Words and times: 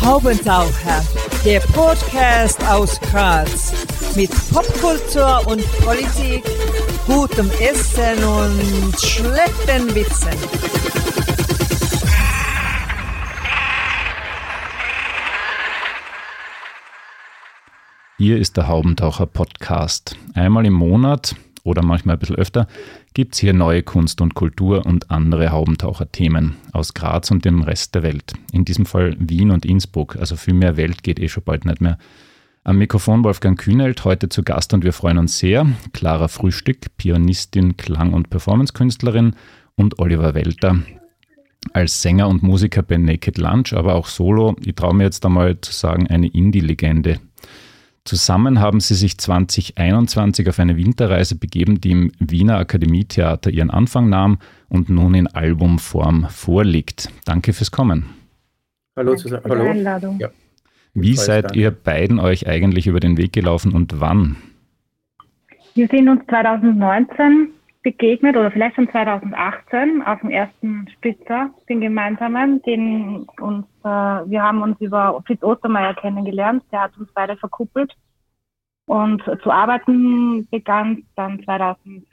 Haubentaucher, 0.00 1.04
der 1.44 1.60
Podcast 1.60 2.62
aus 2.66 3.00
Graz 3.00 3.72
mit 4.16 4.30
Popkultur 4.52 5.46
und 5.46 5.62
Politik, 5.84 6.44
gutem 7.06 7.50
Essen 7.60 8.22
und 8.24 9.00
schlechten 9.00 9.94
Witzen. 9.94 10.30
Hier 18.18 18.38
ist 18.38 18.56
der 18.56 18.68
Haubentaucher 18.68 19.26
Podcast. 19.26 20.16
Einmal 20.34 20.66
im 20.66 20.74
Monat 20.74 21.34
oder 21.64 21.82
manchmal 21.82 22.14
ein 22.16 22.18
bisschen 22.18 22.36
öfter 22.36 22.68
gibt 23.14 23.34
es 23.34 23.40
hier 23.40 23.52
neue 23.52 23.82
Kunst 23.82 24.20
und 24.20 24.34
Kultur 24.34 24.86
und 24.86 25.10
andere 25.10 25.50
Haubentaucher-Themen 25.50 26.56
aus 26.72 26.94
Graz 26.94 27.30
und 27.30 27.44
dem 27.44 27.62
Rest 27.62 27.94
der 27.94 28.02
Welt. 28.02 28.34
In 28.52 28.64
diesem 28.64 28.86
Fall 28.86 29.16
Wien 29.18 29.50
und 29.50 29.66
Innsbruck, 29.66 30.16
also 30.16 30.36
viel 30.36 30.54
mehr 30.54 30.76
Welt 30.76 31.02
geht 31.02 31.18
eh 31.18 31.28
schon 31.28 31.42
bald 31.42 31.64
nicht 31.64 31.80
mehr. 31.80 31.98
Am 32.62 32.78
Mikrofon 32.78 33.24
Wolfgang 33.24 33.58
Kühnelt, 33.58 34.04
heute 34.04 34.28
zu 34.28 34.42
Gast 34.42 34.72
und 34.72 34.84
wir 34.84 34.92
freuen 34.92 35.18
uns 35.18 35.38
sehr. 35.38 35.66
Clara 35.92 36.28
Frühstück, 36.28 36.96
Pianistin, 36.96 37.76
Klang- 37.76 38.14
und 38.14 38.30
Performancekünstlerin 38.30 39.34
und 39.76 39.98
Oliver 39.98 40.34
Welter 40.34 40.78
als 41.72 42.02
Sänger 42.02 42.28
und 42.28 42.42
Musiker 42.42 42.82
bei 42.82 42.96
Naked 42.96 43.38
Lunch, 43.38 43.72
aber 43.72 43.94
auch 43.94 44.06
solo. 44.06 44.56
Ich 44.64 44.74
traue 44.74 44.94
mir 44.94 45.04
jetzt 45.04 45.24
einmal 45.24 45.60
zu 45.60 45.72
sagen, 45.72 46.06
eine 46.08 46.28
Indie-Legende. 46.28 47.20
Zusammen 48.04 48.60
haben 48.60 48.80
sie 48.80 48.94
sich 48.94 49.16
2021 49.16 50.46
auf 50.50 50.58
eine 50.58 50.76
Winterreise 50.76 51.36
begeben, 51.36 51.80
die 51.80 51.92
im 51.92 52.12
Wiener 52.18 52.58
Akademietheater 52.58 53.50
ihren 53.50 53.70
Anfang 53.70 54.10
nahm 54.10 54.38
und 54.68 54.90
nun 54.90 55.14
in 55.14 55.26
Albumform 55.26 56.26
vorliegt. 56.28 57.08
Danke 57.24 57.54
fürs 57.54 57.70
Kommen. 57.70 58.04
Hallo 58.94 59.16
zusammen. 59.16 59.44
Hallo. 59.48 59.64
Einladung. 59.64 60.18
Ja. 60.20 60.28
Wie 60.92 61.16
seid 61.16 61.56
ihr 61.56 61.70
beiden 61.70 62.20
euch 62.20 62.46
eigentlich 62.46 62.86
über 62.86 63.00
den 63.00 63.16
Weg 63.16 63.32
gelaufen 63.32 63.72
und 63.72 64.00
wann? 64.00 64.36
Wir 65.74 65.88
sind 65.88 66.08
uns 66.08 66.20
2019 66.28 67.48
begegnet 67.84 68.36
oder 68.36 68.50
vielleicht 68.50 68.74
schon 68.74 68.90
2018 68.90 70.02
auf 70.02 70.18
dem 70.20 70.30
ersten 70.30 70.88
Spitzer, 70.88 71.50
den 71.68 71.80
gemeinsamen, 71.82 72.60
den 72.62 73.26
uns, 73.40 73.66
äh, 73.84 73.88
wir 73.88 74.42
haben 74.42 74.62
uns 74.62 74.80
über 74.80 75.22
Fritz 75.26 75.42
Ostermeier 75.42 75.94
kennengelernt, 75.94 76.64
der 76.72 76.80
hat 76.80 76.96
uns 76.98 77.12
beide 77.14 77.36
verkuppelt 77.36 77.94
und 78.86 79.22
zu 79.42 79.50
arbeiten 79.50 80.48
begann 80.50 81.04
dann 81.14 81.42
2019, 81.44 82.06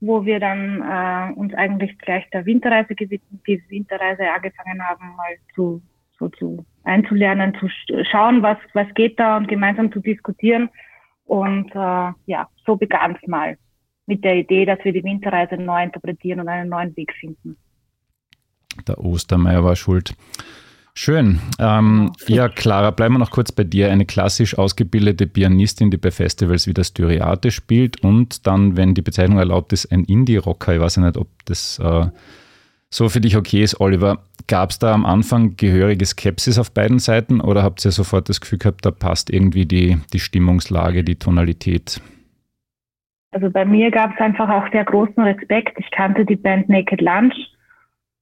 wo 0.00 0.24
wir 0.24 0.40
dann 0.40 0.82
äh, 0.82 1.32
uns 1.38 1.54
eigentlich 1.54 1.96
gleich 1.98 2.28
der 2.30 2.44
Winterreise 2.46 2.94
gewidmet, 2.94 3.40
die 3.46 3.62
Winterreise 3.68 4.28
angefangen 4.30 4.82
haben, 4.82 5.14
mal 5.16 5.36
zu, 5.54 5.82
so 6.18 6.28
zu 6.30 6.64
einzulernen, 6.84 7.54
zu 7.60 7.66
sch- 7.66 8.04
schauen, 8.10 8.42
was, 8.42 8.58
was 8.72 8.92
geht 8.94 9.20
da 9.20 9.36
und 9.36 9.48
gemeinsam 9.48 9.92
zu 9.92 10.00
diskutieren. 10.00 10.70
Und 11.24 11.70
äh, 11.70 12.12
ja, 12.26 12.48
so 12.66 12.76
begann 12.76 13.16
es 13.20 13.28
mal 13.28 13.56
mit 14.06 14.24
der 14.24 14.36
Idee, 14.36 14.64
dass 14.64 14.78
wir 14.84 14.92
die 14.92 15.04
Winterreise 15.04 15.56
neu 15.56 15.82
interpretieren 15.82 16.40
und 16.40 16.48
einen 16.48 16.70
neuen 16.70 16.96
Weg 16.96 17.12
finden. 17.18 17.56
Der 18.86 18.98
Ostermeier 18.98 19.64
war 19.64 19.76
schuld. 19.76 20.14
Schön. 20.94 21.40
Ähm, 21.58 22.12
ja, 22.26 22.50
Clara, 22.50 22.90
bleiben 22.90 23.14
wir 23.14 23.18
noch 23.18 23.30
kurz 23.30 23.50
bei 23.50 23.64
dir. 23.64 23.90
Eine 23.90 24.04
klassisch 24.04 24.58
ausgebildete 24.58 25.26
Pianistin, 25.26 25.90
die 25.90 25.96
bei 25.96 26.10
Festivals 26.10 26.66
wie 26.66 26.74
das 26.74 26.88
Styriate 26.88 27.50
spielt 27.50 28.02
und 28.02 28.46
dann, 28.46 28.76
wenn 28.76 28.94
die 28.94 29.00
Bezeichnung 29.00 29.38
erlaubt 29.38 29.72
ist, 29.72 29.90
ein 29.90 30.04
Indie-Rocker. 30.04 30.74
Ich 30.74 30.80
weiß 30.80 30.96
ja 30.96 31.02
nicht, 31.02 31.16
ob 31.16 31.28
das 31.46 31.78
äh, 31.78 32.08
so 32.90 33.08
für 33.08 33.22
dich 33.22 33.38
okay 33.38 33.62
ist, 33.62 33.80
Oliver. 33.80 34.22
Gab 34.48 34.70
es 34.70 34.78
da 34.78 34.92
am 34.92 35.06
Anfang 35.06 35.56
gehörige 35.56 36.04
Skepsis 36.04 36.58
auf 36.58 36.72
beiden 36.72 36.98
Seiten 36.98 37.40
oder 37.40 37.62
habt 37.62 37.82
ihr 37.86 37.90
sofort 37.90 38.28
das 38.28 38.42
Gefühl 38.42 38.58
gehabt, 38.58 38.84
da 38.84 38.90
passt 38.90 39.30
irgendwie 39.30 39.64
die, 39.64 39.98
die 40.12 40.20
Stimmungslage, 40.20 41.04
die 41.04 41.16
Tonalität? 41.16 42.02
Also 43.32 43.50
bei 43.50 43.64
mir 43.64 43.90
gab 43.90 44.12
es 44.14 44.20
einfach 44.20 44.48
auch 44.48 44.70
sehr 44.70 44.84
großen 44.84 45.22
Respekt. 45.22 45.78
Ich 45.78 45.90
kannte 45.90 46.24
die 46.24 46.36
Band 46.36 46.68
Naked 46.68 47.00
Lunch 47.00 47.34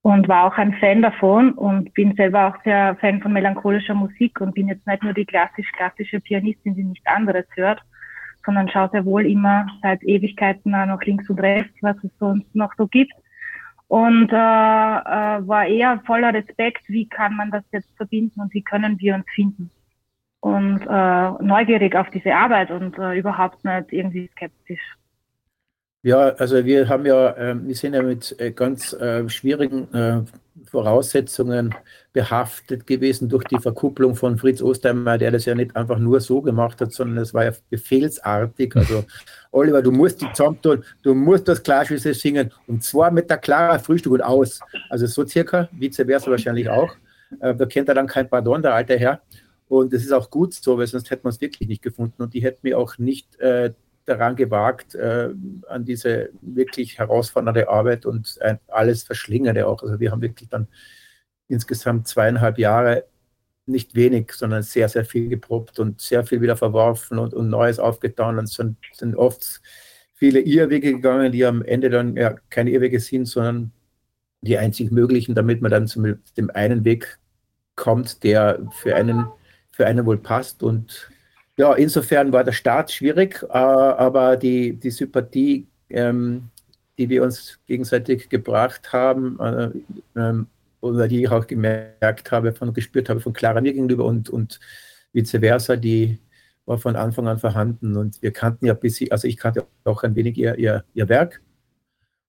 und 0.03 0.29
war 0.29 0.47
auch 0.47 0.57
ein 0.57 0.73
Fan 0.75 1.03
davon 1.03 1.53
und 1.53 1.93
bin 1.95 2.15
selber 2.15 2.47
auch 2.47 2.63
sehr 2.63 2.97
Fan 2.97 3.21
von 3.21 3.33
melancholischer 3.33 3.95
Musik 3.95 4.41
und 4.41 4.55
bin 4.55 4.69
jetzt 4.69 4.87
nicht 4.87 5.03
nur 5.03 5.13
die 5.13 5.27
klassisch-klassische 5.27 6.21
Pianistin, 6.21 6.77
die 6.77 6.85
nichts 6.85 7.07
anderes 7.07 7.45
hört, 7.55 7.83
sondern 8.47 8.69
schaue 8.69 8.89
sehr 8.93 9.05
wohl 9.05 9.27
immer 9.27 9.67
seit 9.83 10.03
Ewigkeiten 10.05 10.75
auch 10.75 10.87
noch 10.87 11.03
links 11.03 11.29
und 11.29 11.41
rechts, 11.41 11.77
was 11.83 11.97
es 12.05 12.11
sonst 12.19 12.55
noch 12.55 12.73
so 12.79 12.87
gibt. 12.87 13.13
Und 13.89 14.31
äh, 14.31 14.37
äh, 14.37 15.49
war 15.49 15.67
eher 15.67 16.01
voller 16.07 16.33
Respekt, 16.33 16.89
wie 16.89 17.09
kann 17.09 17.35
man 17.35 17.51
das 17.51 17.65
jetzt 17.73 17.91
verbinden 17.97 18.41
und 18.41 18.55
wie 18.55 18.63
können 18.63 19.01
wir 19.01 19.17
uns 19.17 19.27
finden. 19.35 19.71
Und 20.39 20.87
äh, 20.89 21.31
neugierig 21.43 21.97
auf 21.97 22.09
diese 22.11 22.33
Arbeit 22.33 22.71
und 22.71 22.97
äh, 22.99 23.19
überhaupt 23.19 23.65
nicht 23.65 23.93
irgendwie 23.93 24.29
skeptisch. 24.29 24.81
Ja, 26.03 26.31
also 26.31 26.65
wir 26.65 26.89
haben 26.89 27.05
ja, 27.05 27.37
ähm, 27.37 27.69
wir 27.69 27.75
sind 27.75 27.93
ja 27.93 28.03
mit 28.03 28.35
äh, 28.41 28.53
ganz 28.53 28.95
äh, 28.95 29.29
schwierigen 29.29 29.93
äh, 29.93 30.23
Voraussetzungen 30.65 31.75
behaftet 32.15 32.87
gewesen 32.87 33.29
durch 33.29 33.45
die 33.45 33.59
Verkupplung 33.59 34.15
von 34.15 34.39
Fritz 34.39 34.63
Ostermeier, 34.63 35.19
der 35.19 35.31
das 35.33 35.45
ja 35.45 35.55
nicht 35.55 35.77
einfach 35.77 35.99
nur 35.99 36.21
so 36.21 36.41
gemacht 36.41 36.81
hat, 36.81 36.93
sondern 36.93 37.19
es 37.19 37.35
war 37.35 37.45
ja 37.45 37.53
befehlsartig. 37.69 38.75
Also 38.77 39.05
Oliver, 39.51 39.83
du 39.83 39.93
musst 39.93 40.23
die 40.23 40.33
zusammentun, 40.33 40.85
du 41.03 41.15
musst 41.15 41.47
das 41.49 41.63
Klarschüsse 41.63 42.15
singen 42.15 42.51
und 42.67 42.83
zwar 42.83 43.11
mit 43.11 43.29
der 43.29 43.37
Clara 43.37 43.79
Frühstück 43.79 44.13
und 44.13 44.23
aus. 44.23 44.61
Also 44.89 45.05
so 45.05 45.27
circa, 45.27 45.69
vice 45.73 46.05
versa 46.07 46.31
wahrscheinlich 46.31 46.71
auch. 46.71 46.95
Äh, 47.41 47.55
da 47.55 47.67
kennt 47.67 47.91
er 47.91 47.95
dann 47.95 48.07
kein 48.07 48.27
Pardon, 48.27 48.63
der 48.63 48.75
alte 48.75 48.99
Herr. 48.99 49.21
Und 49.69 49.93
das 49.93 50.03
ist 50.03 50.13
auch 50.13 50.31
gut 50.31 50.55
so, 50.55 50.79
weil 50.79 50.87
sonst 50.87 51.11
hätten 51.11 51.25
wir 51.25 51.29
es 51.29 51.43
wirklich 51.43 51.69
nicht 51.69 51.83
gefunden 51.83 52.23
und 52.23 52.33
die 52.33 52.43
hätten 52.43 52.61
mir 52.63 52.79
auch 52.79 52.97
nicht 52.97 53.39
daran 54.11 54.37
gewagt, 54.37 54.95
äh, 54.95 55.31
an 55.69 55.85
diese 55.85 56.31
wirklich 56.43 56.99
herausfordernde 56.99 57.69
Arbeit 57.69 58.05
und 58.07 58.39
alles 58.69 59.05
Verschlingende 59.05 59.67
auch. 59.67 59.83
Also 59.83 60.01
wir 60.01 60.11
haben 60.11 60.23
wirklich 60.23 60.49
dann 60.49 60.69
insgesamt 61.49 62.09
zweieinhalb 62.09 62.59
Jahre 62.59 63.05
nicht 63.67 63.95
wenig, 63.95 64.33
sondern 64.33 64.63
sehr, 64.63 64.89
sehr 64.89 65.05
viel 65.05 65.29
geprobt 65.29 65.79
und 65.79 66.01
sehr 66.01 66.25
viel 66.25 66.41
wieder 66.41 66.57
verworfen 66.57 67.19
und, 67.19 67.35
und 67.35 67.49
Neues 67.49 67.79
aufgetan. 67.79 68.39
Und 68.39 68.49
sind, 68.49 68.77
sind 68.93 69.17
oft 69.17 69.61
viele 70.15 70.41
Irrwege 70.41 70.93
gegangen, 70.93 71.33
die 71.33 71.45
am 71.45 71.63
Ende 71.63 71.91
dann 71.91 72.17
ja 72.17 72.35
keine 72.51 72.71
Irrwege 72.71 73.01
sind, 73.01 73.27
sondern 73.27 73.73
die 74.43 74.59
einzig 74.59 74.91
möglichen, 74.91 75.35
damit 75.35 75.61
man 75.63 75.71
dann 75.71 75.87
zum 75.87 76.19
dem 76.37 76.51
einen 76.51 76.85
Weg 76.85 77.19
kommt, 77.77 78.23
der 78.25 78.61
für 78.81 78.97
einen, 78.97 79.27
für 79.71 79.87
einen 79.87 80.07
wohl 80.07 80.19
passt. 80.19 80.63
Und 80.63 81.11
ja, 81.61 81.75
insofern 81.75 82.33
war 82.33 82.43
der 82.43 82.53
Start 82.53 82.91
schwierig, 82.91 83.43
äh, 83.43 83.53
aber 83.53 84.39
die, 84.39 84.73
die 84.73 84.91
Sympathie, 84.91 85.67
ähm, 85.91 86.49
die 86.97 87.11
wir 87.11 87.23
uns 87.23 87.59
gegenseitig 87.67 88.31
gebracht 88.31 88.95
haben, 88.95 89.39
äh, 89.39 89.71
ähm, 90.17 90.47
oder 90.81 91.07
die 91.07 91.23
ich 91.25 91.29
auch 91.29 91.47
gemerkt 91.47 92.33
habe 92.33 92.55
und 92.61 92.75
gespürt 92.75 93.11
habe 93.11 93.21
von 93.21 93.35
Clara 93.35 93.61
mir 93.61 93.75
gegenüber 93.75 94.07
und, 94.07 94.31
und 94.31 94.59
vice 95.13 95.33
versa, 95.39 95.77
die 95.77 96.19
war 96.65 96.79
von 96.79 96.97
Anfang 96.97 97.29
an 97.29 97.39
vorhanden. 97.39 97.95
Und 97.95 98.23
wir 98.23 98.33
kannten 98.33 98.65
ja 98.65 98.73
bis 98.73 98.99
also 99.11 99.29
ich 99.29 99.37
kannte 99.37 99.67
auch 99.85 100.03
ein 100.03 100.17
wenig 100.17 100.39
ihr, 100.39 100.57
ihr, 100.57 100.85
ihr 100.95 101.11
Werk 101.11 101.43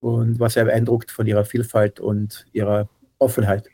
und 0.02 0.42
war 0.42 0.50
sehr 0.50 0.66
beeindruckt 0.66 1.10
von 1.10 1.26
ihrer 1.26 1.46
Vielfalt 1.46 2.02
und 2.02 2.46
ihrer 2.52 2.90
Offenheit. 3.18 3.70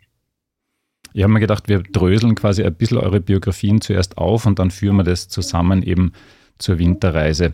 Ich 1.14 1.24
habe 1.24 1.34
mir 1.34 1.40
gedacht, 1.40 1.68
wir 1.68 1.82
dröseln 1.82 2.36
quasi 2.36 2.64
ein 2.64 2.76
bisschen 2.76 2.98
eure 2.98 3.20
Biografien 3.20 3.82
zuerst 3.82 4.18
auf 4.18 4.46
und 4.46 4.60
dann 4.60 4.72
führen 4.72 4.98
wir 4.98 5.04
das 5.04 5.28
zusammen 5.28 5.84
eben 5.84 6.12
zur 6.58 6.80
Winterreise. 6.80 7.54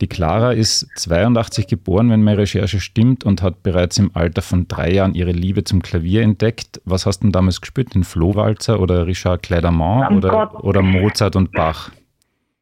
Die 0.00 0.06
Clara 0.06 0.52
ist 0.52 0.88
82 0.94 1.66
geboren, 1.66 2.10
wenn 2.10 2.22
meine 2.22 2.38
Recherche 2.38 2.78
stimmt, 2.78 3.24
und 3.24 3.42
hat 3.42 3.64
bereits 3.64 3.98
im 3.98 4.12
Alter 4.14 4.42
von 4.42 4.68
drei 4.68 4.92
Jahren 4.92 5.14
ihre 5.14 5.32
Liebe 5.32 5.64
zum 5.64 5.82
Klavier 5.82 6.22
entdeckt. 6.22 6.80
Was 6.84 7.04
hast 7.04 7.20
du 7.20 7.24
denn 7.24 7.32
damals 7.32 7.60
gespürt? 7.60 7.94
Den 7.96 8.04
Flohwalzer 8.04 8.80
oder 8.80 9.06
Richard 9.08 9.42
Clayderman 9.42 10.12
Oh 10.12 10.16
oder, 10.18 10.30
Gott. 10.30 10.62
oder 10.62 10.82
Mozart 10.82 11.34
und 11.34 11.50
Bach? 11.50 11.90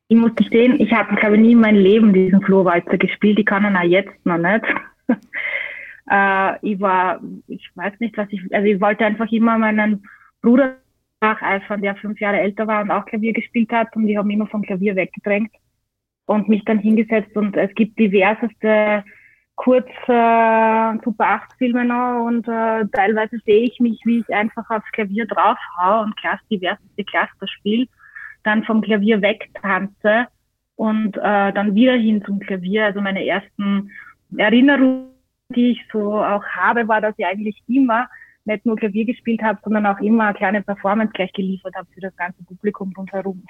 Ich 0.09 0.17
muss 0.17 0.35
gestehen, 0.35 0.81
ich 0.81 0.93
habe, 0.93 1.15
glaube 1.17 1.35
ich, 1.37 1.43
nie 1.43 1.53
in 1.53 1.61
meinem 1.61 1.83
Leben 1.83 2.12
diesen 2.15 2.41
Flohwalzer 2.41 2.97
gespielt. 2.97 3.38
Ich 3.38 3.47
kann 3.47 3.65
ihn 3.65 3.77
auch 3.77 3.83
jetzt 3.83 4.25
noch 4.25 4.38
nicht. 4.38 4.65
äh, 6.11 6.56
ich 6.62 6.81
war, 6.81 7.21
ich 7.49 7.69
weiß 7.75 7.94
nicht, 7.99 8.17
was 8.17 8.29
ich, 8.31 8.41
also 8.55 8.67
ich 8.67 8.81
wollte 8.81 9.05
einfach 9.05 9.31
immer 9.31 9.59
meinen 9.59 10.05
Bruder 10.47 10.77
nacheifern, 11.21 11.83
der 11.83 11.97
fünf 11.97 12.21
Jahre 12.21 12.39
älter 12.39 12.69
war 12.69 12.83
und 12.83 12.93
auch 12.93 13.05
Klavier 13.05 13.33
gespielt 13.33 13.73
hat 13.73 13.97
und 13.97 14.07
die 14.07 14.17
haben 14.17 14.31
immer 14.31 14.47
vom 14.47 14.63
Klavier 14.63 14.95
weggedrängt 14.95 15.51
und 16.27 16.49
mich 16.49 16.65
dann 16.65 16.79
hingesetzt 16.79 17.37
und 17.37 17.57
es 17.57 17.75
gibt 17.75 17.99
diverseste 17.99 19.03
kurz 19.57 19.89
äh, 20.07 20.99
Super 21.03 21.27
8 21.27 21.53
Filme 21.59 21.85
noch 21.85 22.27
und 22.27 22.47
äh, 22.47 22.87
teilweise 22.93 23.39
sehe 23.45 23.65
ich 23.65 23.81
mich, 23.81 24.01
wie 24.05 24.21
ich 24.21 24.35
einfach 24.35 24.69
aufs 24.71 24.91
Klavier 24.93 25.27
draufhau 25.27 26.03
und 26.03 26.17
klasse 26.17 26.45
diverseste 26.49 27.05
Cluster 27.05 27.49
spiele, 27.49 27.87
dann 28.45 28.63
vom 28.63 28.83
Klavier 28.83 29.21
wegtanze 29.23 30.29
und 30.77 31.17
äh, 31.17 31.53
dann 31.53 31.75
wieder 31.75 31.95
hin 31.95 32.23
zum 32.25 32.39
Klavier. 32.39 32.85
Also 32.85 33.01
meine 33.01 33.27
ersten 33.27 33.91
Erinnerungen 34.37 35.17
die 35.55 35.73
ich 35.73 35.81
so 35.93 36.15
auch 36.15 36.45
habe, 36.45 36.89
war, 36.89 37.01
dass 37.01 37.15
ich 37.19 37.27
eigentlich 37.27 37.63
immer 37.69 38.09
nicht 38.47 38.67
nur 38.67 38.77
Klavier 38.77 39.05
gespielt 39.05 39.43
habe, 39.43 39.59
sondern 39.63 39.87
auch 39.87 39.99
immer 40.01 40.25
eine 40.25 40.35
kleine 40.35 40.63
Performance 40.63 41.13
gleich 41.13 41.33
geliefert 41.33 41.75
habe 41.75 41.89
für 41.93 42.01
das 42.01 42.17
ganze 42.17 42.43
Publikum 42.45 42.93
rundherum. 42.97 43.43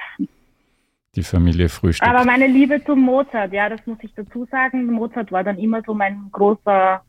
Die 1.14 1.22
Familie 1.22 1.68
Frühstück. 1.68 2.06
Aber 2.06 2.24
meine 2.24 2.46
Liebe 2.46 2.84
zum 2.84 3.00
Mozart, 3.00 3.52
ja, 3.52 3.68
das 3.68 3.84
muss 3.86 3.98
ich 4.02 4.12
dazu 4.14 4.44
sagen. 4.46 4.86
Mozart 4.86 5.32
war 5.32 5.44
dann 5.44 5.58
immer 5.58 5.82
so 5.86 5.94
mein 5.94 6.28
großer, 6.30 7.00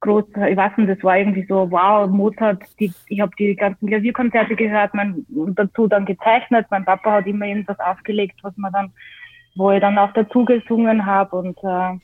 großer, 0.00 0.50
ich 0.50 0.56
weiß 0.56 0.76
nicht, 0.78 0.90
das 0.90 1.02
war 1.04 1.16
irgendwie 1.16 1.46
so, 1.48 1.70
wow, 1.70 2.08
Mozart, 2.10 2.64
die, 2.80 2.92
ich 3.06 3.20
habe 3.20 3.32
die 3.38 3.54
ganzen 3.54 3.86
Klavierkonzerte 3.86 4.56
gehört, 4.56 4.94
mein, 4.94 5.24
dazu 5.54 5.86
dann 5.86 6.06
gezeichnet. 6.06 6.66
Mein 6.70 6.84
Papa 6.84 7.12
hat 7.12 7.26
immer 7.26 7.46
irgendwas 7.46 7.78
aufgelegt, 7.78 8.40
was 8.42 8.56
man 8.56 8.72
dann, 8.72 8.92
wo 9.54 9.70
ich 9.70 9.80
dann 9.80 9.96
auch 9.96 10.12
dazu 10.12 10.44
gesungen 10.44 11.06
habe 11.06 11.36
und 11.36 11.56
äh, 11.62 11.98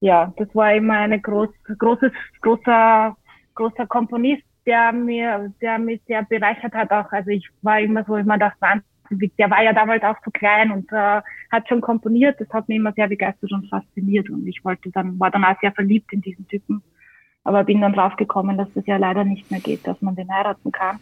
ja, 0.00 0.32
das 0.36 0.48
war 0.54 0.74
immer 0.74 0.94
eine 0.94 1.20
groß, 1.20 1.50
großes, 1.78 2.12
großer, 2.40 3.16
großer 3.54 3.86
Komponist, 3.86 4.44
der 4.66 4.92
mir, 4.92 5.52
der 5.60 5.78
mich 5.78 6.00
sehr 6.06 6.22
bereichert 6.22 6.74
hat 6.74 6.90
auch. 6.90 7.10
Also 7.12 7.30
ich 7.30 7.48
war 7.62 7.80
immer 7.80 8.04
so, 8.04 8.16
ich 8.16 8.24
mir 8.24 8.38
dachte, 8.38 8.82
der 9.10 9.50
war 9.50 9.62
ja 9.62 9.72
damals 9.72 10.02
auch 10.02 10.16
so 10.24 10.30
klein 10.30 10.70
und 10.70 10.90
äh, 10.92 11.20
hat 11.50 11.68
schon 11.68 11.80
komponiert. 11.80 12.40
Das 12.40 12.48
hat 12.50 12.68
mich 12.68 12.76
immer 12.76 12.92
sehr 12.92 13.08
begeistert 13.08 13.52
und 13.52 13.68
fasziniert 13.68 14.30
und 14.30 14.46
ich 14.46 14.64
wollte 14.64 14.90
dann, 14.90 15.18
war 15.18 15.30
dann 15.30 15.44
auch 15.44 15.58
sehr 15.60 15.72
verliebt 15.72 16.12
in 16.12 16.20
diesen 16.20 16.46
Typen. 16.48 16.82
Aber 17.42 17.64
bin 17.64 17.80
dann 17.80 17.94
draufgekommen, 17.94 18.58
dass 18.58 18.72
das 18.74 18.86
ja 18.86 18.98
leider 18.98 19.24
nicht 19.24 19.50
mehr 19.50 19.60
geht, 19.60 19.86
dass 19.86 20.00
man 20.02 20.14
den 20.14 20.32
heiraten 20.32 20.70
kann. 20.72 21.00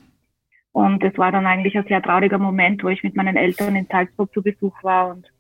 Und 0.72 1.02
es 1.02 1.16
war 1.18 1.32
dann 1.32 1.46
eigentlich 1.46 1.76
ein 1.76 1.86
sehr 1.88 2.02
trauriger 2.02 2.38
Moment, 2.38 2.84
wo 2.84 2.88
ich 2.88 3.02
mit 3.02 3.16
meinen 3.16 3.36
Eltern 3.36 3.74
in 3.74 3.86
Salzburg 3.86 4.32
zu 4.32 4.42
Besuch 4.42 4.82
war 4.84 5.10
und 5.10 5.30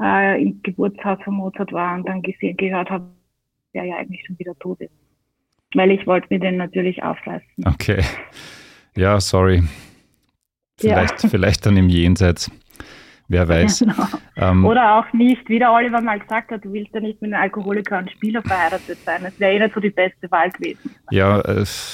äh, 0.00 0.42
im 0.42 0.60
Geburtshaus 0.62 1.22
von 1.22 1.34
Mozart 1.34 1.72
war 1.72 1.94
und 1.94 2.08
dann 2.08 2.22
gesehen, 2.22 2.56
gehört 2.56 2.90
habe, 2.90 3.06
der 3.72 3.84
ja 3.84 3.96
eigentlich 3.96 4.24
schon 4.26 4.38
wieder 4.38 4.58
tot 4.58 4.80
ist. 4.80 4.99
Weil 5.74 5.92
ich 5.92 6.06
wollte 6.06 6.26
mir 6.30 6.40
den 6.40 6.56
natürlich 6.56 7.02
aufreißen. 7.02 7.64
Okay. 7.64 8.02
Ja, 8.96 9.20
sorry. 9.20 9.62
Vielleicht, 10.78 11.22
ja. 11.22 11.28
vielleicht 11.30 11.66
dann 11.66 11.76
im 11.76 11.88
Jenseits. 11.88 12.50
Wer 13.28 13.46
weiß. 13.46 13.78
Genau. 13.78 14.08
Ähm, 14.36 14.64
Oder 14.64 14.96
auch 14.98 15.12
nicht, 15.12 15.48
wie 15.48 15.60
der 15.60 15.72
Oliver 15.72 16.00
mal 16.00 16.18
gesagt 16.18 16.50
hat, 16.50 16.64
du 16.64 16.72
willst 16.72 16.92
ja 16.92 16.98
nicht 16.98 17.22
mit 17.22 17.32
einem 17.32 17.40
Alkoholiker 17.40 17.98
und 17.98 18.10
Spieler 18.10 18.42
verheiratet 18.42 18.98
sein. 19.04 19.22
Das 19.22 19.38
wäre 19.38 19.54
eh 19.54 19.60
nicht 19.60 19.72
so 19.72 19.78
die 19.78 19.90
beste 19.90 20.28
Wahl 20.32 20.50
gewesen. 20.50 20.96
Ja, 21.12 21.40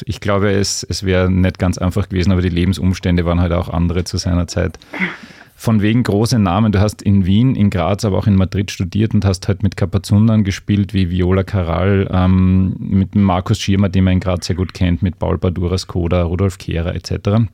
ich 0.06 0.20
glaube, 0.20 0.50
es, 0.52 0.82
es 0.82 1.04
wäre 1.04 1.30
nicht 1.30 1.58
ganz 1.58 1.76
einfach 1.76 2.08
gewesen, 2.08 2.32
aber 2.32 2.40
die 2.40 2.48
Lebensumstände 2.48 3.26
waren 3.26 3.38
halt 3.38 3.52
auch 3.52 3.68
andere 3.68 4.04
zu 4.04 4.16
seiner 4.16 4.46
Zeit. 4.46 4.78
Von 5.58 5.80
wegen 5.80 6.02
große 6.02 6.38
Namen. 6.38 6.70
Du 6.70 6.80
hast 6.80 7.00
in 7.00 7.24
Wien, 7.24 7.54
in 7.56 7.70
Graz, 7.70 8.04
aber 8.04 8.18
auch 8.18 8.26
in 8.26 8.36
Madrid 8.36 8.70
studiert 8.70 9.14
und 9.14 9.24
hast 9.24 9.48
halt 9.48 9.62
mit 9.62 9.74
Kapazundern 9.74 10.44
gespielt, 10.44 10.92
wie 10.92 11.10
Viola 11.10 11.44
Caral, 11.44 12.06
ähm, 12.12 12.76
mit 12.78 13.14
Markus 13.14 13.58
Schirmer, 13.58 13.88
den 13.88 14.04
man 14.04 14.12
in 14.12 14.20
Graz 14.20 14.46
sehr 14.46 14.54
gut 14.54 14.74
kennt, 14.74 15.02
mit 15.02 15.18
Paul 15.18 15.38
Badura 15.38 15.78
Skoda, 15.78 16.24
Rudolf 16.24 16.58
Kehrer 16.58 16.94
etc. 16.94 17.48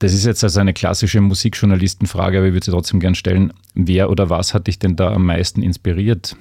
Das 0.00 0.12
ist 0.12 0.26
jetzt 0.26 0.42
also 0.42 0.58
eine 0.58 0.74
klassische 0.74 1.20
Musikjournalistenfrage, 1.20 2.38
aber 2.38 2.48
ich 2.48 2.52
würde 2.52 2.66
sie 2.66 2.72
trotzdem 2.72 2.98
gern 2.98 3.14
stellen. 3.14 3.52
Wer 3.74 4.10
oder 4.10 4.28
was 4.28 4.52
hat 4.52 4.66
dich 4.66 4.80
denn 4.80 4.96
da 4.96 5.12
am 5.12 5.24
meisten 5.24 5.62
inspiriert? 5.62 6.36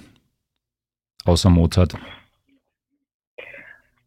Außer 1.24 1.52
Mozart. 1.52 1.96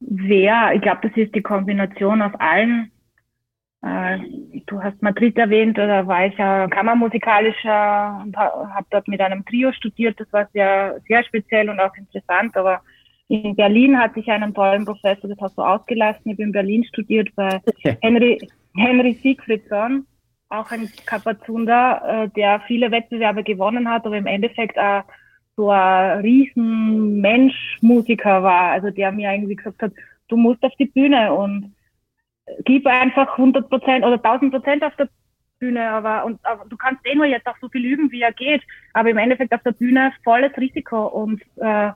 Wer? 0.01 0.73
Ich 0.75 0.83
glaube, 0.83 1.09
das 1.09 1.17
ist 1.17 1.33
die 1.33 1.43
Kombination 1.43 2.23
aus 2.23 2.33
allen. 2.41 2.91
Äh, 3.83 4.19
du 4.67 4.83
hast 4.83 5.01
Madrid 5.03 5.37
erwähnt, 5.39 5.79
da 5.79 6.07
war 6.07 6.27
ich 6.27 6.37
ja 6.37 6.67
kammermusikalischer 6.69 8.23
und 8.25 8.37
habe 8.37 8.87
dort 8.91 9.09
mit 9.09 9.21
einem 9.21 9.45
Trio 9.45 9.73
studiert. 9.73 10.19
Das 10.19 10.33
war 10.33 10.49
sehr, 10.53 11.01
sehr 11.07 11.23
speziell 11.25 11.71
und 11.71 11.79
auch 11.79 11.95
interessant. 11.97 12.57
Aber 12.57 12.81
in 13.29 13.55
Berlin 13.55 13.97
hatte 13.99 14.19
ich 14.21 14.29
einen 14.29 14.55
tollen 14.55 14.85
Professor, 14.85 15.31
das 15.31 15.39
hast 15.41 15.59
du 15.59 15.63
ausgelassen. 15.63 16.23
Ich 16.25 16.33
habe 16.33 16.43
in 16.43 16.53
Berlin 16.53 16.85
studiert 16.85 17.29
bei 17.37 17.61
Henry, 18.01 18.39
Henry 18.75 19.13
Siegfriedson, 19.15 20.07
auch 20.49 20.71
ein 20.71 20.91
Kapazunder, 21.07 22.25
äh, 22.25 22.29
der 22.31 22.61
viele 22.67 22.91
Wettbewerbe 22.91 23.45
gewonnen 23.45 23.89
hat, 23.89 24.07
aber 24.07 24.17
im 24.17 24.27
Endeffekt 24.27 24.79
auch 24.79 25.05
so 25.57 25.71
ein 25.71 26.21
Riesenmensch-Musiker 26.21 28.43
war, 28.43 28.71
also 28.71 28.91
der 28.91 29.13
mir 29.13 29.31
irgendwie 29.33 29.57
gesagt 29.57 29.83
hat, 29.83 29.93
du 30.29 30.37
musst 30.37 30.63
auf 30.63 30.73
die 30.79 30.87
Bühne 30.87 31.35
und 31.35 31.75
gib 32.65 32.87
einfach 32.87 33.33
100 33.33 33.69
Prozent 33.69 34.05
oder 34.05 34.17
1000 34.17 34.53
Prozent 34.53 34.85
auf 34.85 34.95
der 34.97 35.09
Bühne, 35.59 35.89
aber, 35.91 36.25
und, 36.25 36.39
aber 36.45 36.65
du 36.69 36.77
kannst 36.77 37.05
eh 37.07 37.15
nur 37.15 37.27
jetzt 37.27 37.47
auch 37.47 37.57
so 37.61 37.69
viel 37.69 37.85
üben, 37.85 38.11
wie 38.13 38.23
er 38.23 38.33
geht, 38.33 38.63
aber 38.95 39.11
im 39.11 39.19
Endeffekt 39.19 39.53
auf 39.53 39.63
der 39.63 39.73
Bühne 39.73 40.13
volles 40.25 40.57
Risiko 40.57 41.07
und 41.07 41.43
äh, 41.57 41.89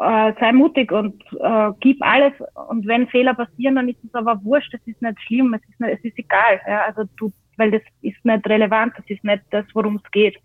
äh, 0.00 0.32
sei 0.40 0.52
mutig 0.52 0.90
und 0.92 1.22
äh, 1.40 1.70
gib 1.80 2.02
alles. 2.02 2.32
Und 2.68 2.86
wenn 2.86 3.06
Fehler 3.08 3.34
passieren, 3.34 3.76
dann 3.76 3.88
ist 3.88 4.02
es 4.02 4.14
aber 4.14 4.42
wurscht, 4.44 4.72
es 4.74 4.86
ist 4.86 5.02
nicht 5.02 5.20
schlimm, 5.22 5.54
es 5.54 5.62
ist, 5.68 5.80
nicht, 5.80 5.98
es 5.98 6.04
ist 6.04 6.18
egal. 6.18 6.60
Ja? 6.66 6.84
Also 6.84 7.04
du, 7.16 7.32
weil 7.56 7.70
das 7.70 7.82
ist 8.00 8.24
nicht 8.24 8.46
relevant, 8.48 8.94
das 8.96 9.04
ist 9.08 9.22
nicht 9.22 9.42
das, 9.50 9.66
worum 9.74 10.00
es 10.02 10.10
geht. 10.10 10.38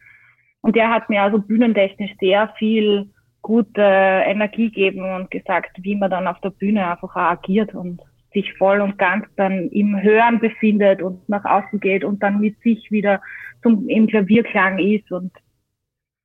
Und 0.62 0.76
der 0.76 0.90
hat 0.90 1.10
mir 1.10 1.22
also 1.22 1.40
bühnentechnisch 1.40 2.16
sehr 2.20 2.50
viel 2.58 3.10
gute 3.42 3.82
Energie 3.82 4.70
gegeben 4.72 5.04
und 5.16 5.30
gesagt, 5.30 5.72
wie 5.78 5.96
man 5.96 6.10
dann 6.10 6.28
auf 6.28 6.42
der 6.42 6.50
Bühne 6.50 6.90
einfach 6.90 7.16
agiert 7.16 7.74
und 7.76 8.02
sich 8.36 8.54
voll 8.54 8.82
und 8.82 9.00
ganz 9.00 9.26
dann 9.36 9.70
im 9.70 10.00
Hören 10.00 10.40
befindet 10.40 11.02
und 11.02 11.28
nach 11.28 11.46
außen 11.46 11.80
geht 11.80 12.04
und 12.04 12.22
dann 12.22 12.40
mit 12.40 12.62
sich 12.62 12.92
wieder 12.92 13.22
zum, 13.64 13.90
im 13.90 14.06
Klavierklang 14.06 14.78
ist. 14.78 15.12
Und 15.12 15.32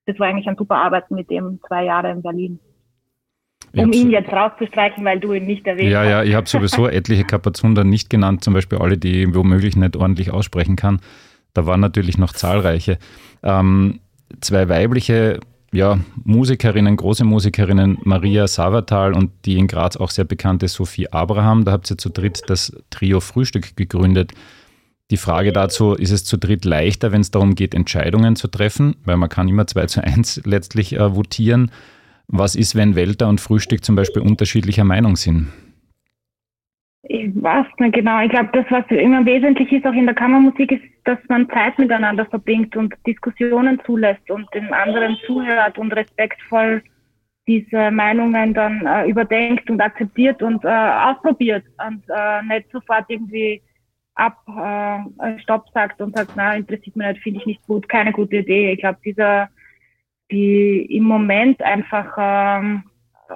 das 0.05 0.19
war 0.19 0.29
eigentlich 0.29 0.49
ein 0.49 0.57
super 0.59 0.77
Arbeiten 0.77 1.15
mit 1.15 1.31
dem 1.31 1.59
zwei 1.67 1.85
Jahre 1.85 2.11
in 2.11 2.21
Berlin. 2.21 2.59
Um 3.77 3.93
ihn 3.93 4.11
jetzt 4.11 4.33
rauszustreichen, 4.33 5.05
weil 5.05 5.21
du 5.21 5.33
ihn 5.33 5.47
nicht 5.47 5.67
erwähnt 5.67 5.93
ja, 5.93 6.01
hast. 6.01 6.07
Ja, 6.07 6.11
ja, 6.11 6.25
ich 6.25 6.35
habe 6.35 6.49
sowieso 6.49 6.89
etliche 6.89 7.25
Kapazunder 7.25 7.85
nicht 7.85 8.11
genannt, 8.11 8.43
zum 8.43 8.53
Beispiel 8.53 8.79
alle, 8.79 8.99
die 8.99 9.23
ich 9.23 9.35
womöglich 9.35 9.77
nicht 9.77 9.97
ordentlich 9.97 10.33
aussprechen 10.33 10.77
kann. 10.77 11.01
Da 11.55 11.67
waren 11.67 11.81
natürlich 11.81 12.19
noch 12.19 12.33
zahlreiche. 12.33 12.99
Ähm, 13.43 14.01
zwei 14.41 14.69
weibliche 14.69 15.41
ja, 15.73 16.01
Musikerinnen, 16.25 16.97
große 16.97 17.25
Musikerinnen, 17.25 17.99
Maria 18.03 18.49
Savatal 18.49 19.15
und 19.15 19.31
die 19.45 19.57
in 19.57 19.69
Graz 19.69 19.97
auch 19.97 20.11
sehr 20.11 20.25
bekannte 20.25 20.69
Sophie 20.69 21.09
Abraham. 21.13 21.65
Da 21.65 21.73
habt 21.73 21.91
ihr 21.91 21.99
zu 21.99 22.09
dritt 22.09 22.43
das 22.49 22.73
Trio 22.91 23.21
Frühstück 23.21 23.77
gegründet. 23.77 24.33
Die 25.11 25.17
Frage 25.17 25.53
dazu, 25.53 25.95
ist 25.95 26.11
es 26.13 26.25
zu 26.25 26.39
dritt 26.39 26.65
leichter, 26.65 27.13
wenn 27.13 27.21
es 27.21 27.31
darum 27.31 27.55
geht, 27.55 27.75
Entscheidungen 27.75 28.37
zu 28.37 28.49
treffen, 28.49 28.97
weil 29.05 29.17
man 29.17 29.29
kann 29.29 29.49
immer 29.49 29.67
2 29.67 29.87
zu 29.87 30.05
1 30.05 30.43
letztlich 30.45 30.95
äh, 30.95 31.15
votieren. 31.15 31.71
Was 32.29 32.55
ist, 32.55 32.77
wenn 32.77 32.95
Welter 32.95 33.29
und 33.29 33.41
Frühstück 33.41 33.85
zum 33.85 33.97
Beispiel 33.97 34.23
unterschiedlicher 34.23 34.85
Meinung 34.85 35.17
sind? 35.17 35.49
Ich 37.02 37.31
weiß 37.35 37.67
nicht 37.79 37.94
genau. 37.94 38.23
Ich 38.23 38.31
glaube, 38.31 38.50
das, 38.52 38.66
was 38.69 38.85
immer 38.90 39.25
wesentlich 39.25 39.73
ist, 39.73 39.87
auch 39.87 39.92
in 39.92 40.07
der 40.07 40.14
Kammermusik, 40.14 40.73
ist, 40.73 40.83
dass 41.04 41.19
man 41.28 41.49
Zeit 41.49 41.78
miteinander 41.78 42.26
verbringt 42.26 42.76
und 42.76 42.95
Diskussionen 43.07 43.80
zulässt 43.87 44.30
und 44.30 44.47
den 44.54 44.73
anderen 44.73 45.16
zuhört 45.26 45.78
und 45.78 45.92
respektvoll 45.92 46.83
diese 47.47 47.90
Meinungen 47.90 48.52
dann 48.52 48.87
äh, 48.87 49.09
überdenkt 49.09 49.71
und 49.71 49.80
akzeptiert 49.80 50.42
und 50.42 50.64
äh, 50.64 50.69
ausprobiert 50.69 51.64
und 51.85 52.04
äh, 52.09 52.42
nicht 52.42 52.71
sofort 52.71 53.07
irgendwie 53.09 53.62
ab 54.14 54.37
äh, 54.47 55.38
Stopp 55.40 55.69
sagt 55.73 56.00
und 56.02 56.14
sagt, 56.14 56.33
na, 56.37 56.54
interessiert 56.54 56.97
mich 56.97 57.09
nicht, 57.09 57.23
finde 57.23 57.40
ich 57.40 57.47
nicht 57.47 57.66
gut, 57.66 57.88
keine 57.88 58.12
gute 58.12 58.37
Idee. 58.37 58.73
Ich 58.73 58.80
glaube, 58.80 58.99
dieser 59.04 59.49
die 60.30 60.87
im 60.97 61.04
Moment 61.04 61.61
einfach 61.62 62.14
ähm, 62.19 62.85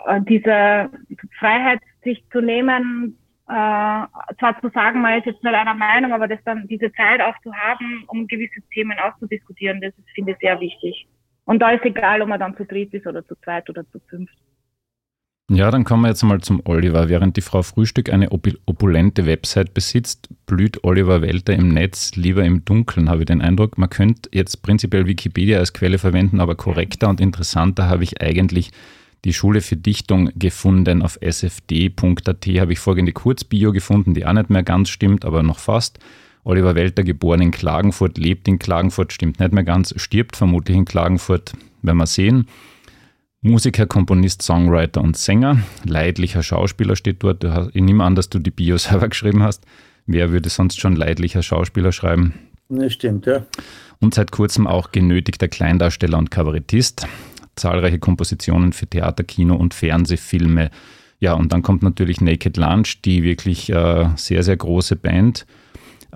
äh, 0.06 0.21
diese 0.23 0.90
Freiheit 1.38 1.80
sich 2.02 2.25
zu 2.30 2.40
nehmen, 2.40 3.18
äh, 3.47 4.07
zwar 4.39 4.61
zu 4.61 4.71
sagen, 4.71 5.03
man 5.03 5.19
ist 5.19 5.27
jetzt 5.27 5.43
nicht 5.43 5.55
einer 5.55 5.75
Meinung, 5.75 6.13
aber 6.13 6.29
das 6.29 6.39
dann 6.45 6.67
diese 6.67 6.93
Zeit 6.93 7.21
auch 7.21 7.39
zu 7.43 7.55
haben, 7.55 8.05
um 8.07 8.27
gewisse 8.27 8.61
Themen 8.73 8.99
auszudiskutieren, 8.99 9.81
das 9.81 9.93
finde 10.15 10.33
ich, 10.33 10.39
sehr 10.39 10.59
wichtig. 10.61 11.07
Und 11.45 11.61
da 11.61 11.71
ist 11.71 11.85
egal, 11.85 12.23
ob 12.23 12.29
man 12.29 12.41
dann 12.41 12.57
zu 12.57 12.65
dritt 12.65 12.95
ist 12.95 13.07
oder 13.07 13.27
zu 13.27 13.35
zweit 13.37 13.69
oder 13.69 13.87
zu 13.91 14.01
fünft. 14.09 14.35
Ja, 15.51 15.71
dann 15.71 15.85
kommen 15.85 16.03
wir 16.05 16.09
jetzt 16.09 16.23
mal 16.23 16.41
zum 16.41 16.63
Oliver. 16.65 17.11
Während 17.11 17.37
die 17.37 17.43
Frau 17.43 17.61
Frühstück 17.61 18.11
eine 18.11 18.31
opulente 18.31 19.27
Website 19.27 19.75
besitzt, 19.75 20.31
blüht 20.47 20.83
Oliver 20.85 21.21
Welter 21.21 21.53
im 21.53 21.69
Netz 21.69 22.17
lieber 22.17 22.43
im 22.45 22.65
Dunkeln, 22.65 23.11
habe 23.11 23.21
ich 23.21 23.27
den 23.27 23.43
Eindruck. 23.43 23.77
Man 23.77 23.91
könnte 23.91 24.31
jetzt 24.33 24.63
prinzipiell 24.63 25.07
Wikipedia 25.07 25.59
als 25.59 25.75
Quelle 25.75 25.99
verwenden, 25.99 26.41
aber 26.41 26.55
korrekter 26.55 27.11
und 27.11 27.21
interessanter 27.21 27.91
habe 27.91 28.05
ich 28.05 28.23
eigentlich 28.23 28.71
die 29.25 29.33
Schule 29.33 29.61
für 29.61 29.76
Dichtung 29.76 30.31
gefunden. 30.37 31.02
Auf 31.02 31.19
sfd.at 31.21 32.47
habe 32.47 32.73
ich 32.73 32.78
folgende 32.78 33.12
Kurzbio 33.12 33.73
gefunden, 33.73 34.14
die 34.14 34.26
auch 34.26 34.33
nicht 34.33 34.50
mehr 34.50 34.62
ganz 34.62 34.90
stimmt, 34.90 35.25
aber 35.25 35.43
noch 35.43 35.59
fast. 35.59 35.99
Oliver 36.45 36.75
Welter, 36.75 37.04
geboren 37.04 37.40
in 37.40 37.50
Klagenfurt, 37.50 38.19
lebt 38.19 38.47
in 38.49 38.59
Klagenfurt, 38.59 39.12
stimmt 39.12 39.40
nicht 39.40 39.52
mehr 39.52 39.64
ganz, 39.64 39.95
stirbt 39.97 40.37
vermutlich 40.37 40.76
in 40.76 40.85
Klagenfurt, 40.85 41.54
werden 41.81 41.97
wir 41.97 42.07
sehen. 42.07 42.49
Musiker, 43.40 43.87
Komponist, 43.87 44.43
Songwriter 44.43 45.02
und 45.02 45.16
Sänger. 45.16 45.59
Leidlicher 45.85 46.43
Schauspieler 46.43 46.97
steht 46.97 47.23
dort. 47.23 47.45
Ich 47.75 47.83
nehme 47.83 48.04
an, 48.04 48.14
dass 48.14 48.31
du 48.31 48.38
die 48.38 48.50
Bio 48.50 48.76
selber 48.78 49.09
geschrieben 49.09 49.43
hast. 49.43 49.64
Wer 50.07 50.33
würde 50.33 50.50
sonst 50.50 50.81
schon 50.81 50.97
leidlicher 50.97 51.43
Schauspieler 51.43 51.93
schreiben? 51.93 52.35
Das 52.69 52.93
stimmt, 52.93 53.26
ja. 53.26 53.45
Und 54.00 54.14
seit 54.14 54.33
kurzem 54.33 54.66
auch 54.66 54.93
genötigter 54.93 55.49
Kleindarsteller 55.49 56.19
und 56.19 56.31
Kabarettist. 56.31 57.07
Zahlreiche 57.56 57.99
Kompositionen 57.99 58.73
für 58.73 58.87
Theater, 58.87 59.25
Kino 59.25 59.56
und 59.56 59.75
Fernsehfilme. 59.75 60.70
Ja, 61.20 61.34
und 61.34 61.52
dann 61.52 61.62
kommt 61.62 61.82
natürlich 61.82 62.20
Naked 62.20 62.56
Lunch, 62.56 63.00
die 63.04 63.23
wirklich 63.23 63.70
äh, 63.70 64.08
sehr, 64.16 64.42
sehr 64.42 64.56
große 64.56 64.96
Band. 64.96 65.46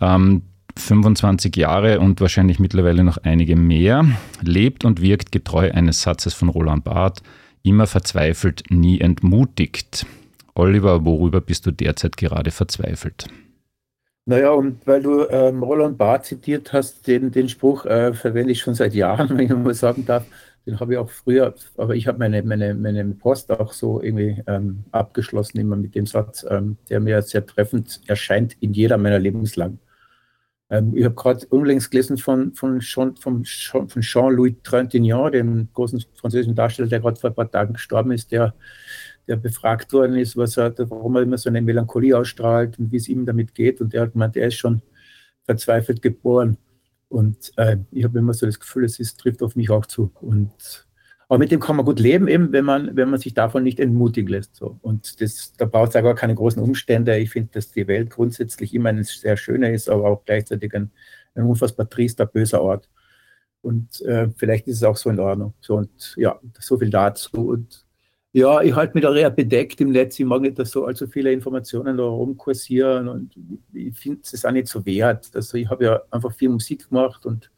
Ähm, 0.00 0.42
25 0.78 1.57
Jahre 1.57 2.00
und 2.00 2.21
wahrscheinlich 2.21 2.59
mittlerweile 2.59 3.04
noch 3.04 3.18
einige 3.18 3.57
mehr, 3.57 4.04
lebt 4.42 4.85
und 4.85 5.02
wirkt 5.02 5.33
getreu 5.33 5.71
eines 5.73 6.02
Satzes 6.02 6.35
von 6.35 6.49
Roland 6.49 6.85
Barth, 6.85 7.23
immer 7.62 7.87
verzweifelt, 7.87 8.64
nie 8.71 9.00
entmutigt. 9.00 10.07
Oliver, 10.54 11.04
worüber 11.04 11.40
bist 11.40 11.66
du 11.66 11.71
derzeit 11.71 12.16
gerade 12.16 12.50
verzweifelt? 12.50 13.26
Naja, 14.26 14.50
und 14.50 14.87
weil 14.87 15.02
du 15.02 15.26
ähm, 15.30 15.62
Roland 15.62 15.97
Barth 15.97 16.26
zitiert 16.26 16.73
hast, 16.73 17.07
den, 17.07 17.30
den 17.30 17.49
Spruch 17.49 17.87
äh, 17.87 18.12
verwende 18.12 18.52
ich 18.52 18.61
schon 18.61 18.75
seit 18.75 18.95
Jahren, 18.95 19.30
wenn 19.38 19.40
ich 19.40 19.50
mal 19.50 19.75
sagen 19.75 20.04
darf. 20.04 20.25
Den 20.69 20.79
habe 20.81 20.93
ich 20.93 20.99
auch 20.99 21.09
früher, 21.09 21.55
aber 21.79 21.97
ich 21.97 22.07
habe 22.07 22.19
meine, 22.19 22.43
meine, 22.43 22.75
meine 22.75 23.03
Post 23.15 23.51
auch 23.51 23.73
so 23.73 24.03
irgendwie 24.03 24.43
ähm, 24.47 24.85
abgeschlossen, 24.91 25.59
immer 25.59 25.77
mit 25.77 25.95
dem 25.95 26.05
Satz, 26.05 26.45
ähm, 26.47 26.77
der 26.91 27.01
mir 27.01 27.23
sehr 27.23 27.47
treffend 27.47 28.03
erscheint 28.07 28.55
in 28.61 28.75
jeder 28.75 28.99
meiner 28.99 29.19
Lebenslang. 29.19 29.79
Ähm, 30.69 30.95
ich 30.95 31.07
habe 31.07 31.15
gerade 31.15 31.47
unlängst 31.47 31.91
gelesen 31.91 32.19
von, 32.19 32.53
von, 32.53 32.81
Jean, 32.81 33.17
von, 33.17 33.47
von 33.47 34.03
Jean-Louis 34.03 34.57
Trintignant, 34.63 35.33
dem 35.33 35.69
großen 35.73 36.05
französischen 36.15 36.55
Darsteller, 36.55 36.89
der 36.89 37.01
gerade 37.01 37.19
vor 37.19 37.31
ein 37.31 37.37
paar 37.37 37.51
Tagen 37.51 37.73
gestorben 37.73 38.13
ist, 38.13 38.31
der, 38.31 38.55
der 39.27 39.37
befragt 39.37 39.91
worden 39.95 40.17
ist, 40.17 40.37
was 40.37 40.59
er, 40.59 40.75
warum 40.91 41.17
er 41.17 41.23
immer 41.23 41.39
so 41.39 41.49
eine 41.49 41.63
Melancholie 41.63 42.15
ausstrahlt 42.15 42.79
und 42.79 42.93
wie 42.93 42.99
es 42.99 43.09
ihm 43.09 43.25
damit 43.25 43.55
geht. 43.55 43.81
Und 43.81 43.95
der 43.95 44.03
hat 44.03 44.13
gemeint, 44.13 44.37
er 44.37 44.49
ist 44.49 44.57
schon 44.57 44.83
verzweifelt 45.45 46.03
geboren. 46.03 46.59
Und 47.09 47.53
äh, 47.57 47.79
ich 47.91 48.05
habe 48.05 48.19
immer 48.19 48.35
so 48.35 48.47
das 48.47 48.61
Gefühl, 48.61 48.85
es 48.85 48.99
ist, 48.99 49.21
trifft 49.21 49.43
auf 49.43 49.57
mich 49.57 49.71
auch 49.71 49.87
zu. 49.87 50.12
Und 50.21 50.87
aber 51.29 51.38
mit 51.38 51.50
dem 51.50 51.61
kann 51.61 51.77
man 51.77 51.85
gut 51.85 52.00
leben, 52.00 52.27
eben, 52.27 52.53
wenn 52.53 52.65
man, 52.65 52.97
wenn 52.97 53.11
man 53.11 53.21
sich 53.21 53.35
davon 53.35 53.62
nicht 53.62 53.79
entmutigen 53.81 54.31
lässt. 54.31 54.57
So. 54.57 54.79
Und 54.81 55.21
das, 55.21 55.53
da 55.53 55.67
braucht 55.67 55.88
es 55.88 55.95
ja 55.95 56.00
gar 56.00 56.15
keine 56.15 56.35
großen 56.35 56.62
Umstände. 56.62 57.19
Ich 57.19 57.31
finde, 57.31 57.50
dass 57.53 57.71
die 57.71 57.87
Welt 57.87 58.11
grundsätzlich 58.11 58.73
immer 58.75 58.88
ein 58.88 59.05
sehr 59.05 59.37
schöner 59.37 59.71
ist, 59.71 59.91
aber 59.91 60.09
auch 60.09 60.25
gleichzeitig 60.25 60.75
ein, 60.75 60.91
ein 61.35 61.45
unfassbar 61.45 61.88
triester, 61.88 62.25
böser 62.25 62.62
Ort. 62.62 62.88
Und 63.61 64.00
äh, 64.03 64.31
vielleicht 64.37 64.69
ist 64.69 64.77
es 64.79 64.85
auch 64.85 64.97
so 64.97 65.11
in 65.11 65.21
Ordnung. 65.21 65.53
So, 65.61 65.77
und 65.77 66.15
ja, 66.17 66.41
so 66.59 66.79
viel 66.79 66.88
dazu. 66.88 67.49
Und 67.49 67.85
ja, 68.33 68.61
ich 68.63 68.75
halte 68.75 68.95
mich 68.95 69.03
da 69.03 69.15
eher 69.15 69.31
bedeckt 69.31 69.81
im 69.81 69.91
Netz. 69.91 70.19
Ich 70.19 70.27
mag 70.27 70.43
nicht, 70.43 70.59
dass 70.59 70.71
so 70.71 70.85
allzu 70.85 71.07
viele 71.07 71.33
Informationen 71.33 71.97
da 71.97 72.05
rumkursieren 72.05 73.09
und 73.09 73.35
ich 73.73 73.99
finde 73.99 74.21
es 74.23 74.45
auch 74.45 74.51
nicht 74.51 74.69
so 74.69 74.85
wert. 74.85 75.31
Also 75.35 75.57
ich 75.57 75.69
habe 75.69 75.85
ja 75.85 76.03
einfach 76.11 76.33
viel 76.33 76.51
Musik 76.51 76.89
gemacht 76.89 77.25
und 77.27 77.51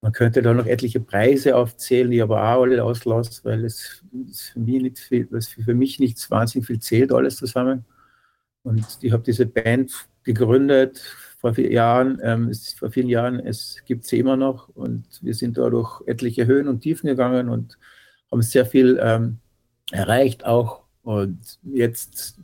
man 0.00 0.12
könnte 0.12 0.42
da 0.42 0.52
noch 0.52 0.66
etliche 0.66 1.00
Preise 1.00 1.56
aufzählen, 1.56 2.10
die 2.10 2.22
aber 2.22 2.36
auch 2.42 2.62
alle 2.62 2.84
auslasse, 2.84 3.42
weil 3.44 3.64
es, 3.64 4.04
für, 4.52 4.60
mich 4.60 4.82
nicht 4.82 4.98
viel, 4.98 5.26
was 5.30 5.48
für 5.48 5.74
mich 5.74 5.98
nicht 5.98 6.30
wahnsinnig 6.30 6.66
viel 6.66 6.78
zählt, 6.78 7.10
alles 7.12 7.36
zusammen. 7.36 7.84
Und 8.62 8.98
ich 9.00 9.12
habe 9.12 9.22
diese 9.22 9.46
Band 9.46 10.06
gegründet 10.22 11.00
vor 11.38 11.54
vier 11.54 11.72
Jahren, 11.72 12.20
ähm, 12.22 12.48
es, 12.48 12.74
vor 12.74 12.90
vielen 12.90 13.08
Jahren, 13.08 13.40
es 13.40 13.82
gibt 13.86 14.04
sie 14.04 14.18
immer 14.18 14.36
noch 14.36 14.68
und 14.68 15.06
wir 15.22 15.34
sind 15.34 15.58
da 15.58 15.68
durch 15.70 16.02
etliche 16.06 16.46
Höhen 16.46 16.68
und 16.68 16.80
Tiefen 16.80 17.06
gegangen 17.08 17.48
und 17.48 17.78
haben 18.30 18.42
sehr 18.42 18.66
viel 18.66 18.98
ähm, 19.02 19.38
erreicht 19.90 20.44
auch. 20.44 20.82
Und 21.02 21.58
jetzt 21.62 22.40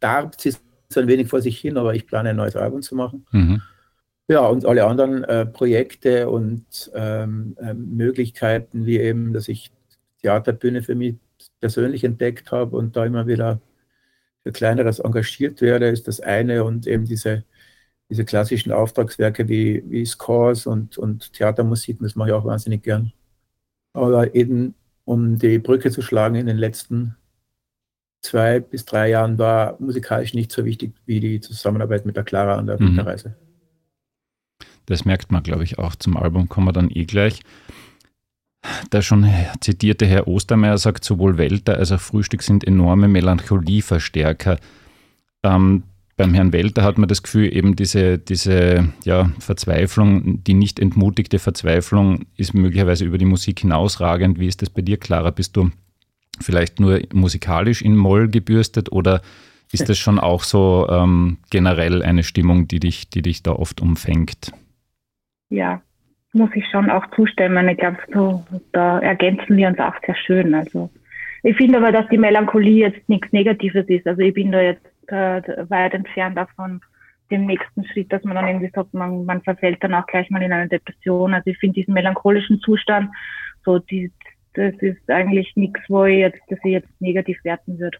darbt 0.00 0.40
sie 0.40 0.54
so 0.88 1.00
ein 1.00 1.08
wenig 1.08 1.28
vor 1.28 1.42
sich 1.42 1.58
hin, 1.58 1.76
aber 1.76 1.94
ich 1.94 2.06
plane 2.06 2.30
ein 2.30 2.36
neues 2.36 2.56
Album 2.56 2.82
zu 2.82 2.94
machen. 2.94 3.26
Mhm. 3.32 3.62
Ja, 4.28 4.46
und 4.46 4.66
alle 4.66 4.84
anderen 4.86 5.24
äh, 5.24 5.46
Projekte 5.46 6.28
und 6.28 6.90
ähm, 6.94 7.56
äh, 7.60 7.72
Möglichkeiten, 7.74 8.84
wie 8.84 8.98
eben, 8.98 9.32
dass 9.32 9.48
ich 9.48 9.70
Theaterbühne 10.20 10.82
für 10.82 10.94
mich 10.94 11.16
persönlich 11.60 12.04
entdeckt 12.04 12.52
habe 12.52 12.76
und 12.76 12.96
da 12.96 13.06
immer 13.06 13.26
wieder 13.26 13.60
für 14.42 14.52
kleineres 14.52 14.98
engagiert 14.98 15.60
werde, 15.60 15.88
ist 15.88 16.08
das 16.08 16.20
eine 16.20 16.64
und 16.64 16.86
eben 16.86 17.06
diese, 17.06 17.44
diese 18.10 18.24
klassischen 18.24 18.72
Auftragswerke 18.72 19.48
wie, 19.48 19.82
wie 19.88 20.04
Scores 20.04 20.66
und, 20.66 20.98
und 20.98 21.32
Theatermusik, 21.32 21.98
das 22.00 22.16
mache 22.16 22.30
ich 22.30 22.34
auch 22.34 22.44
wahnsinnig 22.44 22.82
gern. 22.82 23.12
Aber 23.94 24.34
eben, 24.34 24.74
um 25.08 25.38
die 25.38 25.58
Brücke 25.58 25.90
zu 25.90 26.02
schlagen 26.02 26.34
in 26.34 26.46
den 26.46 26.58
letzten 26.58 27.16
zwei 28.20 28.60
bis 28.60 28.84
drei 28.84 29.08
Jahren 29.08 29.38
war 29.38 29.76
musikalisch 29.80 30.34
nicht 30.34 30.52
so 30.52 30.66
wichtig 30.66 30.92
wie 31.06 31.18
die 31.18 31.40
Zusammenarbeit 31.40 32.04
mit 32.04 32.16
der 32.16 32.24
Clara 32.24 32.56
an 32.56 32.66
der 32.66 32.80
mhm. 32.80 33.00
Reise. 33.00 33.34
Das 34.84 35.06
merkt 35.06 35.32
man, 35.32 35.42
glaube 35.42 35.64
ich, 35.64 35.78
auch. 35.78 35.94
Zum 35.94 36.16
Album 36.16 36.48
kommen 36.50 36.66
wir 36.66 36.72
dann 36.72 36.90
eh 36.90 37.06
gleich. 37.06 37.40
Der 38.92 39.00
schon 39.00 39.26
zitierte 39.60 40.04
Herr 40.04 40.28
Ostermeier 40.28 40.76
sagt, 40.76 41.04
sowohl 41.04 41.38
Welter 41.38 41.78
als 41.78 41.92
auch 41.92 42.00
Frühstück 42.00 42.42
sind 42.42 42.66
enorme 42.66 43.08
Melancholieverstärker. 43.08 44.58
Ähm, 45.42 45.84
beim 46.18 46.34
Herrn 46.34 46.52
Welter 46.52 46.84
hat 46.84 46.98
man 46.98 47.08
das 47.08 47.22
Gefühl, 47.22 47.56
eben 47.56 47.74
diese, 47.74 48.18
diese 48.18 48.92
ja, 49.04 49.30
Verzweiflung, 49.38 50.44
die 50.44 50.54
nicht 50.54 50.78
entmutigte 50.78 51.38
Verzweiflung 51.38 52.26
ist 52.36 52.52
möglicherweise 52.52 53.06
über 53.06 53.16
die 53.16 53.24
Musik 53.24 53.60
hinausragend. 53.60 54.38
Wie 54.38 54.46
ist 54.46 54.60
das 54.60 54.68
bei 54.68 54.82
dir, 54.82 54.98
Clara? 54.98 55.30
Bist 55.30 55.56
du 55.56 55.70
vielleicht 56.40 56.80
nur 56.80 57.00
musikalisch 57.14 57.80
in 57.80 57.96
Moll 57.96 58.28
gebürstet 58.28 58.92
oder 58.92 59.22
ist 59.72 59.88
das 59.88 59.98
schon 59.98 60.18
auch 60.18 60.42
so 60.42 60.86
ähm, 60.90 61.38
generell 61.50 62.02
eine 62.02 62.22
Stimmung, 62.22 62.68
die 62.68 62.80
dich, 62.80 63.08
die 63.08 63.22
dich 63.22 63.42
da 63.42 63.52
oft 63.52 63.80
umfängt? 63.80 64.52
ja, 65.50 65.80
muss 66.32 66.50
ich 66.54 66.66
schon 66.68 66.90
auch 66.90 67.06
zustimmen. 67.14 67.68
Ich 67.68 67.78
glaube, 67.78 67.98
so, 68.12 68.44
da 68.72 68.98
ergänzen 69.00 69.56
wir 69.56 69.68
uns 69.68 69.78
auch 69.78 69.94
sehr 70.04 70.14
schön. 70.14 70.54
Also 70.54 70.90
ich 71.42 71.56
finde 71.56 71.78
aber, 71.78 71.92
dass 71.92 72.08
die 72.08 72.18
Melancholie 72.18 72.86
jetzt 72.86 73.08
nichts 73.08 73.32
Negatives 73.32 73.88
ist. 73.88 74.06
Also 74.06 74.20
ich 74.20 74.34
bin 74.34 74.52
da 74.52 74.60
jetzt 74.60 74.84
äh, 75.08 75.42
weit 75.68 75.94
entfernt 75.94 76.36
davon 76.36 76.80
dem 77.30 77.46
nächsten 77.46 77.84
Schritt, 77.86 78.12
dass 78.12 78.24
man 78.24 78.36
dann 78.36 78.48
irgendwie 78.48 78.70
sagt, 78.74 78.94
man, 78.94 79.24
man 79.24 79.42
verfällt 79.42 79.82
dann 79.82 79.94
auch 79.94 80.06
gleich 80.06 80.30
mal 80.30 80.42
in 80.42 80.52
eine 80.52 80.68
Depression. 80.68 81.34
Also 81.34 81.50
ich 81.50 81.58
finde 81.58 81.74
diesen 81.74 81.94
melancholischen 81.94 82.60
Zustand, 82.60 83.10
so 83.64 83.78
die, 83.78 84.10
das 84.54 84.74
ist 84.80 85.10
eigentlich 85.10 85.52
nichts, 85.56 85.80
wo 85.88 86.04
ich 86.04 86.18
jetzt, 86.18 86.40
dass 86.48 86.58
ich 86.64 86.72
jetzt 86.72 86.88
negativ 87.00 87.38
werten 87.44 87.78
würde. 87.78 87.98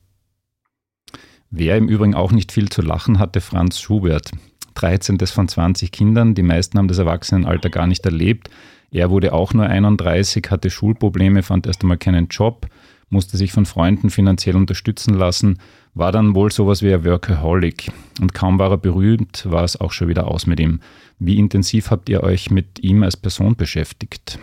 Wer 1.50 1.76
im 1.76 1.88
Übrigen 1.88 2.14
auch 2.14 2.32
nicht 2.32 2.52
viel 2.52 2.68
zu 2.68 2.82
lachen 2.82 3.18
hatte, 3.18 3.40
Franz 3.40 3.80
Schubert. 3.80 4.30
13. 4.74 5.18
von 5.18 5.48
20 5.48 5.90
Kindern. 5.90 6.34
Die 6.34 6.42
meisten 6.42 6.78
haben 6.78 6.88
das 6.88 6.98
Erwachsenenalter 6.98 7.68
gar 7.68 7.86
nicht 7.86 8.04
erlebt. 8.04 8.48
Er 8.90 9.10
wurde 9.10 9.32
auch 9.32 9.52
nur 9.52 9.66
31, 9.66 10.46
hatte 10.50 10.70
Schulprobleme, 10.70 11.42
fand 11.42 11.66
erst 11.66 11.82
einmal 11.82 11.98
keinen 11.98 12.28
Job, 12.28 12.68
musste 13.10 13.36
sich 13.36 13.52
von 13.52 13.66
Freunden 13.66 14.08
finanziell 14.08 14.56
unterstützen 14.56 15.14
lassen, 15.14 15.58
war 15.98 16.12
dann 16.12 16.34
wohl 16.34 16.52
sowas 16.52 16.82
wie 16.82 16.94
ein 16.94 17.04
Workaholic. 17.04 17.90
Und 18.20 18.32
kaum 18.32 18.58
war 18.58 18.70
er 18.70 18.78
berühmt, 18.78 19.50
war 19.50 19.64
es 19.64 19.80
auch 19.80 19.92
schon 19.92 20.08
wieder 20.08 20.28
aus 20.28 20.46
mit 20.46 20.60
ihm. 20.60 20.80
Wie 21.18 21.38
intensiv 21.38 21.90
habt 21.90 22.08
ihr 22.08 22.22
euch 22.22 22.50
mit 22.50 22.78
ihm 22.78 23.02
als 23.02 23.16
Person 23.16 23.56
beschäftigt? 23.56 24.38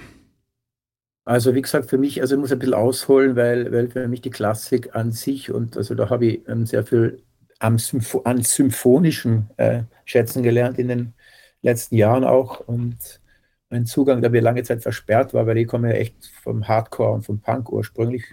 Also 1.24 1.56
wie 1.56 1.62
gesagt, 1.62 1.90
für 1.90 1.98
mich, 1.98 2.22
also 2.22 2.36
ich 2.36 2.42
muss 2.42 2.52
ein 2.52 2.60
bisschen 2.60 2.76
ausholen, 2.76 3.36
weil, 3.36 3.72
weil 3.72 3.90
für 3.90 4.08
mich 4.08 4.22
die 4.22 4.30
Klassik 4.30 4.96
an 4.96 5.12
sich 5.12 5.52
und 5.52 5.76
also 5.76 5.96
da 5.96 6.10
habe 6.10 6.26
ich 6.28 6.48
ähm, 6.48 6.66
sehr 6.66 6.86
viel 6.86 7.24
am 7.60 7.80
Sympho 7.80 8.22
an 8.24 8.42
symphonischen 8.42 9.50
äh, 9.58 9.84
schätzen 10.04 10.44
gelernt 10.44 10.78
in 10.78 10.90
den 10.90 11.14
letzten 11.62 11.96
Jahren 11.96 12.26
auch. 12.26 12.60
Und 12.60 13.22
mein 13.70 13.86
Zugang, 13.86 14.22
der 14.22 14.30
mir 14.30 14.42
lange 14.42 14.64
Zeit 14.64 14.84
versperrt 14.84 15.34
war, 15.34 15.48
weil 15.48 15.58
ich 15.58 15.68
komme 15.68 15.90
ja 15.90 15.96
echt 15.96 16.32
vom 16.44 16.68
Hardcore 16.68 17.14
und 17.14 17.26
vom 17.26 17.40
Punk 17.40 17.72
ursprünglich. 17.72 18.24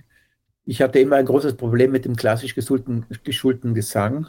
Ich 0.64 0.80
hatte 0.80 1.00
immer 1.00 1.16
ein 1.16 1.26
großes 1.26 1.56
Problem 1.56 1.90
mit 1.90 2.04
dem 2.04 2.14
klassisch 2.16 2.54
geschulten, 2.54 3.06
geschulten 3.24 3.74
Gesang. 3.74 4.28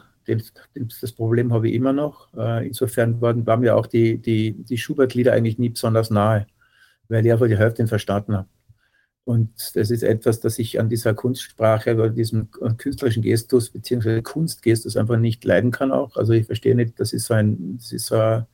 Das 1.00 1.12
Problem 1.12 1.52
habe 1.52 1.68
ich 1.68 1.74
immer 1.74 1.92
noch. 1.92 2.32
Äh, 2.34 2.66
insofern 2.66 3.20
waren, 3.20 3.46
waren 3.46 3.60
mir 3.60 3.76
auch 3.76 3.86
die, 3.86 4.18
die, 4.18 4.52
die 4.64 4.78
Schubert-Lieder 4.78 5.32
eigentlich 5.32 5.58
nie 5.58 5.68
besonders 5.68 6.10
nahe, 6.10 6.46
weil 7.08 7.24
ich 7.24 7.32
einfach 7.32 7.46
die 7.46 7.58
Hälfte 7.58 7.86
verstanden 7.86 8.36
habe. 8.36 8.48
Und 9.24 9.74
das 9.74 9.90
ist 9.90 10.02
etwas, 10.02 10.40
das 10.40 10.58
ich 10.58 10.78
an 10.78 10.90
dieser 10.90 11.14
Kunstsprache 11.14 11.94
oder 11.94 12.10
diesem 12.10 12.50
künstlerischen 12.76 13.22
Gestus 13.22 13.70
beziehungsweise 13.70 14.22
Kunstgestus 14.22 14.98
einfach 14.98 15.16
nicht 15.16 15.44
leiden 15.44 15.70
kann 15.70 15.92
auch. 15.92 16.16
Also 16.16 16.34
ich 16.34 16.46
verstehe 16.46 16.74
nicht, 16.74 17.00
das 17.00 17.14
ist 17.14 17.26
so 17.26 17.34
ein, 17.34 17.78
das 17.78 17.92
ist 17.92 18.06
so 18.06 18.16
ein 18.16 18.46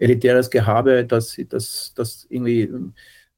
elitäres 0.00 0.50
Gehabe, 0.50 1.04
dass 1.04 1.36
das, 1.48 1.92
das 1.94 2.26
irgendwie 2.28 2.72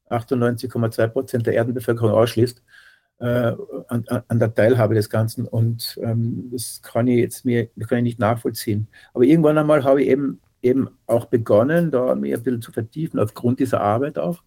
98,2 0.08 1.08
Prozent 1.08 1.46
der 1.46 1.54
Erdenbevölkerung 1.54 2.12
ausschließt 2.12 2.62
äh, 3.20 3.52
an, 3.88 4.04
an, 4.28 4.38
der 4.38 4.54
Teilhabe 4.54 4.94
des 4.94 5.10
Ganzen. 5.10 5.46
Und 5.46 5.98
ähm, 6.02 6.50
das 6.52 6.82
kann 6.82 7.06
ich 7.06 7.18
jetzt 7.18 7.44
mir 7.44 7.68
das 7.76 7.88
kann 7.88 7.98
ich 7.98 8.04
nicht 8.04 8.18
nachvollziehen. 8.18 8.88
Aber 9.14 9.24
irgendwann 9.24 9.58
einmal 9.58 9.84
habe 9.84 10.02
ich 10.02 10.08
eben, 10.08 10.40
eben 10.62 10.88
auch 11.06 11.26
begonnen, 11.26 11.90
da 11.90 12.14
mir 12.14 12.36
ein 12.36 12.42
bisschen 12.42 12.62
zu 12.62 12.72
vertiefen 12.72 13.18
aufgrund 13.20 13.60
dieser 13.60 13.80
Arbeit 13.80 14.18
auch 14.18 14.42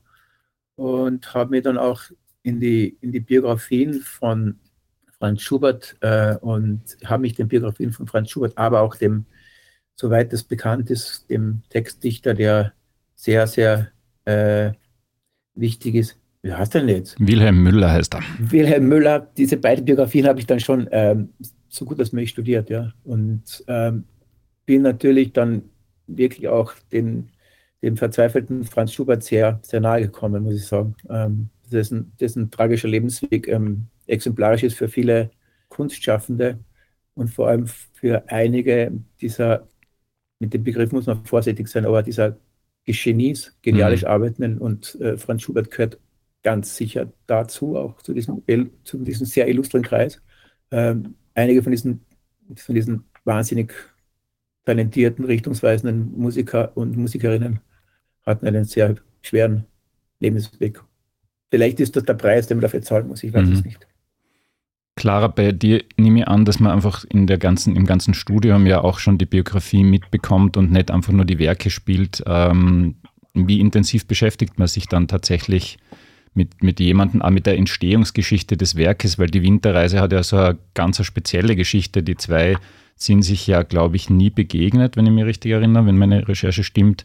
und 0.75 1.33
habe 1.33 1.51
mir 1.51 1.61
dann 1.61 1.77
auch 1.77 2.03
in 2.43 2.59
die, 2.59 2.97
in 3.01 3.11
die 3.11 3.19
Biografien 3.19 4.01
von 4.01 4.59
Franz 5.19 5.41
Schubert 5.41 5.95
äh, 6.01 6.35
und 6.37 6.97
habe 7.05 7.21
mich 7.21 7.35
den 7.35 7.47
Biografien 7.47 7.91
von 7.91 8.07
Franz 8.07 8.31
Schubert, 8.31 8.57
aber 8.57 8.81
auch 8.81 8.95
dem, 8.95 9.25
soweit 9.95 10.33
es 10.33 10.43
bekannt 10.43 10.89
ist, 10.89 11.29
dem 11.29 11.61
Textdichter, 11.69 12.33
der 12.33 12.73
sehr, 13.15 13.45
sehr 13.45 13.91
äh, 14.25 14.71
wichtig 15.53 15.95
ist. 15.95 16.20
Wie 16.43 16.53
heißt 16.53 16.73
er 16.75 16.81
denn 16.81 16.95
jetzt? 16.95 17.15
Wilhelm 17.19 17.61
Müller 17.61 17.91
heißt 17.91 18.15
er. 18.15 18.21
Wilhelm 18.39 18.87
Müller, 18.87 19.19
diese 19.37 19.57
beiden 19.57 19.85
Biografien 19.85 20.25
habe 20.27 20.39
ich 20.39 20.47
dann 20.47 20.59
schon 20.59 20.87
ähm, 20.91 21.29
so 21.69 21.85
gut 21.85 21.99
als 21.99 22.11
möglich 22.11 22.31
studiert, 22.31 22.69
ja. 22.69 22.93
Und 23.03 23.63
ähm, 23.67 24.05
bin 24.65 24.81
natürlich 24.81 25.33
dann 25.33 25.63
wirklich 26.07 26.47
auch 26.47 26.73
den, 26.91 27.29
dem 27.83 27.95
verzweifelten 27.95 28.63
Franz 28.63 28.93
Schubert 28.93 29.23
sehr, 29.23 29.59
sehr 29.61 29.81
nahe 29.81 30.01
gekommen, 30.01 30.43
muss 30.43 30.55
ich 30.55 30.65
sagen. 30.65 30.95
Ähm, 31.09 31.49
dessen, 31.71 32.11
dessen 32.19 32.51
tragischer 32.51 32.87
Lebensweg 32.87 33.47
ähm, 33.47 33.87
exemplarisch 34.07 34.63
ist 34.63 34.77
für 34.77 34.89
viele 34.89 35.31
Kunstschaffende 35.69 36.59
und 37.13 37.29
vor 37.29 37.47
allem 37.47 37.67
für 37.67 38.23
einige 38.29 38.91
dieser, 39.21 39.67
mit 40.39 40.53
dem 40.53 40.63
Begriff 40.63 40.91
muss 40.91 41.05
man 41.05 41.23
vorsichtig 41.23 41.67
sein, 41.67 41.85
aber 41.85 42.03
dieser 42.03 42.37
Genies, 42.85 43.55
genialisch 43.61 44.01
mhm. 44.01 44.07
arbeitenden 44.07 44.57
und 44.57 44.99
äh, 44.99 45.17
Franz 45.17 45.43
Schubert 45.43 45.69
gehört 45.69 45.99
ganz 46.43 46.75
sicher 46.75 47.11
dazu, 47.27 47.77
auch 47.77 48.01
zu 48.01 48.13
diesem, 48.13 48.41
zu 48.83 48.97
diesem 48.99 49.25
sehr 49.25 49.47
illustren 49.47 49.83
Kreis. 49.83 50.21
Ähm, 50.71 51.15
einige 51.35 51.63
von 51.63 51.71
diesen, 51.71 52.01
von 52.55 52.75
diesen 52.75 53.03
wahnsinnig 53.25 53.73
talentierten, 54.65 55.25
richtungsweisenden 55.25 56.17
Musiker 56.17 56.75
und 56.75 56.97
Musikerinnen 56.97 57.59
hatten 58.25 58.45
einen 58.45 58.65
sehr 58.65 58.95
schweren 59.21 59.65
Lebensweg. 60.19 60.81
Vielleicht 61.49 61.79
ist 61.79 61.95
das 61.95 62.03
der 62.03 62.13
Preis, 62.13 62.47
den 62.47 62.57
man 62.57 62.61
dafür 62.61 62.81
zahlen 62.81 63.07
muss, 63.07 63.23
ich 63.23 63.33
weiß 63.33 63.47
mhm. 63.47 63.53
es 63.53 63.65
nicht. 63.65 63.87
Clara, 64.95 65.27
bei 65.27 65.51
dir 65.51 65.83
nehme 65.97 66.19
ich 66.19 66.27
an, 66.27 66.45
dass 66.45 66.59
man 66.59 66.71
einfach 66.71 67.05
in 67.05 67.25
der 67.25 67.37
ganzen, 67.37 67.75
im 67.75 67.85
ganzen 67.85 68.13
Studium 68.13 68.67
ja 68.67 68.81
auch 68.81 68.99
schon 68.99 69.17
die 69.17 69.25
Biografie 69.25 69.83
mitbekommt 69.83 70.57
und 70.57 70.71
nicht 70.71 70.91
einfach 70.91 71.13
nur 71.13 71.25
die 71.25 71.39
Werke 71.39 71.69
spielt. 71.69 72.21
Ähm, 72.27 72.97
wie 73.33 73.59
intensiv 73.59 74.05
beschäftigt 74.05 74.59
man 74.59 74.67
sich 74.67 74.87
dann 74.87 75.07
tatsächlich 75.07 75.79
mit, 76.33 76.63
mit 76.63 76.79
jemandem, 76.79 77.21
auch 77.21 77.29
mit 77.29 77.45
der 77.45 77.57
Entstehungsgeschichte 77.57 78.57
des 78.57 78.75
Werkes, 78.75 79.19
weil 79.19 79.27
die 79.27 79.43
Winterreise 79.43 79.99
hat 79.99 80.13
ja 80.13 80.23
so 80.23 80.37
eine 80.37 80.57
ganz 80.73 81.03
spezielle 81.05 81.55
Geschichte. 81.55 82.03
Die 82.03 82.15
zwei 82.15 82.55
sind 82.95 83.23
sich 83.23 83.47
ja, 83.47 83.63
glaube 83.63 83.95
ich, 83.95 84.09
nie 84.09 84.29
begegnet, 84.29 84.95
wenn 84.95 85.05
ich 85.05 85.11
mich 85.11 85.25
richtig 85.25 85.51
erinnere, 85.51 85.85
wenn 85.85 85.97
meine 85.97 86.27
Recherche 86.27 86.63
stimmt. 86.63 87.03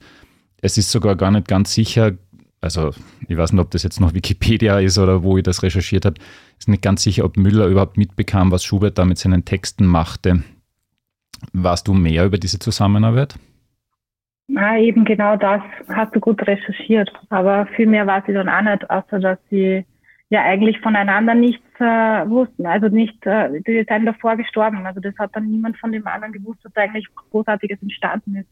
Es 0.61 0.79
ist 0.79 0.91
sogar 0.91 1.17
gar 1.17 1.31
nicht 1.31 1.49
ganz 1.49 1.75
sicher, 1.75 2.13
also 2.61 2.93
ich 3.29 3.37
weiß 3.37 3.53
nicht, 3.53 3.61
ob 3.61 3.71
das 3.71 3.83
jetzt 3.83 4.01
noch 4.01 4.15
Wikipedia 4.15 4.79
ist 4.79 4.99
oder 4.99 5.23
wo 5.23 5.37
ich 5.37 5.45
das 5.45 5.63
recherchiert 5.63 6.05
habe, 6.05 6.21
ist 6.59 6.69
nicht 6.69 6.83
ganz 6.83 7.03
sicher, 7.03 7.25
ob 7.25 7.37
Müller 7.37 7.67
überhaupt 7.67 7.97
mitbekam, 7.97 8.51
was 8.51 8.65
Schubert 8.65 8.99
da 8.99 9.05
mit 9.05 9.19
seinen 9.19 9.45
Texten 9.45 9.87
machte. 9.87 10.43
Warst 11.53 11.89
du 11.89 11.95
mehr 11.95 12.25
über 12.25 12.39
diese 12.39 12.59
Zusammenarbeit? 12.59 13.37
Na, 14.49 14.79
eben 14.79 15.05
genau 15.05 15.37
das 15.37 15.63
hast 15.89 16.15
du 16.15 16.21
gut 16.21 16.47
recherchiert. 16.47 17.13
Aber 17.31 17.67
viel 17.75 17.87
mehr 17.87 18.07
war 18.07 18.23
sie 18.27 18.33
dann 18.33 18.49
auch 18.49 18.63
nicht, 18.63 18.89
außer 18.89 19.19
dass 19.19 19.39
sie 19.51 19.85
ja 20.29 20.43
eigentlich 20.43 20.81
voneinander 20.81 21.35
nichts 21.35 21.65
äh, 21.79 22.29
wussten. 22.29 22.67
Also 22.67 22.89
nicht, 22.89 23.25
äh, 23.27 23.61
die 23.63 23.85
sind 23.89 24.07
davor 24.07 24.37
gestorben. 24.37 24.87
Also 24.87 25.01
das 25.01 25.17
hat 25.19 25.35
dann 25.35 25.47
niemand 25.47 25.77
von 25.79 25.93
dem 25.93 26.07
anderen 26.07 26.33
gewusst, 26.33 26.61
was 26.65 26.77
eigentlich 26.77 27.07
Großartiges 27.31 27.83
entstanden 27.83 28.37
ist. 28.37 28.49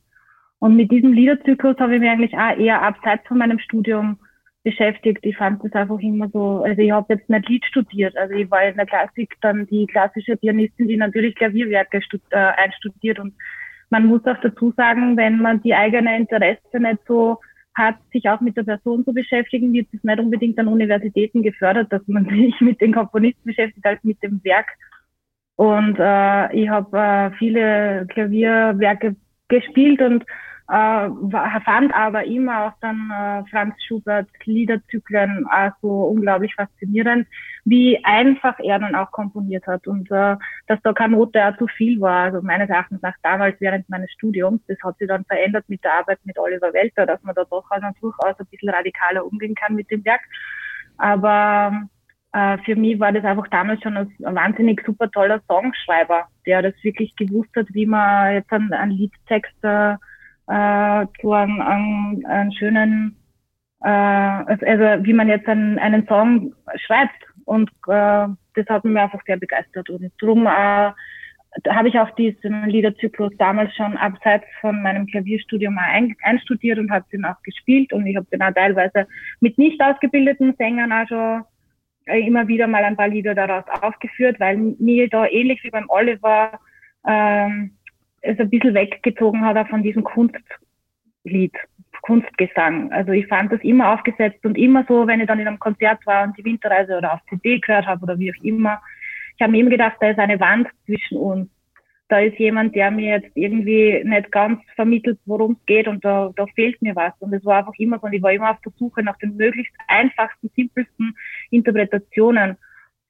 Und 0.59 0.77
mit 0.77 0.91
diesem 0.91 1.13
Liederzyklus 1.13 1.79
habe 1.79 1.95
ich 1.95 2.01
mich 2.01 2.11
eigentlich 2.11 2.35
auch 2.35 2.57
eher 2.57 2.83
abseits 2.83 3.27
von 3.29 3.39
meinem 3.39 3.59
Studium 3.59 4.19
beschäftigt. 4.63 5.19
Ich 5.23 5.37
fand 5.37 5.63
das 5.63 5.73
einfach 5.73 5.99
immer 6.01 6.29
so, 6.31 6.63
also 6.65 6.81
ich 6.81 6.91
habe 6.91 7.15
jetzt 7.15 7.29
nicht 7.29 7.49
Lied 7.49 7.65
studiert, 7.67 8.17
also 8.17 8.35
ich 8.35 8.51
war 8.51 8.65
in 8.65 8.77
der 8.77 8.87
Klassik 8.87 9.37
dann 9.43 9.67
die 9.67 9.87
klassische 9.87 10.37
Pianistin, 10.37 10.89
die 10.89 10.97
natürlich 10.97 11.35
Klavierwerke 11.35 12.01
äh, 12.31 12.37
einstudiert 12.37 13.19
und 13.19 13.35
man 13.95 14.07
muss 14.07 14.27
auch 14.27 14.41
dazu 14.43 14.73
sagen, 14.77 15.17
wenn 15.17 15.39
man 15.41 15.63
die 15.63 15.73
eigene 15.73 16.17
Interesse 16.17 16.81
nicht 16.81 16.99
so 17.07 17.39
hat, 17.75 17.95
sich 18.13 18.29
auch 18.29 18.41
mit 18.41 18.57
der 18.57 18.65
Person 18.65 19.05
zu 19.05 19.13
beschäftigen, 19.15 19.73
wird 19.73 19.87
es 19.93 20.03
nicht 20.03 20.19
unbedingt 20.19 20.59
an 20.59 20.67
Universitäten 20.67 21.45
gefördert, 21.45 21.93
dass 21.93 22.03
man 22.09 22.25
sich 22.29 22.61
mit 22.61 22.81
den 22.81 22.93
Komponisten 22.93 23.45
beschäftigt, 23.45 23.87
als 23.87 24.03
mit 24.03 24.21
dem 24.21 24.43
Werk. 24.43 24.67
Und 25.55 25.97
äh, 26.01 26.53
ich 26.57 26.69
habe 26.69 26.99
äh, 26.99 27.31
viele 27.39 28.07
Klavierwerke 28.09 29.15
gespielt 29.47 30.03
und 30.03 30.25
äh, 30.69 31.09
fand 31.65 31.95
aber 31.95 32.25
immer 32.25 32.67
auch 32.67 32.73
dann 32.81 33.13
äh, 33.13 33.49
Franz 33.49 33.75
Schubert 33.87 34.27
Liederzyklen 34.45 35.47
auch 35.47 35.71
so 35.83 35.89
unglaublich 36.07 36.53
faszinierend, 36.57 37.29
wie 37.65 38.03
einfach 38.05 38.59
er 38.59 38.79
dann 38.79 38.95
auch 38.95 39.11
komponiert 39.11 39.67
hat 39.67 39.87
und 39.87 40.11
äh, 40.11 40.37
dass 40.67 40.81
da 40.83 40.93
keine 40.93 41.17
Note 41.17 41.45
auch 41.45 41.57
zu 41.57 41.67
viel 41.67 42.01
war. 42.01 42.25
Also 42.25 42.43
meines 42.43 42.69
Erachtens 42.69 43.01
nach 43.03 43.15
damals 43.23 43.59
während 43.61 43.89
meines 43.89 44.11
Studiums, 44.13 44.61
das 44.69 44.77
hat 44.85 44.99
sich 44.99 45.09
dann 45.09 45.25
verändert 45.25 45.65
mit 45.69 45.83
der 45.83 45.95
Arbeit 45.95 46.19
mit 46.25 46.39
Oliver 46.39 46.73
Welter, 46.73 47.07
dass 47.07 47.23
man 47.23 47.35
da 47.35 47.45
doch 47.45 47.65
also 47.71 47.87
durchaus 48.01 48.39
ein 48.39 48.47
bisschen 48.51 48.71
radikaler 48.71 49.25
umgehen 49.25 49.55
kann 49.55 49.75
mit 49.75 49.91
dem 49.91 50.05
Werk. 50.05 50.21
Aber 50.99 51.89
äh, 52.33 52.59
für 52.65 52.77
mich 52.77 53.01
war 53.01 53.13
das 53.13 53.25
einfach 53.25 53.49
damals 53.49 53.83
schon 53.83 53.97
ein, 53.97 54.13
ein 54.25 54.35
wahnsinnig 54.35 54.83
super 54.85 55.11
toller 55.11 55.41
Songschreiber, 55.49 56.27
der 56.47 56.63
das 56.63 56.75
wirklich 56.83 57.15
gewusst 57.17 57.51
hat, 57.57 57.67
wie 57.71 57.87
man 57.87 58.35
jetzt 58.35 58.53
einen, 58.53 58.73
einen 58.73 58.93
Liedtext 58.93 59.57
äh, 59.63 59.93
äh, 60.49 61.07
zu 61.21 61.33
einem, 61.33 61.61
einem, 61.61 62.27
einem 62.27 62.53
schönen, 62.53 63.17
äh, 63.83 63.89
also, 63.89 64.67
also 64.67 65.05
wie 65.05 65.13
man 65.13 65.29
jetzt 65.29 65.49
einen, 65.49 65.79
einen 65.79 66.07
Song 66.07 66.55
schreibt. 66.77 67.25
Und 67.45 67.71
äh, 67.87 68.29
das 68.55 68.67
hat 68.69 68.85
mich 68.85 68.97
einfach 68.97 69.21
sehr 69.27 69.37
begeistert. 69.37 69.91
Und 69.91 70.11
darum 70.21 70.47
äh, 70.47 70.93
habe 71.69 71.89
ich 71.89 71.99
auch 71.99 72.11
diesen 72.11 72.67
Liederzyklus 72.67 73.33
damals 73.39 73.75
schon 73.77 73.97
abseits 73.97 74.47
von 74.61 74.83
meinem 74.83 75.07
Klavierstudium 75.07 75.79
ein, 75.79 76.15
einstudiert 76.23 76.79
und 76.79 76.91
habe 76.91 77.05
den 77.13 77.25
auch 77.25 77.41
gespielt. 77.43 77.93
Und 77.93 78.07
ich 78.07 78.17
habe 78.17 78.27
den 78.33 78.43
auch 78.43 78.53
teilweise 78.53 79.07
mit 79.41 79.59
nicht 79.59 79.81
ausgebildeten 79.81 80.55
Sängern 80.57 80.93
äh, 82.07 82.27
immer 82.27 82.49
wieder 82.49 82.67
mal 82.67 82.85
ein 82.85 82.97
paar 82.97 83.09
Lieder 83.09 83.35
daraus 83.35 83.65
aufgeführt, 83.83 84.41
weil 84.41 84.57
mir 84.57 85.09
da 85.09 85.27
ähnlich 85.27 85.63
wie 85.63 85.71
beim 85.71 85.89
Oliver 85.89 86.59
ähm, 87.07 87.77
es 88.21 88.39
ein 88.39 88.51
bisschen 88.51 88.75
weggezogen 88.75 89.43
hat 89.43 89.57
auch 89.57 89.69
von 89.69 89.83
diesem 89.83 90.03
Kunstlied, 90.03 91.53
Kunstgesang. 92.05 92.93
Also 92.93 93.13
ich 93.13 93.27
fand 93.29 93.51
das 93.51 93.61
immer 93.63 93.95
aufgesetzt 93.95 94.45
und 94.45 94.59
immer 94.59 94.85
so, 94.87 95.07
wenn 95.07 95.21
ich 95.21 95.27
dann 95.27 95.41
in 95.41 95.49
einem 95.49 95.59
Konzert 95.59 96.05
war 96.07 96.25
und 96.25 96.37
die 96.37 96.45
Winterreise 96.45 96.99
oder 96.99 97.15
auf 97.15 97.21
CD 97.31 97.59
gehört 97.59 97.87
habe 97.87 98.03
oder 98.03 98.19
wie 98.19 98.31
auch 98.31 98.45
immer, 98.45 98.81
ich 99.37 99.43
habe 99.43 99.53
mir 99.53 99.61
immer 99.61 99.71
gedacht, 99.71 99.97
da 100.01 100.11
ist 100.11 100.19
eine 100.19 100.39
Wand 100.39 100.69
zwischen 100.85 101.17
uns. 101.17 101.49
Da 102.09 102.21
ist 102.21 102.39
jemand, 102.39 102.75
der 102.75 102.91
mir 102.91 103.17
jetzt 103.17 103.31
irgendwie 103.35 104.03
nicht 104.05 104.31
ganz 104.31 104.61
vermittelt, 104.77 105.19
worum 105.25 105.53
es 105.53 105.67
geht 105.67 105.89
und 105.89 106.05
da, 106.05 106.31
da 106.37 106.45
fehlt 106.55 106.81
mir 106.83 106.95
was. 106.95 107.15
Und 107.21 107.33
es 107.33 107.45
war 107.45 107.61
einfach 107.61 107.73
immer 107.79 107.99
so 107.99 108.07
und 108.07 108.13
ich 108.13 108.23
war 108.23 108.33
immer 108.33 108.51
auf 108.51 108.61
der 108.61 108.73
Suche 108.79 109.03
nach 109.03 109.17
den 109.17 109.37
möglichst 109.37 109.75
einfachsten, 109.89 110.51
simpelsten 110.55 111.17
Interpretationen. 111.51 112.59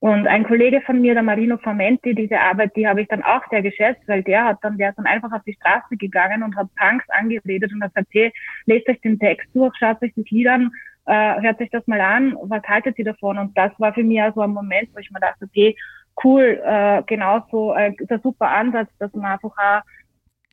Und 0.04 0.26
ein 0.26 0.44
Kollege 0.44 0.82
von 0.82 1.00
mir, 1.00 1.14
der 1.14 1.22
Marino 1.22 1.56
Formenti, 1.56 2.14
diese 2.14 2.38
Arbeit, 2.38 2.76
die 2.76 2.86
habe 2.86 3.00
ich 3.00 3.08
dann 3.08 3.22
auch 3.22 3.40
sehr 3.48 3.62
geschätzt, 3.62 4.02
weil 4.06 4.22
der 4.22 4.44
hat 4.44 4.58
dann, 4.60 4.76
der 4.76 4.90
ist 4.90 4.98
dann 4.98 5.06
einfach 5.06 5.32
auf 5.32 5.42
die 5.46 5.54
Straße 5.54 5.96
gegangen 5.96 6.42
und 6.42 6.54
hat 6.56 6.68
Punks 6.74 7.06
angeredet 7.08 7.72
und 7.72 7.82
hat 7.82 7.94
gesagt, 7.94 8.10
hey, 8.12 8.30
lest 8.66 8.86
euch 8.86 9.00
den 9.00 9.18
Text 9.18 9.48
durch, 9.54 9.74
schaut 9.78 10.02
euch 10.02 10.12
das 10.14 10.28
Lied 10.28 10.46
an, 10.46 10.70
äh, 11.06 11.40
hört 11.40 11.58
euch 11.58 11.70
das 11.70 11.86
mal 11.86 12.02
an, 12.02 12.36
was 12.42 12.62
haltet 12.64 12.98
ihr 12.98 13.06
davon? 13.06 13.38
Und 13.38 13.56
das 13.56 13.72
war 13.78 13.94
für 13.94 14.02
mich 14.02 14.20
also 14.20 14.42
ein 14.42 14.50
Moment, 14.50 14.90
wo 14.92 14.98
ich 14.98 15.10
mir 15.10 15.20
dachte, 15.20 15.46
okay, 15.46 15.74
cool, 16.22 16.60
äh, 16.62 17.02
genauso, 17.06 17.72
äh, 17.72 17.94
der 17.98 18.18
super 18.18 18.50
Ansatz, 18.50 18.90
dass 18.98 19.10
man 19.14 19.32
einfach 19.32 19.56
auch 19.56 19.80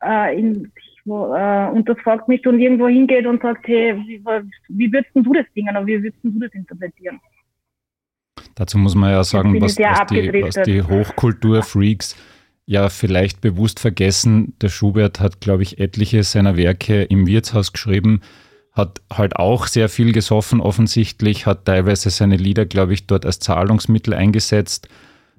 äh, 0.02 0.38
in, 0.38 0.72
wo, 1.04 1.34
äh, 1.34 1.68
und 1.68 1.86
das 1.86 2.00
folgt 2.00 2.26
mich 2.26 2.46
und 2.46 2.58
irgendwo 2.58 2.88
hingeht 2.88 3.26
und 3.26 3.42
sagt, 3.42 3.68
hey, 3.68 3.98
wie, 3.98 4.24
wie 4.68 4.90
würdest 4.90 5.14
du 5.14 5.30
das 5.34 5.44
singen 5.54 5.76
oder 5.76 5.86
wie 5.86 6.02
würdest 6.02 6.24
du 6.24 6.40
das 6.40 6.54
interpretieren? 6.54 7.20
Dazu 8.54 8.78
muss 8.78 8.94
man 8.94 9.10
ja 9.10 9.24
sagen, 9.24 9.60
was, 9.60 9.78
was, 9.78 10.06
die, 10.10 10.42
was 10.42 10.64
die 10.64 10.82
Hochkulturfreaks 10.82 12.16
ja 12.66 12.88
vielleicht 12.88 13.40
bewusst 13.40 13.80
vergessen. 13.80 14.54
Der 14.60 14.68
Schubert 14.68 15.20
hat, 15.20 15.40
glaube 15.40 15.62
ich, 15.62 15.78
etliche 15.78 16.22
seiner 16.22 16.56
Werke 16.56 17.02
im 17.02 17.26
Wirtshaus 17.26 17.72
geschrieben, 17.72 18.20
hat 18.72 19.00
halt 19.12 19.36
auch 19.36 19.66
sehr 19.66 19.88
viel 19.88 20.12
gesoffen 20.12 20.60
offensichtlich, 20.60 21.46
hat 21.46 21.64
teilweise 21.64 22.10
seine 22.10 22.36
Lieder, 22.36 22.64
glaube 22.64 22.94
ich, 22.94 23.06
dort 23.06 23.26
als 23.26 23.38
Zahlungsmittel 23.38 24.14
eingesetzt 24.14 24.88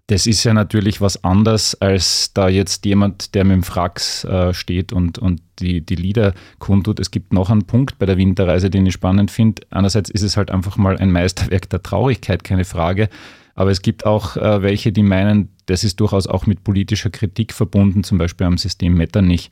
das 0.07 0.27
ist 0.27 0.43
ja 0.43 0.53
natürlich 0.53 0.99
was 0.99 1.23
anderes, 1.23 1.75
als 1.75 2.33
da 2.33 2.49
jetzt 2.49 2.85
jemand, 2.85 3.35
der 3.35 3.45
mit 3.45 3.55
dem 3.55 3.63
Frax 3.63 4.25
äh, 4.25 4.53
steht 4.53 4.91
und, 4.91 5.17
und 5.17 5.41
die, 5.59 5.79
die 5.79 5.95
Lieder 5.95 6.33
kundtut. 6.59 6.99
Es 6.99 7.09
gibt 7.09 7.31
noch 7.31 7.49
einen 7.49 7.63
Punkt 7.63 7.99
bei 7.99 8.05
der 8.05 8.17
Winterreise, 8.17 8.69
den 8.69 8.85
ich 8.85 8.93
spannend 8.93 9.31
finde. 9.31 9.63
Einerseits 9.69 10.09
ist 10.09 10.23
es 10.23 10.35
halt 10.35 10.51
einfach 10.51 10.75
mal 10.75 10.97
ein 10.97 11.11
Meisterwerk 11.11 11.69
der 11.69 11.81
Traurigkeit, 11.81 12.43
keine 12.43 12.65
Frage. 12.65 13.07
Aber 13.55 13.71
es 13.71 13.81
gibt 13.81 14.05
auch 14.05 14.35
äh, 14.35 14.61
welche, 14.61 14.91
die 14.91 15.03
meinen, 15.03 15.49
das 15.67 15.85
ist 15.85 15.99
durchaus 16.01 16.27
auch 16.27 16.47
mit 16.47 16.65
politischer 16.65 17.09
Kritik 17.09 17.53
verbunden, 17.53 18.03
zum 18.03 18.17
Beispiel 18.17 18.47
am 18.47 18.57
System 18.57 18.95
Metternich. 18.95 19.51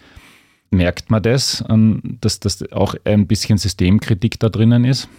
Merkt 0.70 1.12
man 1.12 1.22
das, 1.22 1.64
dass 2.22 2.40
das 2.40 2.72
auch 2.72 2.96
ein 3.04 3.28
bisschen 3.28 3.58
Systemkritik 3.58 4.40
da 4.40 4.48
drinnen 4.50 4.86
ist? 4.86 5.10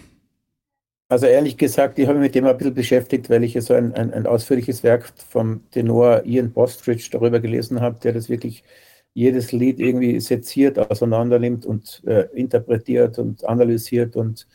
Also 1.12 1.26
ehrlich 1.26 1.58
gesagt, 1.58 1.98
ich 1.98 2.08
habe 2.08 2.18
mich 2.18 2.28
mit 2.28 2.34
dem 2.34 2.46
ein 2.46 2.56
bisschen 2.56 2.72
beschäftigt, 2.72 3.28
weil 3.28 3.44
ich 3.44 3.60
so 3.60 3.74
ein, 3.74 3.92
ein, 3.92 4.14
ein 4.14 4.26
ausführliches 4.26 4.82
Werk 4.82 5.12
vom 5.28 5.60
Tenor 5.70 6.22
Ian 6.24 6.52
Bostridge 6.52 7.10
darüber 7.12 7.38
gelesen 7.38 7.82
habe, 7.82 7.98
der 8.02 8.14
das 8.14 8.30
wirklich 8.30 8.64
jedes 9.12 9.52
Lied 9.52 9.78
irgendwie 9.78 10.18
seziert, 10.20 10.78
auseinandernimmt 10.78 11.66
und 11.66 12.02
äh, 12.06 12.28
interpretiert 12.32 13.18
und 13.18 13.44
analysiert 13.44 14.16
und, 14.16 14.46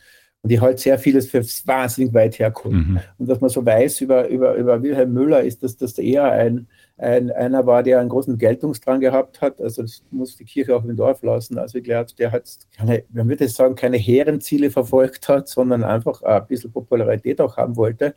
Und 0.42 0.50
die 0.50 0.60
halt 0.60 0.80
sehr 0.80 0.98
vieles 0.98 1.30
für 1.30 1.44
wahnsinnig 1.66 2.12
weit 2.12 2.40
herkommt. 2.40 2.88
Mhm. 2.88 3.00
Und 3.18 3.28
was 3.28 3.40
man 3.40 3.50
so 3.50 3.64
weiß 3.64 4.00
über, 4.00 4.26
über, 4.28 4.54
über 4.54 4.82
Wilhelm 4.82 5.12
Müller, 5.12 5.42
ist, 5.42 5.62
dass 5.62 5.76
das 5.76 5.96
eher 5.98 6.24
ein, 6.24 6.66
ein, 6.98 7.30
einer 7.30 7.66
war, 7.66 7.82
der 7.82 8.00
einen 8.00 8.08
großen 8.08 8.38
Geltungsdrang 8.38 9.00
gehabt 9.00 9.40
hat. 9.40 9.60
Also 9.60 9.82
das 9.82 10.02
muss 10.10 10.36
die 10.36 10.44
Kirche 10.44 10.76
auch 10.76 10.84
im 10.84 10.96
Dorf 10.96 11.22
lassen. 11.22 11.58
Also 11.58 11.78
ich 11.78 11.84
glaube, 11.84 12.12
der 12.18 12.32
hat 12.32 12.58
keine, 12.76 13.04
man 13.10 13.28
würde 13.28 13.48
sagen, 13.48 13.76
keine 13.76 13.96
hehren 13.96 14.40
Ziele 14.40 14.70
verfolgt 14.70 15.28
hat, 15.28 15.48
sondern 15.48 15.84
einfach 15.84 16.22
ein 16.22 16.46
bisschen 16.46 16.72
Popularität 16.72 17.40
auch 17.40 17.56
haben 17.56 17.76
wollte, 17.76 18.14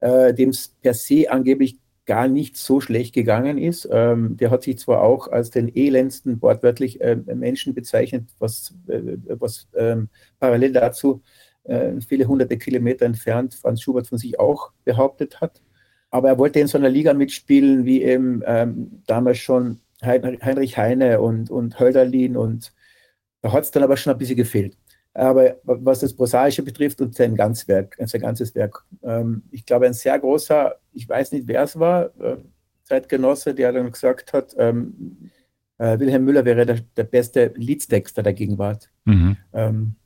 äh, 0.00 0.32
dem 0.34 0.50
es 0.50 0.68
per 0.80 0.94
se 0.94 1.30
angeblich 1.30 1.78
gar 2.06 2.28
nicht 2.28 2.56
so 2.56 2.80
schlecht 2.80 3.14
gegangen 3.14 3.58
ist. 3.58 3.88
Ähm, 3.90 4.36
der 4.36 4.50
hat 4.50 4.62
sich 4.62 4.78
zwar 4.78 5.02
auch 5.02 5.28
als 5.28 5.50
den 5.50 5.74
elendsten 5.74 6.40
wortwörtlich 6.42 7.00
äh, 7.00 7.16
Menschen 7.16 7.74
bezeichnet, 7.74 8.28
was, 8.38 8.74
äh, 8.88 9.16
was 9.28 9.68
ähm, 9.74 10.08
parallel 10.38 10.72
dazu 10.72 11.22
äh, 11.64 12.00
viele 12.06 12.26
hunderte 12.26 12.58
Kilometer 12.58 13.06
entfernt 13.06 13.54
Franz 13.54 13.80
Schubert 13.82 14.06
von 14.06 14.18
sich 14.18 14.38
auch 14.38 14.72
behauptet 14.84 15.40
hat. 15.40 15.62
Aber 16.14 16.28
er 16.28 16.38
wollte 16.38 16.60
in 16.60 16.68
so 16.68 16.78
einer 16.78 16.88
Liga 16.88 17.12
mitspielen, 17.12 17.84
wie 17.84 18.04
eben 18.04 18.40
ähm, 18.46 19.02
damals 19.04 19.38
schon 19.38 19.80
Heinrich 20.00 20.76
Heine 20.78 21.20
und, 21.20 21.50
und 21.50 21.80
Hölderlin 21.80 22.36
und 22.36 22.72
da 23.42 23.50
hat 23.50 23.64
es 23.64 23.72
dann 23.72 23.82
aber 23.82 23.96
schon 23.96 24.12
ein 24.12 24.18
bisschen 24.18 24.36
gefehlt. 24.36 24.78
Aber 25.12 25.56
was 25.64 25.98
das 25.98 26.14
Prosaische 26.14 26.62
betrifft 26.62 27.00
und 27.00 27.16
sein 27.16 27.34
ganzes 27.34 27.66
Werk, 27.66 27.96
sein 27.98 28.20
ganzes 28.20 28.54
Werk, 28.54 28.84
ähm, 29.02 29.42
ich 29.50 29.66
glaube, 29.66 29.86
ein 29.86 29.92
sehr 29.92 30.16
großer, 30.20 30.76
ich 30.92 31.08
weiß 31.08 31.32
nicht, 31.32 31.48
wer 31.48 31.64
es 31.64 31.76
war, 31.80 32.04
äh, 32.20 32.36
Zeitgenosse, 32.84 33.52
der 33.52 33.72
dann 33.72 33.90
gesagt 33.90 34.32
hat, 34.32 34.54
ähm, 34.56 35.32
äh, 35.78 35.98
Wilhelm 35.98 36.24
Müller 36.24 36.44
wäre 36.44 36.64
der, 36.64 36.78
der 36.96 37.04
beste 37.04 37.52
Liedstexter 37.56 38.22
der 38.22 38.34
Gegenwart. 38.34 38.88
Mhm. 39.04 39.36
Ähm, 39.52 39.96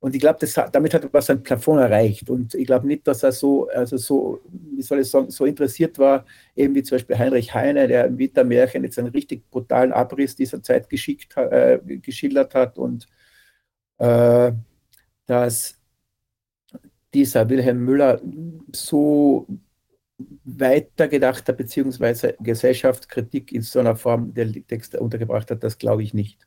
und 0.00 0.14
ich 0.14 0.20
glaube, 0.20 0.46
damit 0.72 0.94
hat 0.94 1.08
er 1.12 1.22
sein 1.22 1.42
Plafond 1.42 1.80
erreicht. 1.80 2.28
Und 2.28 2.54
ich 2.54 2.66
glaube 2.66 2.86
nicht, 2.86 3.06
dass 3.06 3.22
er 3.22 3.32
so, 3.32 3.68
also 3.68 3.96
so, 3.96 4.40
wie 4.52 4.82
soll 4.82 5.00
ich 5.00 5.10
sagen, 5.10 5.30
so 5.30 5.46
interessiert 5.46 5.98
war, 5.98 6.26
eben 6.54 6.74
wie 6.74 6.82
zum 6.82 6.96
Beispiel 6.96 7.18
Heinrich 7.18 7.54
Heine, 7.54 7.88
der 7.88 8.06
im 8.06 8.18
Wintermärchen 8.18 8.84
jetzt 8.84 8.98
einen 8.98 9.08
richtig 9.08 9.50
brutalen 9.50 9.92
Abriss 9.92 10.36
dieser 10.36 10.62
Zeit 10.62 10.90
geschickt, 10.90 11.36
äh, 11.36 11.78
geschildert 11.84 12.54
hat 12.54 12.78
und 12.78 13.06
äh, 13.98 14.52
dass 15.26 15.80
dieser 17.14 17.48
Wilhelm 17.48 17.84
Müller 17.84 18.20
so 18.72 19.46
weitergedacht 20.44 21.48
hat, 21.48 21.56
beziehungsweise 21.56 22.36
Gesellschaftskritik 22.40 23.52
in 23.52 23.62
so 23.62 23.80
einer 23.80 23.96
Form 23.96 24.34
der 24.34 24.52
Texte 24.52 25.00
untergebracht 25.00 25.50
hat, 25.50 25.64
das 25.64 25.78
glaube 25.78 26.02
ich 26.02 26.14
nicht. 26.14 26.46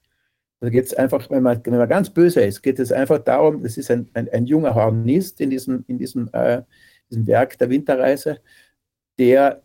Da 0.62 0.70
geht 0.70 0.86
es 0.86 0.94
einfach, 0.94 1.30
wenn 1.30 1.44
man, 1.44 1.66
wenn 1.66 1.78
man 1.78 1.88
ganz 1.88 2.10
böse 2.10 2.42
ist, 2.42 2.62
geht 2.62 2.80
es 2.80 2.92
einfach 2.92 3.20
darum, 3.20 3.64
das 3.64 3.78
ist 3.78 3.90
ein, 3.92 4.10
ein, 4.14 4.30
ein 4.30 4.46
junger 4.46 4.76
Hornist 4.76 5.40
in 5.40 5.50
diesem, 5.50 5.86
in 5.88 5.98
diesem, 5.98 6.30
äh, 6.34 6.64
diesem 7.10 7.28
Werk 7.28 7.58
der 7.58 7.70
Winterreise, 7.70 8.42
der 9.18 9.64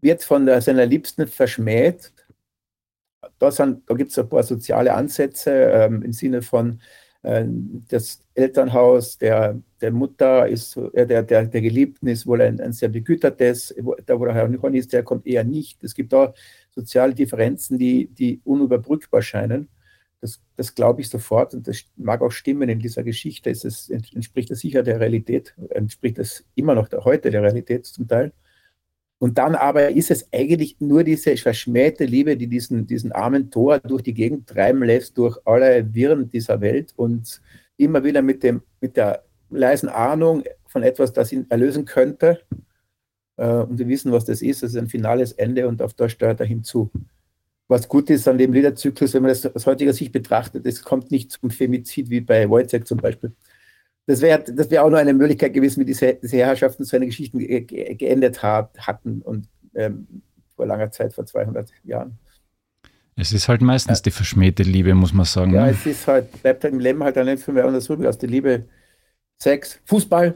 wird 0.00 0.22
von 0.24 0.46
der, 0.46 0.60
seiner 0.62 0.86
Liebsten 0.86 1.26
verschmäht. 1.26 2.12
Da, 3.38 3.50
da 3.50 3.94
gibt 3.94 4.10
es 4.10 4.18
ein 4.18 4.28
paar 4.28 4.42
soziale 4.42 4.94
Ansätze 4.94 5.50
ähm, 5.50 6.02
im 6.02 6.12
Sinne 6.12 6.42
von, 6.42 6.80
äh, 7.22 7.44
das 7.88 8.20
Elternhaus 8.34 9.18
der, 9.18 9.60
der 9.80 9.90
Mutter 9.92 10.48
ist, 10.48 10.76
äh, 10.76 11.06
der, 11.06 11.22
der, 11.22 11.46
der 11.46 11.60
Geliebten 11.60 12.06
ist 12.08 12.26
wohl 12.26 12.40
ein, 12.42 12.60
ein 12.60 12.72
sehr 12.72 12.88
begütertes, 12.88 13.74
da 14.06 14.18
wo 14.18 14.24
der 14.24 14.34
Herr 14.34 14.50
Hornist 14.62 14.92
herkommt, 14.92 15.26
eher 15.26 15.44
nicht. 15.44 15.82
Es 15.84 15.94
gibt 15.94 16.12
da 16.12 16.32
soziale 16.70 17.14
Differenzen, 17.14 17.78
die, 17.78 18.06
die 18.06 18.40
unüberbrückbar 18.44 19.22
scheinen. 19.22 19.68
Das, 20.20 20.40
das 20.56 20.74
glaube 20.74 21.00
ich 21.00 21.08
sofort 21.08 21.54
und 21.54 21.68
das 21.68 21.84
mag 21.96 22.22
auch 22.22 22.32
stimmen 22.32 22.68
in 22.68 22.80
dieser 22.80 23.04
Geschichte. 23.04 23.50
Es 23.50 23.88
entspricht 23.88 24.50
das 24.50 24.60
sicher 24.60 24.82
der 24.82 24.98
Realität, 24.98 25.54
entspricht 25.70 26.18
das 26.18 26.44
immer 26.56 26.74
noch 26.74 26.88
der, 26.88 27.04
heute 27.04 27.30
der 27.30 27.42
Realität 27.42 27.86
zum 27.86 28.08
Teil. 28.08 28.32
Und 29.18 29.38
dann 29.38 29.54
aber 29.56 29.90
ist 29.90 30.10
es 30.10 30.28
eigentlich 30.32 30.76
nur 30.80 31.02
diese 31.02 31.36
verschmähte 31.36 32.04
Liebe, 32.04 32.36
die 32.36 32.46
diesen, 32.46 32.86
diesen 32.86 33.10
armen 33.12 33.50
Tor 33.50 33.80
durch 33.80 34.02
die 34.02 34.14
Gegend 34.14 34.48
treiben 34.48 34.84
lässt, 34.84 35.18
durch 35.18 35.38
alle 35.44 35.92
Wirren 35.92 36.30
dieser 36.30 36.60
Welt 36.60 36.92
und 36.96 37.40
immer 37.76 38.04
wieder 38.04 38.22
mit, 38.22 38.42
dem, 38.44 38.62
mit 38.80 38.96
der 38.96 39.24
leisen 39.50 39.88
Ahnung 39.88 40.44
von 40.66 40.84
etwas, 40.84 41.12
das 41.12 41.32
ihn 41.32 41.46
erlösen 41.48 41.84
könnte. 41.84 42.40
Äh, 43.36 43.48
und 43.48 43.78
wir 43.78 43.88
wissen, 43.88 44.12
was 44.12 44.24
das 44.24 44.40
ist. 44.40 44.62
Das 44.62 44.70
ist 44.70 44.76
ein 44.76 44.88
finales 44.88 45.32
Ende 45.32 45.66
und 45.66 45.82
auf 45.82 45.94
das 45.94 46.12
steuert 46.12 46.40
er 46.40 46.46
hinzu 46.46 46.90
was 47.68 47.86
gut 47.86 48.08
ist 48.10 48.26
an 48.26 48.38
dem 48.38 48.52
Liederzyklus, 48.52 49.14
wenn 49.14 49.22
man 49.22 49.28
das 49.28 49.44
aus 49.46 49.66
heutiger 49.66 49.92
Sicht 49.92 50.12
betrachtet, 50.12 50.66
es 50.66 50.82
kommt 50.82 51.10
nicht 51.10 51.30
zum 51.30 51.50
Femizid 51.50 52.08
wie 52.10 52.20
bei 52.20 52.48
Wojciech 52.48 52.84
zum 52.84 52.98
Beispiel. 52.98 53.32
Das 54.06 54.22
wäre 54.22 54.42
das 54.42 54.70
wär 54.70 54.84
auch 54.84 54.88
nur 54.88 54.98
eine 54.98 55.12
Möglichkeit 55.12 55.52
gewesen, 55.52 55.80
wie 55.80 55.84
diese, 55.84 56.14
diese 56.14 56.38
Herrschaften 56.38 56.84
seine 56.84 57.06
Geschichten 57.06 57.38
ge 57.38 57.60
ge 57.60 57.94
geendet 57.94 58.42
hat, 58.42 58.78
hatten 58.78 59.20
und 59.20 59.48
ähm, 59.74 60.22
vor 60.56 60.66
langer 60.66 60.90
Zeit, 60.90 61.12
vor 61.12 61.26
200 61.26 61.70
Jahren. 61.84 62.18
Es 63.16 63.32
ist 63.32 63.48
halt 63.48 63.60
meistens 63.60 63.98
ja. 63.98 64.02
die 64.04 64.10
verschmähte 64.12 64.62
Liebe, 64.62 64.94
muss 64.94 65.12
man 65.12 65.26
sagen. 65.26 65.52
Ja, 65.52 65.66
ne? 65.66 65.72
es 65.72 65.84
ist 65.84 66.06
halt, 66.06 66.40
bleibt 66.40 66.64
halt 66.64 66.72
im 66.72 66.80
Leben 66.80 67.02
halt 67.02 67.16
dann 67.16 67.26
nicht 67.26 67.42
viel 67.42 67.52
mehr 67.52 67.66
anders 67.66 67.88
übrig 67.90 68.06
als 68.06 68.16
die 68.16 68.28
Liebe, 68.28 68.64
Sex, 69.36 69.80
Fußball, 69.84 70.34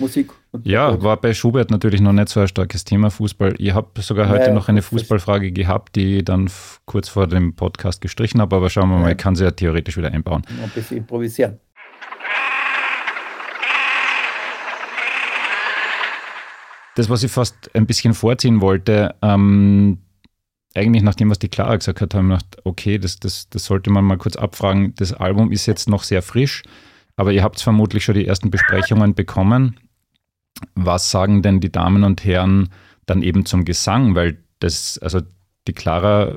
Musik. 0.00 0.30
ja, 0.62 1.02
war 1.02 1.16
bei 1.16 1.34
Schubert 1.34 1.72
natürlich 1.72 2.00
noch 2.00 2.12
nicht 2.12 2.28
so 2.28 2.38
ein 2.38 2.46
starkes 2.46 2.84
Thema 2.84 3.10
Fußball. 3.10 3.56
Ich 3.58 3.74
habe 3.74 4.00
sogar 4.00 4.28
heute 4.28 4.46
ja, 4.46 4.52
noch 4.52 4.68
eine 4.68 4.80
Fußballfrage 4.80 5.50
gehabt, 5.50 5.96
die 5.96 6.18
ich 6.18 6.24
dann 6.24 6.48
kurz 6.84 7.08
vor 7.08 7.26
dem 7.26 7.54
Podcast 7.54 8.00
gestrichen 8.00 8.40
habe, 8.40 8.54
aber 8.54 8.70
schauen 8.70 8.90
wir 8.90 8.98
mal, 8.98 9.10
ich 9.10 9.18
kann 9.18 9.34
sie 9.34 9.42
ja 9.42 9.50
theoretisch 9.50 9.96
wieder 9.96 10.12
einbauen. 10.12 10.42
Ein 10.62 10.70
bisschen 10.70 10.98
improvisieren. 10.98 11.58
Das, 16.94 17.10
was 17.10 17.24
ich 17.24 17.32
fast 17.32 17.74
ein 17.74 17.86
bisschen 17.86 18.14
vorziehen 18.14 18.60
wollte, 18.60 19.16
ähm, 19.20 19.98
eigentlich 20.76 21.02
nach 21.02 21.16
dem, 21.16 21.28
was 21.28 21.40
die 21.40 21.48
Clara 21.48 21.74
gesagt 21.74 22.00
hat, 22.00 22.14
haben 22.14 22.28
wir 22.28 22.36
gedacht, 22.36 22.58
okay, 22.62 22.98
das, 22.98 23.18
das, 23.18 23.48
das 23.50 23.64
sollte 23.64 23.90
man 23.90 24.04
mal 24.04 24.16
kurz 24.16 24.36
abfragen. 24.36 24.94
Das 24.94 25.12
Album 25.12 25.50
ist 25.50 25.66
jetzt 25.66 25.88
noch 25.88 26.04
sehr 26.04 26.22
frisch, 26.22 26.62
aber 27.16 27.32
ihr 27.32 27.42
habt 27.42 27.60
vermutlich 27.60 28.04
schon 28.04 28.14
die 28.14 28.26
ersten 28.26 28.52
Besprechungen 28.52 29.14
bekommen. 29.14 29.76
Was 30.74 31.10
sagen 31.10 31.42
denn 31.42 31.60
die 31.60 31.72
Damen 31.72 32.04
und 32.04 32.24
Herren 32.24 32.70
dann 33.06 33.22
eben 33.22 33.44
zum 33.44 33.64
Gesang? 33.64 34.14
Weil 34.14 34.38
das, 34.60 34.98
also 34.98 35.20
die 35.66 35.72
Clara, 35.72 36.36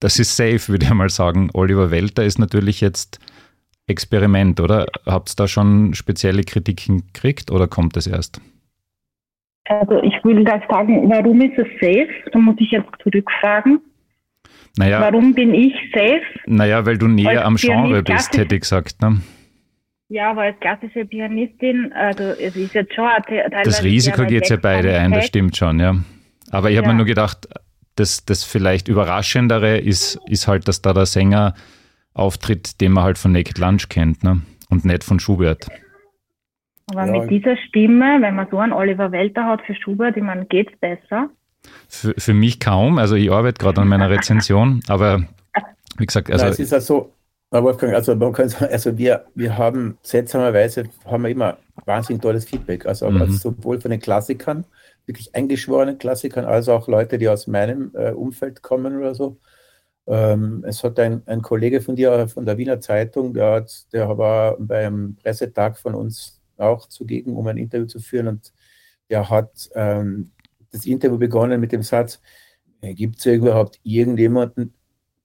das 0.00 0.18
ist 0.18 0.36
safe, 0.36 0.68
würde 0.68 0.86
ich 0.86 0.92
mal 0.92 1.10
sagen. 1.10 1.50
Oliver 1.54 1.90
Welter 1.90 2.24
ist 2.24 2.38
natürlich 2.38 2.80
jetzt 2.80 3.18
Experiment, 3.86 4.60
oder? 4.60 4.86
Habt 5.06 5.30
ihr 5.30 5.36
da 5.36 5.48
schon 5.48 5.94
spezielle 5.94 6.42
Kritiken 6.42 7.06
gekriegt 7.12 7.50
oder 7.50 7.68
kommt 7.68 7.96
das 7.96 8.06
erst? 8.06 8.40
Also 9.68 10.02
ich 10.02 10.14
will 10.24 10.44
da 10.44 10.60
sagen, 10.68 11.08
warum 11.08 11.40
ist 11.40 11.58
es 11.58 11.66
safe? 11.80 12.08
Da 12.32 12.38
muss 12.38 12.56
ich 12.58 12.70
jetzt 12.70 12.88
zurückfragen. 13.02 13.80
Naja, 14.76 15.00
warum 15.00 15.34
bin 15.34 15.54
ich 15.54 15.74
safe? 15.92 16.22
Naja, 16.46 16.84
weil 16.84 16.98
du 16.98 17.08
näher 17.08 17.44
am 17.44 17.56
Genre 17.56 18.02
bist, 18.02 18.36
hätte 18.36 18.54
ich 18.54 18.60
gesagt. 18.62 19.00
Ne? 19.00 19.20
Ja, 20.08 20.30
aber 20.30 20.42
als 20.42 20.60
klassische 20.60 21.04
Pianistin, 21.04 21.92
also 21.92 22.22
es 22.22 22.54
ist 22.54 22.74
jetzt 22.74 22.94
schon 22.94 23.08
teilweise. 23.26 23.64
Das 23.64 23.82
Risiko 23.82 24.24
geht 24.24 24.48
ja 24.48 24.56
beide 24.56 24.96
ein, 24.98 25.10
das 25.10 25.26
stimmt 25.26 25.56
schon, 25.56 25.80
ja. 25.80 25.96
Aber 26.50 26.70
ich 26.70 26.76
habe 26.76 26.86
ja. 26.86 26.92
mir 26.92 26.98
nur 26.98 27.06
gedacht, 27.06 27.48
das, 27.96 28.24
das 28.24 28.44
vielleicht 28.44 28.86
Überraschendere 28.88 29.78
ist, 29.78 30.20
ist 30.28 30.46
halt, 30.46 30.68
dass 30.68 30.80
da 30.80 30.92
der 30.92 31.06
Sänger 31.06 31.54
auftritt, 32.14 32.80
den 32.80 32.92
man 32.92 33.04
halt 33.04 33.18
von 33.18 33.32
Naked 33.32 33.58
Lunch 33.58 33.88
kennt, 33.88 34.22
ne? 34.22 34.42
Und 34.68 34.84
nicht 34.84 35.04
von 35.04 35.18
Schubert. 35.18 35.66
Aber 36.90 37.06
ja. 37.06 37.20
mit 37.20 37.30
dieser 37.30 37.56
Stimme, 37.56 38.18
wenn 38.20 38.34
man 38.36 38.46
so 38.50 38.58
einen 38.58 38.72
Oliver 38.72 39.10
Welter 39.10 39.44
hat 39.44 39.62
für 39.62 39.74
Schubert, 39.74 40.16
ich 40.16 40.22
meine, 40.22 40.46
geht's 40.46 40.72
besser? 40.78 41.30
Für, 41.88 42.14
für 42.16 42.34
mich 42.34 42.60
kaum. 42.60 42.98
Also 42.98 43.16
ich 43.16 43.30
arbeite 43.30 43.58
gerade 43.58 43.80
an 43.80 43.88
meiner 43.88 44.08
Rezension, 44.08 44.82
aber 44.86 45.24
wie 45.98 46.06
gesagt, 46.06 46.30
also. 46.30 46.44
Nein, 46.44 46.52
es 46.52 46.58
ist 46.60 46.72
ja 46.72 46.80
so, 46.80 47.12
Wolfgang, 47.50 47.94
also 47.94 48.14
man 48.14 48.32
kann 48.32 48.48
sagen, 48.48 48.72
also 48.72 48.98
wir, 48.98 49.26
wir 49.34 49.56
haben 49.56 49.98
seltsamerweise 50.02 50.84
haben 51.04 51.22
wir 51.22 51.30
immer 51.30 51.58
wahnsinnig 51.84 52.22
tolles 52.22 52.44
Feedback. 52.44 52.86
Also, 52.86 53.10
mhm. 53.10 53.22
also 53.22 53.50
sowohl 53.50 53.80
von 53.80 53.90
den 53.90 54.00
Klassikern, 54.00 54.64
wirklich 55.06 55.34
eingeschworenen 55.34 55.98
Klassikern, 55.98 56.44
als 56.44 56.68
auch 56.68 56.88
Leute, 56.88 57.18
die 57.18 57.28
aus 57.28 57.46
meinem 57.46 57.92
äh, 57.94 58.10
Umfeld 58.10 58.62
kommen 58.62 58.96
oder 58.96 59.14
so. 59.14 59.38
Ähm, 60.08 60.64
es 60.66 60.82
hat 60.84 60.98
ein, 60.98 61.22
ein 61.26 61.42
Kollege 61.42 61.80
von 61.80 61.96
dir 61.96 62.28
von 62.28 62.46
der 62.46 62.58
Wiener 62.58 62.80
Zeitung, 62.80 63.34
der, 63.34 63.52
hat, 63.52 63.92
der 63.92 64.16
war 64.18 64.56
beim 64.58 65.16
Pressetag 65.22 65.78
von 65.78 65.94
uns 65.94 66.40
auch 66.56 66.88
zugegen, 66.88 67.36
um 67.36 67.46
ein 67.46 67.58
Interview 67.58 67.86
zu 67.86 68.00
führen 68.00 68.28
und 68.28 68.52
der 69.10 69.28
hat 69.30 69.70
ähm, 69.74 70.32
das 70.72 70.86
Interview 70.86 71.18
begonnen 71.18 71.60
mit 71.60 71.72
dem 71.72 71.82
Satz, 71.82 72.20
gibt 72.80 73.18
es 73.18 73.26
überhaupt 73.26 73.80
irgendjemanden, 73.82 74.74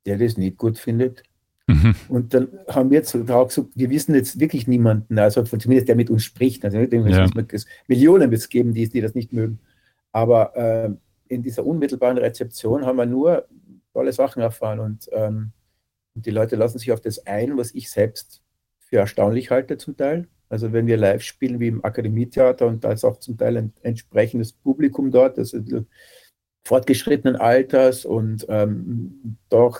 der 0.06 0.18
das 0.18 0.38
nicht 0.38 0.58
gut 0.58 0.78
findet? 0.78 1.24
Mhm. 1.72 1.96
Und 2.10 2.34
dann 2.34 2.48
haben 2.68 2.90
wir 2.90 2.98
jetzt 2.98 3.16
auch 3.16 3.48
gesagt, 3.48 3.70
wir 3.76 3.90
wissen 3.90 4.16
jetzt 4.16 4.40
wirklich 4.40 4.68
niemanden, 4.68 5.18
also 5.20 5.44
zumindest 5.44 5.88
der 5.88 5.96
mit 5.96 6.10
uns 6.10 6.24
spricht. 6.24 6.64
Also 6.66 6.78
ja. 6.78 7.26
es 7.50 7.66
Millionen 7.88 8.32
wird 8.32 8.42
es 8.42 8.50
geben, 8.50 8.74
die, 8.74 8.88
die 8.90 9.02
das 9.02 9.16
nicht 9.16 9.34
mögen. 9.34 9.60
Aber 10.12 10.56
äh, 10.56 10.90
in 11.28 11.44
dieser 11.44 11.66
unmittelbaren 11.66 12.18
Rezeption 12.18 12.86
haben 12.86 12.98
wir 12.98 13.06
nur 13.06 13.48
tolle 13.94 14.14
Sachen 14.14 14.42
erfahren 14.42 14.80
und, 14.80 15.10
ähm, 15.12 15.52
und 16.16 16.26
die 16.26 16.32
Leute 16.32 16.56
lassen 16.56 16.80
sich 16.80 16.92
auf 16.92 17.02
das 17.02 17.26
ein, 17.26 17.58
was 17.58 17.74
ich 17.74 17.90
selbst 17.90 18.42
für 18.80 18.98
erstaunlich 18.98 19.52
halte 19.52 19.78
zum 19.78 19.96
Teil. 19.96 20.28
Also 20.50 20.74
wenn 20.74 20.88
wir 20.88 20.98
live 20.98 21.24
spielen 21.24 21.62
wie 21.62 21.70
im 21.70 21.84
Akademietheater 21.86 22.68
und 22.68 22.84
da 22.84 22.92
ist 22.92 23.06
auch 23.06 23.18
zum 23.18 23.38
Teil 23.38 23.56
ein 23.56 23.74
entsprechendes 23.84 24.52
Publikum 24.52 25.10
dort, 25.10 25.40
also 25.40 25.60
fortgeschrittenen 26.64 27.38
Alters 27.38 28.06
und 28.06 28.46
ähm, 28.50 29.38
doch 29.50 29.80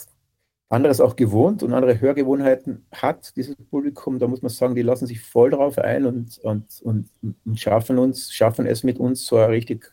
anderes 0.72 1.02
auch 1.02 1.16
gewohnt 1.16 1.64
und 1.64 1.74
andere 1.74 2.00
Hörgewohnheiten 2.00 2.86
hat, 2.92 3.36
dieses 3.36 3.56
Publikum, 3.56 4.20
da 4.20 4.28
muss 4.28 4.42
man 4.42 4.50
sagen, 4.50 4.76
die 4.76 4.82
lassen 4.82 5.08
sich 5.08 5.20
voll 5.20 5.52
drauf 5.52 5.78
ein 5.78 6.06
und, 6.06 6.38
und, 6.40 6.82
und, 6.84 7.10
und 7.22 7.60
schaffen 7.60 7.98
uns, 7.98 8.32
schaffen 8.32 8.66
es 8.66 8.84
mit 8.84 9.00
uns 9.00 9.26
so 9.26 9.38
eine 9.38 9.50
richtig 9.50 9.92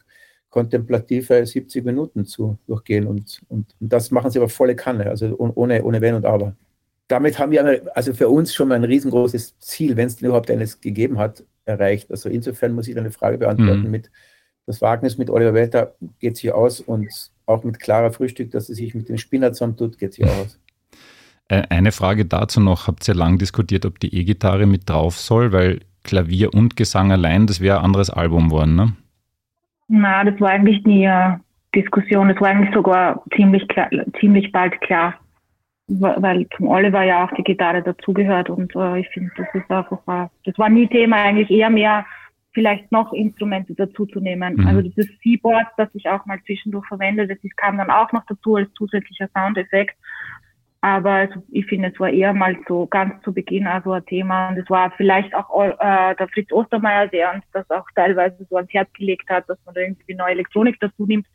kontemplative 0.50 1.44
70 1.44 1.84
Minuten 1.84 2.24
zu 2.24 2.58
durchgehen 2.66 3.06
und, 3.06 3.40
und, 3.48 3.74
und 3.80 3.92
das 3.92 4.10
machen 4.10 4.30
sie 4.30 4.38
aber 4.38 4.48
volle 4.48 4.76
Kanne, 4.76 5.10
also 5.10 5.34
ohne, 5.36 5.84
ohne 5.84 6.00
Wenn 6.00 6.14
und 6.14 6.24
Aber. 6.24 6.56
Damit 7.08 7.38
haben 7.38 7.52
wir 7.52 7.96
also 7.96 8.12
für 8.12 8.28
uns 8.28 8.54
schon 8.54 8.68
mal 8.68 8.74
ein 8.74 8.84
riesengroßes 8.84 9.58
Ziel, 9.58 9.96
wenn 9.96 10.06
es 10.06 10.16
denn 10.16 10.28
überhaupt 10.28 10.50
eines 10.50 10.80
gegeben 10.80 11.18
hat, 11.18 11.44
erreicht. 11.64 12.10
Also 12.10 12.28
insofern 12.28 12.72
muss 12.72 12.88
ich 12.88 12.96
eine 12.96 13.10
Frage 13.10 13.38
beantworten 13.38 13.84
mhm. 13.84 13.90
mit 13.90 14.10
das 14.68 14.82
Wagnis 14.82 15.16
mit 15.16 15.30
Oliver 15.30 15.54
Welter 15.54 15.94
geht 16.18 16.36
sich 16.36 16.52
aus 16.52 16.82
und 16.82 17.08
auch 17.46 17.64
mit 17.64 17.80
Clara 17.80 18.10
Frühstück, 18.10 18.50
dass 18.50 18.66
sie 18.66 18.74
sich 18.74 18.94
mit 18.94 19.08
dem 19.08 19.16
Spinner 19.16 19.54
zusammentut, 19.54 19.96
geht 19.96 20.12
sich 20.12 20.24
aus. 20.26 20.60
Äh, 21.48 21.62
eine 21.70 21.92
Frage 21.92 22.24
dazu 22.24 22.60
noch. 22.60 22.86
Habt 22.86 23.06
ihr 23.08 23.14
lang 23.14 23.38
diskutiert, 23.38 23.86
ob 23.86 23.98
die 24.00 24.14
E-Gitarre 24.14 24.66
mit 24.66 24.88
drauf 24.88 25.16
soll? 25.16 25.52
Weil 25.52 25.80
Klavier 26.04 26.54
und 26.54 26.76
Gesang 26.76 27.12
allein, 27.12 27.46
das 27.46 27.60
wäre 27.60 27.78
ein 27.78 27.84
anderes 27.84 28.10
Album 28.10 28.50
worden, 28.50 28.76
ne? 28.76 28.92
Na, 29.88 30.24
das 30.24 30.38
war 30.40 30.50
eigentlich 30.50 30.84
nie 30.84 31.08
eine 31.08 31.40
Diskussion. 31.74 32.28
Das 32.28 32.40
war 32.40 32.48
eigentlich 32.48 32.74
sogar 32.74 33.22
ziemlich, 33.34 33.66
klar, 33.68 33.88
ziemlich 34.20 34.52
bald 34.52 34.78
klar. 34.82 35.14
Weil 35.86 36.46
zum 36.54 36.68
Oliver 36.68 37.02
ja 37.02 37.24
auch 37.24 37.32
die 37.34 37.42
Gitarre 37.42 37.82
dazugehört 37.82 38.50
und 38.50 38.76
äh, 38.76 39.00
ich 39.00 39.08
finde, 39.08 39.30
das 39.38 39.46
ist 39.54 39.70
einfach, 39.70 40.28
das 40.44 40.58
war 40.58 40.68
nie 40.68 40.86
Thema, 40.86 41.16
eigentlich 41.16 41.50
eher 41.50 41.70
mehr 41.70 42.04
vielleicht 42.52 42.90
noch 42.92 43.12
Instrumente 43.14 43.74
dazuzunehmen. 43.74 44.56
Mhm. 44.56 44.66
Also 44.66 44.82
dieses 44.82 45.08
Seaboard, 45.22 45.66
das 45.78 45.88
ich 45.94 46.08
auch 46.08 46.26
mal 46.26 46.40
zwischendurch 46.44 46.86
verwende, 46.88 47.26
das 47.26 47.38
kam 47.56 47.78
dann 47.78 47.90
auch 47.90 48.12
noch 48.12 48.24
dazu 48.26 48.56
als 48.56 48.72
zusätzlicher 48.74 49.28
Soundeffekt. 49.34 49.96
Aber 50.80 51.10
also 51.10 51.42
ich 51.50 51.66
finde, 51.66 51.90
es 51.92 51.98
war 51.98 52.10
eher 52.10 52.32
mal 52.32 52.56
so 52.68 52.86
ganz 52.86 53.20
zu 53.24 53.32
Beginn 53.32 53.66
also 53.66 53.92
ein 53.92 54.06
Thema. 54.06 54.50
Und 54.50 54.58
es 54.58 54.70
war 54.70 54.92
vielleicht 54.96 55.34
auch 55.34 55.50
äh, 55.60 56.14
der 56.14 56.28
Fritz 56.32 56.52
Ostermeier, 56.52 57.08
der 57.08 57.34
uns 57.34 57.44
das 57.52 57.68
auch 57.70 57.86
teilweise 57.96 58.46
so 58.48 58.56
ans 58.56 58.72
Herz 58.72 58.88
gelegt 58.92 59.28
hat, 59.28 59.48
dass 59.48 59.58
man 59.64 59.74
da 59.74 59.80
irgendwie 59.80 60.14
neue 60.14 60.32
Elektronik 60.32 60.76
dazu 60.80 61.04
nimmt. 61.06 61.26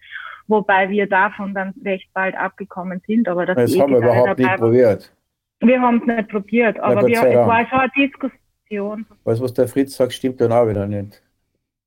Wobei 0.48 0.90
wir 0.90 1.08
davon 1.08 1.54
dann 1.54 1.74
recht 1.84 2.08
bald 2.14 2.36
abgekommen 2.36 3.02
sind. 3.06 3.28
Aber 3.28 3.46
das, 3.46 3.56
das 3.56 3.80
haben 3.80 3.92
wir 3.92 4.00
überhaupt 4.00 4.40
nicht 4.40 4.56
probiert. 4.56 5.14
Wir 5.60 5.82
haben 5.82 6.02
es 6.02 6.16
nicht 6.16 6.30
probiert, 6.30 6.80
aber 6.80 7.08
ja, 7.08 7.24
wir, 7.24 7.30
es 7.30 7.48
war 7.48 7.68
schon 7.68 7.80
eine 7.80 7.92
Diskussion. 7.96 9.06
Weißt 9.24 9.40
du, 9.40 9.44
was 9.44 9.54
der 9.54 9.68
Fritz 9.68 9.96
sagt, 9.96 10.14
stimmt 10.14 10.42
dann 10.42 10.52
auch 10.52 10.68
wieder 10.68 10.86
nicht. 10.88 11.22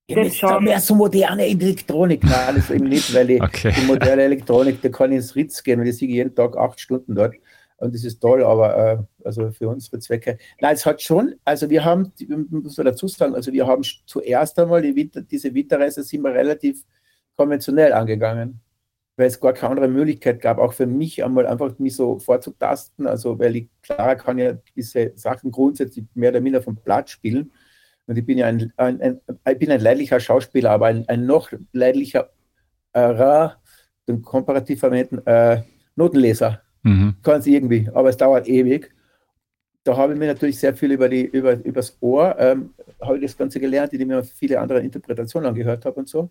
Ihr 0.08 0.18
müsst 0.18 0.42
da 0.42 0.60
mehr 0.60 0.78
so 0.78 0.94
moderne 0.94 1.46
Elektronik. 1.46 2.22
Nein, 2.22 2.54
das 2.54 2.70
eben 2.70 2.88
nicht, 2.88 3.12
weil 3.12 3.26
die, 3.26 3.40
okay. 3.42 3.72
die 3.76 3.86
moderne 3.86 4.22
Elektronik, 4.22 4.80
da 4.80 4.88
kann 4.88 5.10
ich 5.10 5.16
ins 5.16 5.34
Ritz 5.34 5.62
gehen 5.62 5.80
und 5.80 5.86
ich 5.86 5.96
sehe 5.96 6.08
jeden 6.08 6.34
Tag 6.34 6.56
acht 6.56 6.78
Stunden 6.78 7.14
dort. 7.14 7.34
Und 7.78 7.94
das 7.94 8.04
ist 8.04 8.20
toll, 8.20 8.42
aber 8.42 8.76
äh, 8.76 8.98
also 9.24 9.50
für 9.50 9.68
unsere 9.68 9.98
Zwecke. 9.98 10.38
Nein, 10.60 10.74
es 10.74 10.86
hat 10.86 11.02
schon, 11.02 11.34
also 11.44 11.68
wir 11.68 11.84
haben, 11.84 12.12
muss 12.48 12.76
man 12.78 12.86
dazu 12.86 13.06
sagen, 13.06 13.34
also 13.34 13.52
wir 13.52 13.66
haben 13.66 13.82
zuerst 14.06 14.58
einmal 14.58 14.80
die 14.80 14.96
Winter, 14.96 15.20
diese 15.20 15.52
Winterreise 15.52 16.02
sind 16.02 16.22
wir 16.22 16.32
relativ 16.32 16.84
konventionell 17.36 17.92
angegangen, 17.92 18.60
weil 19.16 19.26
es 19.26 19.40
gar 19.40 19.52
keine 19.52 19.72
andere 19.72 19.88
Möglichkeit 19.88 20.40
gab, 20.40 20.58
auch 20.58 20.72
für 20.72 20.86
mich 20.86 21.22
einmal 21.22 21.46
einfach 21.46 21.78
mich 21.78 21.96
so 21.96 22.18
vorzutasten. 22.18 23.06
Also, 23.06 23.38
weil 23.38 23.56
ich, 23.56 23.68
klar 23.82 24.16
kann 24.16 24.38
ja 24.38 24.54
diese 24.74 25.12
Sachen 25.16 25.50
grundsätzlich 25.50 26.06
mehr 26.14 26.30
oder 26.30 26.40
minder 26.40 26.62
vom 26.62 26.76
Blatt 26.76 27.10
spielen. 27.10 27.52
Und 28.06 28.16
ich 28.16 28.24
bin 28.24 28.38
ja 28.38 28.46
ein, 28.46 28.72
ein, 28.76 29.00
ein, 29.02 29.20
ich 29.50 29.58
bin 29.58 29.70
ein 29.70 29.80
leidlicher 29.80 30.20
Schauspieler, 30.20 30.70
aber 30.70 30.86
ein, 30.86 31.06
ein 31.08 31.26
noch 31.26 31.50
leidlicher, 31.72 32.30
äh, 32.92 33.48
den 34.08 34.22
komparativ 34.22 34.80
verwenden, 34.80 35.18
äh, 35.26 35.62
Notenleser. 35.96 36.62
Mhm. 36.86 37.16
Kann 37.24 37.40
es 37.40 37.46
irgendwie, 37.48 37.88
aber 37.92 38.10
es 38.10 38.16
dauert 38.16 38.46
ewig. 38.46 38.94
Da 39.82 39.96
habe 39.96 40.12
ich 40.12 40.18
mir 40.18 40.28
natürlich 40.28 40.58
sehr 40.60 40.74
viel 40.74 40.92
über 40.92 41.08
die, 41.08 41.24
über, 41.24 41.54
übers 41.64 41.96
Ohr, 42.00 42.36
ähm, 42.38 42.74
habe 43.00 43.16
ich 43.16 43.22
das 43.24 43.36
Ganze 43.36 43.58
gelernt, 43.58 43.92
indem 43.92 44.10
ich 44.10 44.16
mir 44.16 44.22
viele 44.22 44.60
andere 44.60 44.80
Interpretationen 44.80 45.48
angehört 45.48 45.84
habe 45.84 45.98
und 45.98 46.08
so. 46.08 46.30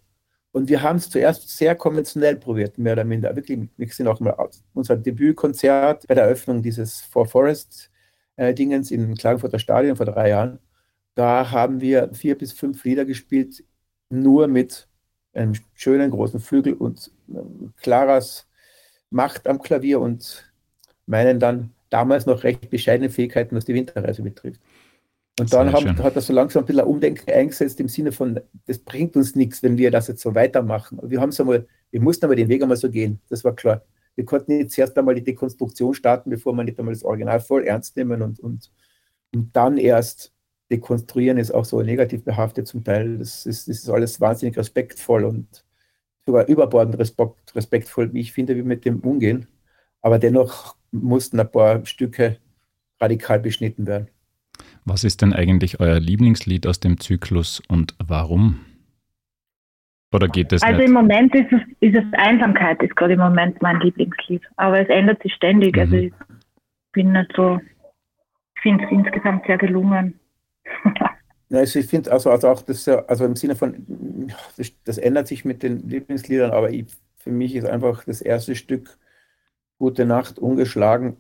Und 0.54 0.70
wir 0.70 0.82
haben 0.82 0.96
es 0.96 1.10
zuerst 1.10 1.50
sehr 1.50 1.76
konventionell 1.76 2.38
probiert, 2.38 2.78
mehr 2.78 2.94
oder 2.94 3.04
minder. 3.04 3.36
Wirklich, 3.36 3.68
wir 3.76 3.88
sind 3.90 4.08
auch 4.08 4.22
mal 4.22 4.34
unser 4.74 4.96
Debütkonzert 4.96 6.08
bei 6.08 6.16
der 6.16 6.24
Eröffnung 6.24 6.62
dieses 6.62 7.02
Four 7.02 7.26
Forest 7.28 7.92
äh, 8.38 8.54
Dingens 8.54 8.92
in 8.92 9.16
Klagenfurter 9.16 9.60
Stadion 9.60 9.98
vor 9.98 10.06
drei 10.06 10.30
Jahren. 10.30 10.60
Da 11.16 11.52
haben 11.52 11.82
wir 11.82 12.14
vier 12.14 12.38
bis 12.38 12.54
fünf 12.54 12.84
Lieder 12.86 13.04
gespielt, 13.04 13.62
nur 14.10 14.48
mit 14.48 14.88
einem 15.34 15.54
schönen 15.74 16.12
großen 16.12 16.40
Flügel 16.40 16.74
und 16.76 17.12
äh, 17.28 17.42
Claras 17.82 18.45
Macht 19.16 19.48
am 19.48 19.62
Klavier 19.62 20.02
und 20.02 20.52
meinen 21.06 21.40
dann 21.40 21.72
damals 21.90 22.26
noch 22.26 22.44
recht 22.44 22.70
bescheidene 22.70 23.10
Fähigkeiten, 23.10 23.56
was 23.56 23.64
die 23.64 23.74
Winterreise 23.74 24.22
betrifft. 24.22 24.60
Und 25.40 25.54
dann 25.54 25.72
haben, 25.72 25.98
hat 26.04 26.18
das 26.18 26.28
so 26.28 26.34
langsam 26.34 26.64
ein 26.64 26.66
bisschen 26.66 26.82
ein 26.82 26.88
Umdenken 26.88 27.32
eingesetzt 27.32 27.80
im 27.80 27.88
Sinne 27.88 28.12
von, 28.12 28.42
das 28.66 28.80
bringt 28.80 29.16
uns 29.16 29.34
nichts, 29.36 29.64
wenn 29.64 29.78
wir 29.78 29.90
das 29.90 30.10
jetzt 30.10 30.22
so 30.22 30.36
weitermachen. 30.36 31.00
Wir 31.02 31.22
haben 31.22 31.30
es 31.30 31.40
einmal, 31.40 31.66
wir 31.92 32.02
mussten 32.02 32.26
aber 32.26 32.36
den 32.36 32.50
Weg 32.50 32.62
einmal 32.62 32.76
so 32.76 32.90
gehen, 32.90 33.22
das 33.30 33.46
war 33.46 33.56
klar. 33.56 33.86
Wir 34.16 34.26
konnten 34.26 34.52
jetzt 34.52 34.78
erst 34.78 34.98
einmal 34.98 35.16
die 35.16 35.24
Dekonstruktion 35.24 35.94
starten, 35.94 36.30
bevor 36.30 36.54
wir 36.54 36.64
nicht 36.66 36.78
einmal 36.78 36.94
das 36.94 37.04
Original 37.06 37.40
voll 37.40 37.64
ernst 37.64 37.96
nehmen 37.96 38.22
und, 38.22 38.40
und, 38.40 38.70
und 39.34 39.56
dann 39.56 39.78
erst 39.78 40.34
dekonstruieren 40.72 41.38
ist 41.38 41.52
auch 41.52 41.66
so 41.66 41.82
negativ 41.82 42.24
behaftet 42.26 42.68
zum 42.68 42.84
Teil. 42.84 43.18
Das 43.18 43.46
ist, 43.46 43.70
das 43.70 43.78
ist 43.78 43.90
alles 43.90 44.20
wahnsinnig 44.20 44.58
respektvoll 44.58 45.24
und 45.24 45.66
sogar 46.26 46.48
überbordend 46.48 46.98
respekt, 46.98 47.56
respektvoll, 47.56 48.14
wie 48.14 48.22
ich 48.22 48.32
finde, 48.34 48.54
wie 48.54 48.60
wir 48.60 48.66
mit 48.66 48.86
dem 48.86 49.00
umgehen. 49.00 49.48
Aber 50.02 50.20
dennoch 50.20 50.76
mussten 50.92 51.40
ein 51.40 51.52
paar 51.52 51.86
Stücke 51.86 52.38
radikal 53.00 53.40
beschnitten 53.40 53.86
werden. 53.88 54.08
Was 54.86 55.04
ist 55.04 55.22
denn 55.22 55.34
eigentlich 55.34 55.80
euer 55.80 56.00
Lieblingslied 56.00 56.68
aus 56.68 56.80
dem 56.80 57.00
Zyklus 57.00 57.62
und 57.68 57.96
warum? 58.04 58.60
Oder 60.14 60.28
geht 60.28 60.54
es 60.54 60.64
Also 60.64 60.78
nicht? 60.78 60.88
im 60.88 60.94
Moment 60.94 61.36
ist 61.36 61.52
es, 61.52 61.62
ist 61.82 61.96
es 61.98 62.06
Einsamkeit, 62.14 62.82
ist 62.82 62.96
gerade 62.96 63.14
im 63.14 63.20
Moment 63.20 63.62
mein 63.62 63.80
Lieblingslied. 63.82 64.42
Aber 64.56 64.80
es 64.80 64.88
ändert 64.90 65.22
sich 65.22 65.34
ständig. 65.34 65.78
Also 65.78 65.96
mhm. 65.96 66.04
Also 66.04 66.08
ich 66.08 66.92
bin 66.94 67.12
nicht 67.12 67.34
so, 67.36 67.60
ich 68.56 68.62
finde 68.62 68.86
es 68.86 68.92
insgesamt 68.92 69.46
sehr 69.46 69.58
gelungen. 69.58 70.20
Also 71.52 71.80
ich 71.80 71.88
finde 71.88 72.12
also, 72.12 72.32
also 72.32 72.50
auch 72.50 72.62
das, 72.62 72.88
also 72.88 73.26
im 73.26 73.36
Sinne 73.36 73.56
von, 73.56 74.32
das, 74.58 74.72
das 74.84 74.98
ändert 74.98 75.28
sich 75.28 75.46
mit 75.46 75.64
den 75.64 75.88
Lieblingsliedern, 75.88 76.52
aber 76.52 76.72
ich, 76.72 76.86
für 77.18 77.32
mich 77.32 77.56
ist 77.56 77.66
einfach 77.66 78.04
das 78.04 78.22
erste 78.22 78.56
Stück 78.56 78.98
Gute 79.78 80.06
Nacht 80.06 80.40
ungeschlagen. 80.40 81.18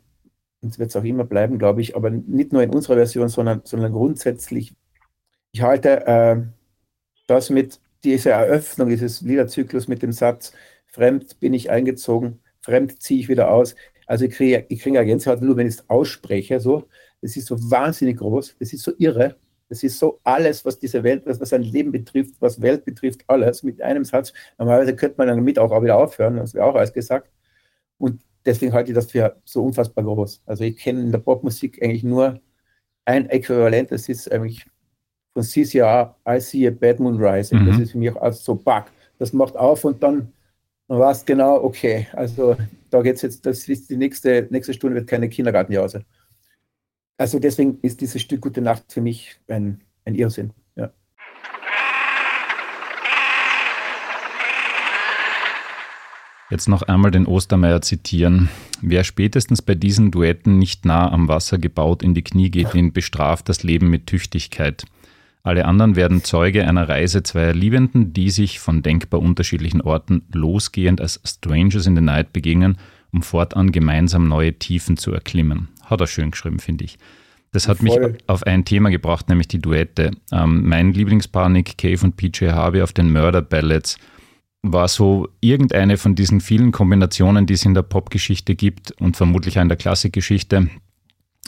Und 0.61 0.79
wird 0.79 0.89
es 0.89 0.95
auch 0.95 1.03
immer 1.03 1.25
bleiben, 1.25 1.59
glaube 1.59 1.81
ich, 1.81 1.95
aber 1.95 2.09
nicht 2.09 2.53
nur 2.53 2.63
in 2.63 2.71
unserer 2.71 2.95
Version, 2.95 3.29
sondern, 3.29 3.61
sondern 3.65 3.91
grundsätzlich. 3.91 4.73
Ich 5.51 5.61
halte 5.61 6.07
äh, 6.07 6.41
das 7.27 7.49
mit 7.49 7.79
dieser 8.03 8.31
Eröffnung 8.31 8.89
dieses 8.89 9.21
Liederzyklus 9.21 9.87
mit 9.87 10.01
dem 10.01 10.11
Satz, 10.11 10.53
fremd 10.87 11.39
bin 11.39 11.53
ich 11.53 11.69
eingezogen, 11.69 12.39
fremd 12.61 13.01
ziehe 13.01 13.19
ich 13.19 13.29
wieder 13.29 13.51
aus. 13.51 13.75
Also 14.07 14.25
ich 14.25 14.31
kriege, 14.31 14.65
ich 14.69 14.81
kriege 14.81 15.03
Gänsehaut 15.05 15.41
nur, 15.41 15.57
wenn 15.57 15.67
ich 15.67 15.75
es 15.75 15.89
ausspreche. 15.89 16.59
So. 16.59 16.87
Das 17.21 17.35
ist 17.35 17.47
so 17.47 17.57
wahnsinnig 17.69 18.17
groß, 18.17 18.55
das 18.59 18.73
ist 18.73 18.83
so 18.83 18.93
irre. 18.97 19.35
Das 19.75 19.83
ist 19.83 19.99
so 19.99 20.21
alles, 20.23 20.63
was 20.63 20.79
diese 20.79 21.03
Welt, 21.03 21.23
was, 21.25 21.41
was 21.41 21.49
sein 21.49 21.61
Leben 21.61 21.91
betrifft, 21.91 22.35
was 22.39 22.61
Welt 22.61 22.85
betrifft, 22.85 23.25
alles 23.27 23.61
mit 23.61 23.81
einem 23.81 24.05
Satz. 24.05 24.31
Normalerweise 24.57 24.95
könnte 24.95 25.15
man 25.17 25.27
damit 25.27 25.59
auch, 25.59 25.69
auch 25.69 25.83
wieder 25.83 25.97
aufhören, 25.97 26.37
das 26.37 26.53
wäre 26.53 26.63
auch 26.65 26.75
alles 26.75 26.93
gesagt. 26.93 27.29
Und 27.97 28.21
deswegen 28.45 28.71
halte 28.71 28.91
ich 28.91 28.95
das 28.95 29.11
für 29.11 29.35
so 29.43 29.65
unfassbar 29.65 30.05
groß. 30.05 30.43
Also 30.45 30.63
ich 30.63 30.77
kenne 30.77 31.01
in 31.01 31.11
der 31.11 31.19
Popmusik 31.19 31.83
eigentlich 31.83 32.05
nur 32.05 32.39
ein 33.03 33.29
Äquivalent, 33.29 33.91
das 33.91 34.07
ist 34.07 34.31
eigentlich 34.31 34.65
von 35.33 35.43
CCR, 35.43 36.15
I 36.25 36.39
See 36.39 36.65
a 36.65 36.71
Bad 36.71 37.01
Moon 37.01 37.21
Rising. 37.21 37.59
Mhm. 37.59 37.67
Das 37.67 37.79
ist 37.79 37.91
für 37.91 37.97
mich 37.97 38.15
auch 38.15 38.31
so 38.31 38.55
Bug. 38.55 38.85
Das 39.19 39.33
macht 39.33 39.57
auf 39.57 39.83
und 39.83 40.01
dann, 40.01 40.31
dann 40.87 40.99
war 40.99 41.11
es 41.11 41.25
genau, 41.25 41.61
okay, 41.61 42.07
also 42.13 42.55
da 42.89 43.01
geht 43.01 43.17
es 43.17 43.23
jetzt, 43.23 43.45
das 43.45 43.67
ist 43.67 43.89
die 43.89 43.97
nächste, 43.97 44.47
nächste 44.51 44.73
Stunde 44.73 44.95
wird 44.95 45.07
keine 45.07 45.27
Kindergartenjause. 45.27 46.05
Also 47.17 47.39
deswegen 47.39 47.79
ist 47.81 48.01
dieses 48.01 48.21
Stück 48.21 48.41
Gute 48.41 48.61
Nacht 48.61 48.91
für 48.91 49.01
mich 49.01 49.37
ein, 49.47 49.81
ein 50.03 50.15
Irrsinn. 50.15 50.51
Ja. 50.75 50.91
Jetzt 56.49 56.67
noch 56.67 56.81
einmal 56.83 57.11
den 57.11 57.25
Ostermeier 57.25 57.81
zitieren. 57.81 58.49
Wer 58.81 59.05
spätestens 59.05 59.61
bei 59.61 59.75
diesen 59.75 60.11
Duetten 60.11 60.59
nicht 60.59 60.85
nah 60.85 61.09
am 61.09 61.29
Wasser 61.29 61.57
gebaut 61.57 62.03
in 62.03 62.13
die 62.13 62.23
Knie 62.23 62.51
geht, 62.51 62.73
den 62.73 62.91
bestraft 62.91 63.47
das 63.47 63.63
Leben 63.63 63.89
mit 63.89 64.07
Tüchtigkeit. 64.07 64.85
Alle 65.41 65.65
anderen 65.65 65.95
werden 65.95 66.23
Zeuge 66.23 66.67
einer 66.67 66.89
Reise 66.89 67.23
zweier 67.23 67.53
Liebenden, 67.53 68.13
die 68.13 68.29
sich 68.29 68.59
von 68.59 68.81
denkbar 68.81 69.21
unterschiedlichen 69.21 69.81
Orten 69.81 70.23
losgehend 70.33 70.99
als 70.99 71.21
Strangers 71.23 71.85
in 71.85 71.95
the 71.95 72.01
Night 72.01 72.33
begegnen, 72.33 72.77
um 73.13 73.21
fortan 73.21 73.71
gemeinsam 73.71 74.27
neue 74.27 74.53
Tiefen 74.53 74.97
zu 74.97 75.13
erklimmen. 75.13 75.69
Hat 75.85 76.01
er 76.01 76.07
schön 76.07 76.31
geschrieben, 76.31 76.59
finde 76.59 76.85
ich. 76.85 76.97
Das 77.51 77.69
hat 77.69 77.77
Voll. 77.77 78.09
mich 78.09 78.17
auf 78.27 78.43
ein 78.43 78.65
Thema 78.65 78.89
gebracht, 78.89 79.29
nämlich 79.29 79.47
die 79.47 79.59
Duette. 79.59 80.11
Ähm, 80.31 80.67
mein 80.67 80.91
Lieblingspaar 80.91 81.47
Nick 81.47 81.77
Cave 81.77 82.03
und 82.03 82.17
PJ 82.17 82.47
Harvey 82.49 82.81
auf 82.81 82.91
den 82.91 83.13
Murder 83.13 83.41
Ballads 83.41 83.97
war 84.61 84.87
so 84.87 85.29
irgendeine 85.41 85.97
von 85.97 86.15
diesen 86.15 86.41
vielen 86.41 86.71
Kombinationen, 86.71 87.45
die 87.45 87.53
es 87.53 87.65
in 87.65 87.73
der 87.73 87.83
Popgeschichte 87.83 88.55
gibt 88.55 88.91
und 88.99 89.15
vermutlich 89.15 89.57
auch 89.57 89.61
in 89.61 89.69
der 89.69 89.77
Klassikgeschichte. 89.77 90.69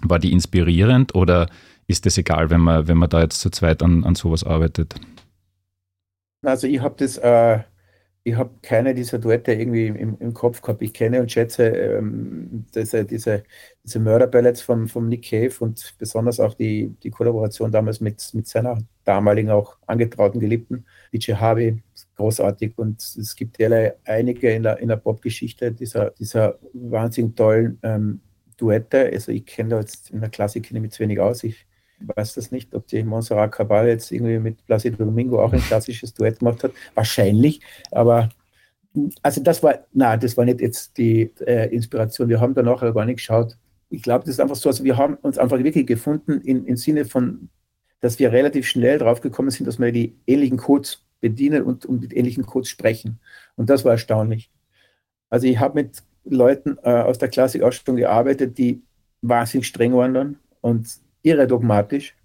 War 0.03 0.19
die 0.19 0.31
inspirierend 0.31 1.15
oder 1.15 1.49
ist 1.87 2.05
es 2.05 2.17
egal, 2.17 2.49
wenn 2.51 2.61
man, 2.61 2.87
wenn 2.87 2.97
man 2.97 3.09
da 3.09 3.21
jetzt 3.21 3.41
zu 3.41 3.49
zweit 3.49 3.81
an, 3.81 4.03
an 4.03 4.15
sowas 4.15 4.43
arbeitet? 4.43 4.95
Also 6.45 6.67
ich 6.67 6.79
habe 6.79 6.95
das 6.97 7.17
äh, 7.17 7.59
ich 8.27 8.35
habe 8.35 8.51
keine 8.61 8.93
dieser 8.93 9.19
Duette 9.19 9.53
irgendwie 9.53 9.87
im, 9.87 10.17
im, 10.19 10.33
Kopf 10.33 10.61
gehabt. 10.61 10.81
Ich 10.81 10.93
kenne 10.93 11.21
und 11.21 11.31
schätze 11.31 11.67
ähm, 11.67 12.65
diese, 12.75 13.05
diese, 13.05 13.43
diese 13.85 13.99
Murder-Ballads 14.01 14.61
von, 14.61 14.89
von 14.89 15.07
Nick 15.07 15.29
Cave 15.29 15.53
und 15.59 15.95
besonders 15.97 16.41
auch 16.41 16.53
die, 16.53 16.93
die 17.03 17.09
Kollaboration 17.09 17.71
damals 17.71 18.01
mit, 18.01 18.29
mit 18.33 18.45
seiner 18.45 18.79
damaligen 19.05 19.49
auch 19.49 19.77
angetrauten 19.87 20.41
Geliebten, 20.41 20.85
DJ 21.13 21.35
Harvey, 21.35 21.81
großartig. 22.17 22.77
Und 22.77 23.01
es 23.01 23.33
gibt 23.33 23.61
einige 24.03 24.51
in 24.51 24.63
der, 24.63 24.79
in 24.79 24.89
der 24.89 24.97
Pop-Geschichte 24.97 25.71
dieser, 25.71 26.11
dieser 26.11 26.59
wahnsinnig 26.73 27.37
tollen 27.37 27.79
ähm, 27.81 28.19
Duette. 28.57 29.09
Also 29.13 29.31
ich 29.31 29.45
kenne 29.45 29.69
da 29.69 29.79
jetzt 29.79 30.09
in 30.09 30.19
der 30.19 30.29
Klassik 30.29 30.65
kenne 30.65 30.85
ich 30.85 30.91
zu 30.91 30.99
wenig 30.99 31.21
aus. 31.21 31.45
Ich 31.45 31.65
weiß 31.99 32.35
das 32.35 32.51
nicht, 32.51 32.73
ob 32.75 32.87
die 32.87 33.03
Montserrat 33.03 33.51
Cabal 33.51 33.87
jetzt 33.87 34.11
irgendwie 34.11 34.39
mit 34.39 34.65
Placido 34.65 35.03
Domingo 35.03 35.41
auch 35.41 35.53
ein 35.53 35.61
klassisches 35.61 36.13
Duett 36.13 36.39
gemacht 36.39 36.63
hat. 36.63 36.71
Wahrscheinlich, 36.93 37.61
aber 37.91 38.29
also 39.21 39.41
das 39.41 39.61
war, 39.61 39.79
na, 39.93 40.17
das 40.17 40.37
war 40.37 40.45
nicht 40.45 40.61
jetzt 40.61 40.97
die 40.97 41.31
äh, 41.45 41.73
Inspiration. 41.73 42.29
Wir 42.29 42.39
haben 42.39 42.53
da 42.53 42.63
nachher 42.63 42.93
gar 42.93 43.05
nicht 43.05 43.17
geschaut. 43.17 43.57
Ich 43.89 44.01
glaube, 44.01 44.25
das 44.25 44.35
ist 44.35 44.39
einfach 44.39 44.55
so, 44.55 44.69
also 44.69 44.83
wir 44.83 44.97
haben 44.97 45.15
uns 45.15 45.37
einfach 45.37 45.57
wirklich 45.63 45.85
gefunden 45.85 46.41
im 46.41 46.57
in, 46.59 46.65
in 46.65 46.75
Sinne 46.77 47.05
von, 47.05 47.49
dass 47.99 48.19
wir 48.19 48.31
relativ 48.31 48.67
schnell 48.67 48.97
drauf 48.97 49.21
gekommen 49.21 49.49
sind, 49.49 49.65
dass 49.65 49.79
wir 49.79 49.91
die 49.91 50.15
ähnlichen 50.25 50.57
Codes 50.57 51.03
bedienen 51.21 51.63
und, 51.63 51.85
und 51.85 52.01
mit 52.01 52.15
ähnlichen 52.15 52.45
Codes 52.45 52.69
sprechen. 52.69 53.19
Und 53.55 53.69
das 53.69 53.85
war 53.85 53.93
erstaunlich. 53.93 54.51
Also 55.29 55.47
ich 55.47 55.59
habe 55.59 55.75
mit 55.75 56.03
Leuten 56.25 56.77
äh, 56.83 56.89
aus 56.89 57.17
der 57.17 57.29
Klassik 57.29 57.63
auch 57.63 57.71
schon 57.71 57.95
gearbeitet, 57.95 58.57
die 58.57 58.81
wahnsinnig 59.21 59.67
streng 59.67 59.93
waren 59.93 60.13
dann 60.13 60.37
und 60.61 60.87
irre 61.21 61.47
dogmatisch. 61.47 62.15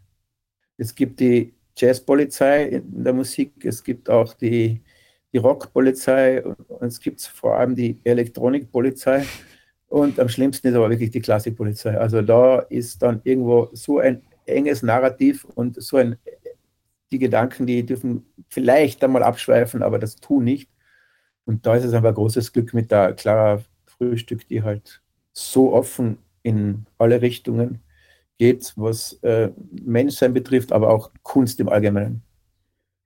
Es 0.77 0.95
gibt 0.95 1.21
die 1.21 1.55
Jazzpolizei 1.77 2.65
in 2.65 3.05
der 3.05 3.13
Musik, 3.13 3.65
es 3.65 3.83
gibt 3.83 4.09
auch 4.11 4.35
die, 4.35 4.83
die 5.33 5.39
Rockpolizei 5.39 6.45
und 6.45 6.87
es 6.87 7.01
gibt 7.01 7.23
vor 7.23 7.57
allem 7.57 7.75
die 7.75 7.99
Elektronikpolizei. 8.05 9.25
Und 9.89 10.19
am 10.19 10.29
schlimmsten 10.29 10.69
ist 10.69 10.75
aber 10.75 10.91
wirklich 10.91 11.11
die 11.11 11.21
Klassikpolizei. 11.21 11.99
Also 11.99 12.23
da 12.23 12.61
ist 12.61 13.03
dann 13.03 13.21
irgendwo 13.25 13.69
so 13.73 13.99
ein 13.99 14.23
enges 14.47 14.83
Narrativ 14.83 15.45
und 15.45 15.83
so 15.83 15.99
ein, 15.99 16.17
die 17.11 17.19
Gedanken, 17.19 17.67
die 17.67 17.85
dürfen 17.85 18.25
vielleicht 18.49 19.05
einmal 19.05 19.23
abschweifen, 19.23 19.83
aber 19.83 19.99
das 19.99 20.17
tun 20.17 20.45
nicht. 20.45 20.71
Und 21.45 21.67
da 21.67 21.77
ist 21.77 21.85
es 21.85 21.93
ein 21.93 22.03
großes 22.03 22.53
Glück 22.53 22.73
mit 22.73 22.91
der 22.91 23.13
Clara 23.15 23.63
Frühstück, 23.87 24.47
die 24.49 24.63
halt 24.63 25.03
so 25.33 25.73
offen 25.73 26.19
in 26.43 26.87
alle 26.99 27.21
Richtungen 27.21 27.81
geht, 28.43 28.73
was 28.77 29.13
äh, 29.23 29.51
Menschsein 29.85 30.35
betrifft, 30.35 30.73
aber 30.73 30.91
auch 30.91 31.11
Kunst 31.23 31.61
im 31.61 31.69
Allgemeinen. 31.69 32.23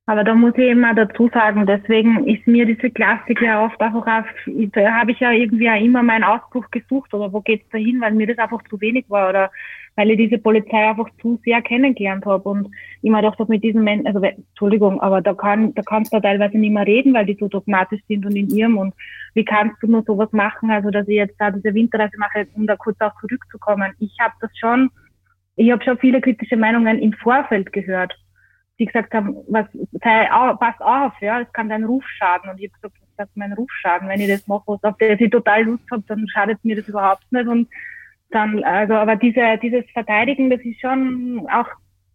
Aber 0.09 0.22
da 0.22 0.35
muss 0.35 0.55
ich 0.57 0.70
immer 0.70 0.94
dazu 0.94 1.29
sagen, 1.35 1.66
deswegen 1.66 2.29
ist 2.29 2.46
mir 2.46 2.64
diese 2.64 2.90
Klassik 2.90 3.42
ja 3.42 3.64
oft 3.64 3.81
auf, 3.81 4.05
da 4.07 4.92
habe 4.92 5.11
ich 5.11 5.18
ja 5.18 5.33
irgendwie 5.33 5.68
auch 5.68 5.81
immer 5.81 6.03
meinen 6.03 6.22
Ausbruch 6.22 6.70
gesucht 6.70 7.12
oder 7.12 7.33
wo 7.33 7.40
geht's 7.40 7.68
da 7.72 7.79
hin, 7.79 8.01
weil 8.01 8.12
mir 8.14 8.29
das 8.29 8.38
einfach 8.38 8.62
zu 8.70 8.81
wenig 8.81 9.05
war 9.09 9.29
oder 9.31 9.51
weil 9.96 10.11
ich 10.12 10.18
diese 10.18 10.38
Polizei 10.38 10.88
einfach 10.88 11.09
zu 11.20 11.40
sehr 11.44 11.61
kennengelernt 11.61 12.25
habe 12.25 12.49
und 12.49 12.70
immer 13.03 13.20
habe 13.20 13.46
mit 13.49 13.64
diesen 13.64 13.83
Menschen, 13.83 14.07
also 14.07 14.20
Entschuldigung, 14.20 15.01
aber 15.01 15.20
da 15.22 15.35
kann, 15.35 15.75
da 15.75 15.83
kannst 15.83 16.14
du 16.14 16.20
teilweise 16.20 16.57
nicht 16.57 16.72
mehr 16.72 16.87
reden, 16.87 17.12
weil 17.12 17.27
die 17.27 17.37
so 17.40 17.49
dogmatisch 17.49 18.01
sind 18.07 18.25
und 18.25 18.37
in 18.37 18.49
ihrem 18.51 18.79
und 18.79 18.94
wie 19.35 19.44
kannst 19.44 19.83
du 19.83 19.88
nur 19.88 20.05
sowas 20.05 20.31
machen, 20.33 20.70
also 20.70 20.90
dass 20.90 21.09
ich 21.09 21.16
jetzt 21.16 21.35
da 21.40 21.51
diese 21.51 21.75
Winterreise 21.75 22.16
mache, 22.16 22.46
um 22.55 22.66
da 22.68 22.77
kurz 22.77 23.01
auch 23.01 23.18
zurückzukommen. 23.20 23.92
Ich 23.99 24.16
habe 24.20 24.35
das 24.40 24.51
schon 24.57 24.88
ich 25.56 25.72
habe 25.72 25.82
schon 25.82 25.98
viele 25.98 26.20
kritische 26.20 26.56
Meinungen 26.56 26.98
im 26.98 27.12
Vorfeld 27.14 27.72
gehört, 27.72 28.14
die 28.78 28.84
gesagt 28.84 29.14
haben, 29.14 29.36
was, 29.48 29.66
sei, 30.02 30.28
pass 30.60 30.78
auf, 30.80 31.14
ja, 31.20 31.40
es 31.40 31.52
kann 31.52 31.70
dein 31.70 31.84
Ruf 31.84 32.04
schaden. 32.18 32.50
Und 32.50 32.60
ich 32.60 32.70
habe 32.70 32.74
gesagt, 32.80 32.94
was 33.00 33.16
sagt 33.16 33.36
mein 33.36 33.54
Ruf 33.54 33.70
schaden? 33.80 34.08
Wenn 34.08 34.20
ich 34.20 34.28
das 34.28 34.46
mache, 34.46 34.64
was 34.66 34.84
auf 34.84 34.96
das 34.98 35.18
ich 35.18 35.30
total 35.30 35.62
Lust 35.64 35.90
habe, 35.90 36.04
dann 36.06 36.28
schadet 36.28 36.62
mir 36.62 36.76
das 36.76 36.88
überhaupt 36.88 37.24
nicht. 37.32 37.46
Und 37.46 37.68
dann, 38.30 38.62
also, 38.64 38.94
aber 38.94 39.16
diese, 39.16 39.58
dieses 39.62 39.90
Verteidigen, 39.92 40.50
das 40.50 40.60
ist 40.60 40.80
schon 40.80 41.46
auch 41.50 41.68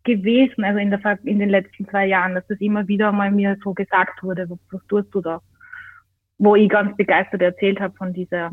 gewesen, 0.04 0.64
also 0.64 0.80
in, 0.80 0.92
der, 0.92 1.20
in 1.24 1.40
den 1.40 1.50
letzten 1.50 1.88
zwei 1.88 2.06
Jahren, 2.06 2.36
dass 2.36 2.46
das 2.48 2.60
immer 2.60 2.88
wieder 2.88 3.12
mal 3.12 3.32
mir 3.32 3.58
so 3.64 3.74
gesagt 3.74 4.22
wurde, 4.22 4.48
was, 4.50 4.60
was 4.72 4.86
tust 4.88 5.14
du 5.14 5.22
da? 5.22 5.42
Wo 6.38 6.56
ich 6.56 6.70
ganz 6.70 6.96
begeistert 6.96 7.42
erzählt 7.42 7.80
habe 7.80 7.96
von 7.96 8.14
dieser. 8.14 8.52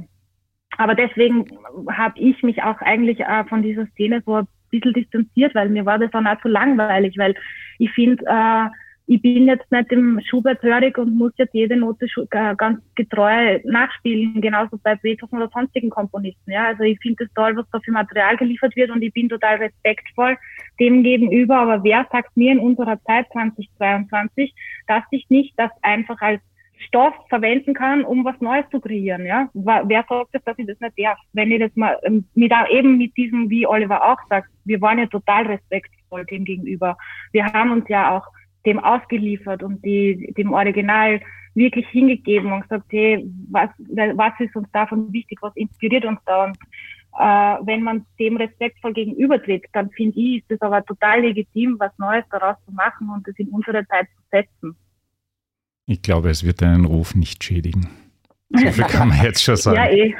Aber 0.78 0.94
deswegen 0.94 1.44
habe 1.90 2.18
ich 2.18 2.42
mich 2.42 2.62
auch 2.62 2.80
eigentlich 2.80 3.20
äh, 3.20 3.44
von 3.44 3.62
dieser 3.62 3.86
Szene 3.88 4.22
so 4.24 4.42
bisschen 4.70 4.92
distanziert, 4.92 5.54
weil 5.54 5.68
mir 5.68 5.84
war 5.86 5.98
das 5.98 6.10
dann 6.10 6.26
auch 6.26 6.40
zu 6.40 6.48
langweilig, 6.48 7.16
weil 7.18 7.34
ich 7.78 7.90
finde, 7.92 8.24
äh, 8.26 8.68
ich 9.10 9.22
bin 9.22 9.46
jetzt 9.46 9.72
nicht 9.72 9.90
im 9.90 10.20
Schubert 10.28 10.62
hörig 10.62 10.98
und 10.98 11.16
muss 11.16 11.32
jetzt 11.38 11.54
jede 11.54 11.76
Note 11.76 12.06
ganz 12.28 12.78
getreu 12.94 13.58
nachspielen, 13.64 14.42
genauso 14.42 14.76
bei 14.82 14.96
Beethoven 14.96 15.38
oder 15.38 15.50
sonstigen 15.50 15.88
Komponisten. 15.88 16.52
Ja, 16.52 16.66
also 16.66 16.82
ich 16.82 16.98
finde 17.00 17.24
es 17.24 17.32
toll, 17.32 17.56
was 17.56 17.64
da 17.72 17.80
für 17.80 17.90
Material 17.90 18.36
geliefert 18.36 18.76
wird 18.76 18.90
und 18.90 19.00
ich 19.00 19.12
bin 19.14 19.30
total 19.30 19.56
respektvoll 19.56 20.36
dem 20.78 21.02
gegenüber. 21.02 21.56
Aber 21.56 21.82
wer 21.84 22.06
sagt 22.12 22.36
mir 22.36 22.52
in 22.52 22.58
unserer 22.58 23.02
Zeit 23.04 23.26
2022, 23.32 24.54
dass 24.86 25.04
ich 25.10 25.24
nicht 25.30 25.54
das 25.56 25.70
einfach 25.80 26.20
als 26.20 26.42
Stoff 26.78 27.14
verwenden 27.28 27.74
kann, 27.74 28.04
um 28.04 28.24
was 28.24 28.40
Neues 28.40 28.64
zu 28.70 28.80
kreieren. 28.80 29.26
Ja? 29.26 29.48
Wer 29.52 30.04
sagt 30.08 30.28
das, 30.32 30.44
dass 30.44 30.58
ich 30.58 30.66
das 30.66 30.80
nicht 30.80 30.98
darf? 30.98 31.18
Wenn 31.32 31.50
ich 31.50 31.60
das 31.60 31.74
mal 31.74 31.98
ähm, 32.02 32.24
mit 32.34 32.52
eben 32.70 32.98
mit 32.98 33.16
diesem, 33.16 33.50
wie 33.50 33.66
Oliver 33.66 34.04
auch 34.04 34.18
sagt, 34.28 34.48
wir 34.64 34.80
waren 34.80 34.98
ja 34.98 35.06
total 35.06 35.46
respektvoll 35.46 36.24
dem 36.26 36.44
gegenüber. 36.44 36.96
Wir 37.32 37.46
haben 37.46 37.72
uns 37.72 37.88
ja 37.88 38.16
auch 38.16 38.26
dem 38.64 38.78
ausgeliefert 38.78 39.62
und 39.62 39.84
die, 39.84 40.32
dem 40.36 40.52
Original 40.52 41.20
wirklich 41.54 41.88
hingegeben 41.88 42.52
und 42.52 42.62
gesagt, 42.62 42.86
hey, 42.90 43.28
was, 43.50 43.70
was 44.14 44.32
ist 44.38 44.54
uns 44.54 44.70
davon 44.72 45.12
wichtig, 45.12 45.38
was 45.42 45.56
inspiriert 45.56 46.04
uns 46.04 46.20
da? 46.24 46.44
Und 46.44 46.58
äh, 47.18 47.66
wenn 47.66 47.82
man 47.82 48.06
dem 48.18 48.36
respektvoll 48.36 48.92
gegenübertritt, 48.92 49.64
dann 49.72 49.90
finde 49.90 50.18
ich, 50.18 50.38
ist 50.38 50.50
es 50.52 50.62
aber 50.62 50.84
total 50.84 51.22
legitim, 51.22 51.76
was 51.78 51.96
Neues 51.98 52.24
daraus 52.30 52.56
zu 52.64 52.72
machen 52.72 53.10
und 53.10 53.26
es 53.26 53.38
in 53.38 53.48
unsere 53.48 53.86
Zeit 53.88 54.06
zu 54.06 54.22
setzen. 54.30 54.76
Ich 55.88 56.02
glaube, 56.02 56.28
es 56.28 56.44
wird 56.44 56.60
deinen 56.60 56.84
Ruf 56.84 57.14
nicht 57.14 57.42
schädigen. 57.42 57.88
So 58.50 58.70
viel 58.70 58.84
kann 58.84 59.08
man 59.08 59.24
jetzt 59.24 59.42
schon 59.42 59.56
sagen. 59.56 59.76
Ja, 59.76 59.88
eh. 59.90 60.14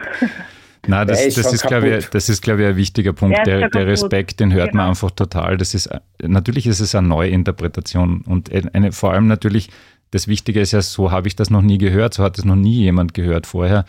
Na, 0.86 1.04
das, 1.04 1.26
ist, 1.26 1.36
das, 1.36 1.52
ist, 1.52 1.66
glaube 1.66 1.98
ich, 1.98 2.06
das 2.06 2.30
ist, 2.30 2.40
glaube 2.40 2.62
ich, 2.62 2.68
ein 2.68 2.76
wichtiger 2.76 3.12
Punkt. 3.12 3.38
Der, 3.46 3.68
der 3.68 3.86
Respekt, 3.86 4.40
den 4.40 4.54
hört 4.54 4.70
genau. 4.70 4.84
man 4.84 4.90
einfach 4.90 5.10
total. 5.10 5.58
Das 5.58 5.74
ist, 5.74 5.90
natürlich 6.22 6.66
ist 6.66 6.80
es 6.80 6.94
eine 6.94 7.08
Neuinterpretation 7.08 8.22
und 8.22 8.50
eine, 8.50 8.92
vor 8.92 9.12
allem 9.12 9.26
natürlich, 9.26 9.68
das 10.10 10.26
Wichtige 10.26 10.60
ist 10.60 10.72
ja, 10.72 10.80
so 10.80 11.10
habe 11.10 11.28
ich 11.28 11.36
das 11.36 11.50
noch 11.50 11.60
nie 11.60 11.76
gehört, 11.76 12.14
so 12.14 12.24
hat 12.24 12.38
es 12.38 12.46
noch 12.46 12.56
nie 12.56 12.76
jemand 12.76 13.12
gehört 13.12 13.46
vorher. 13.46 13.84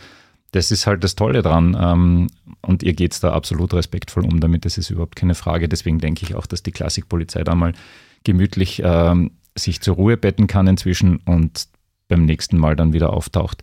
Das 0.52 0.70
ist 0.70 0.86
halt 0.86 1.02
das 1.02 1.14
Tolle 1.14 1.40
dran. 1.40 1.74
Ähm, 1.80 2.26
und 2.60 2.82
ihr 2.82 2.92
geht 2.92 3.12
es 3.12 3.20
da 3.20 3.32
absolut 3.32 3.72
respektvoll 3.72 4.26
um 4.26 4.38
damit, 4.38 4.66
das 4.66 4.76
ist 4.76 4.90
überhaupt 4.90 5.16
keine 5.16 5.34
Frage. 5.34 5.66
Deswegen 5.66 5.98
denke 5.98 6.26
ich 6.26 6.34
auch, 6.34 6.44
dass 6.44 6.62
die 6.62 6.72
Klassikpolizei 6.72 7.42
da 7.42 7.54
mal 7.54 7.72
gemütlich 8.24 8.82
ähm, 8.84 9.30
sich 9.60 9.80
zur 9.80 9.96
Ruhe 9.96 10.16
betten 10.16 10.46
kann 10.46 10.66
inzwischen 10.66 11.20
und 11.26 11.68
beim 12.08 12.24
nächsten 12.24 12.58
Mal 12.58 12.76
dann 12.76 12.92
wieder 12.92 13.12
auftaucht. 13.12 13.62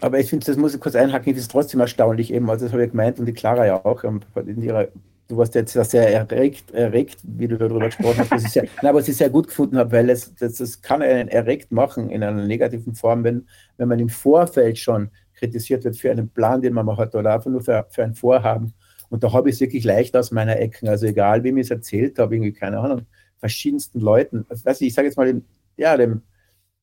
Aber 0.00 0.18
ich 0.18 0.28
finde, 0.28 0.46
das 0.46 0.56
muss 0.56 0.74
ich 0.74 0.80
kurz 0.80 0.94
einhaken, 0.94 1.32
das 1.32 1.42
ist 1.42 1.50
trotzdem 1.50 1.80
erstaunlich 1.80 2.32
eben, 2.32 2.48
also 2.50 2.66
das 2.66 2.72
habe 2.72 2.84
ich 2.84 2.90
gemeint 2.90 3.18
und 3.18 3.26
die 3.26 3.32
Clara 3.32 3.66
ja 3.66 3.84
auch 3.84 4.04
ähm, 4.04 4.20
in 4.46 4.62
ihrer 4.62 4.88
du 5.30 5.36
warst 5.36 5.54
jetzt 5.54 5.72
sehr 5.72 6.12
erregt, 6.12 6.72
erregt, 6.72 7.18
wie 7.22 7.48
du 7.48 7.56
darüber 7.56 7.86
gesprochen 7.86 8.18
hast, 8.18 8.30
was 8.30 8.44
ich 8.44 8.50
sehr, 8.50 8.66
nein, 8.82 8.94
was 8.94 9.08
ich 9.08 9.16
sehr 9.16 9.30
gut 9.30 9.48
gefunden 9.48 9.78
habe, 9.78 9.92
weil 9.92 10.10
es, 10.10 10.34
das, 10.34 10.54
das 10.54 10.82
kann 10.82 11.02
einen 11.02 11.28
erregt 11.28 11.70
machen 11.70 12.10
in 12.10 12.22
einer 12.22 12.44
negativen 12.44 12.94
Form, 12.94 13.24
wenn, 13.24 13.46
wenn 13.76 13.88
man 13.88 13.98
im 13.98 14.08
Vorfeld 14.08 14.78
schon 14.78 15.10
kritisiert 15.34 15.84
wird 15.84 15.96
für 15.96 16.10
einen 16.10 16.28
Plan, 16.28 16.60
den 16.60 16.74
man 16.74 16.84
macht 16.84 17.14
oder 17.14 17.34
einfach 17.34 17.50
nur 17.50 17.62
für, 17.62 17.86
für 17.90 18.04
ein 18.04 18.14
Vorhaben. 18.14 18.74
Und 19.08 19.24
da 19.24 19.32
habe 19.32 19.48
ich 19.48 19.56
es 19.56 19.60
wirklich 19.60 19.84
leicht 19.84 20.16
aus 20.16 20.30
meiner 20.30 20.58
Ecken. 20.58 20.88
Also 20.88 21.06
egal, 21.06 21.42
wem 21.42 21.56
ich 21.56 21.66
es 21.66 21.70
erzählt 21.70 22.18
habe, 22.18 22.34
irgendwie, 22.34 22.52
keine 22.52 22.78
Ahnung, 22.78 23.06
verschiedensten 23.40 24.00
Leuten. 24.00 24.46
Also, 24.48 24.64
weiß 24.64 24.80
ich, 24.80 24.88
ich 24.88 24.94
sage 24.94 25.08
jetzt 25.08 25.16
mal, 25.16 25.26
dem, 25.26 25.44
ja, 25.76 25.96
dem, 25.96 26.22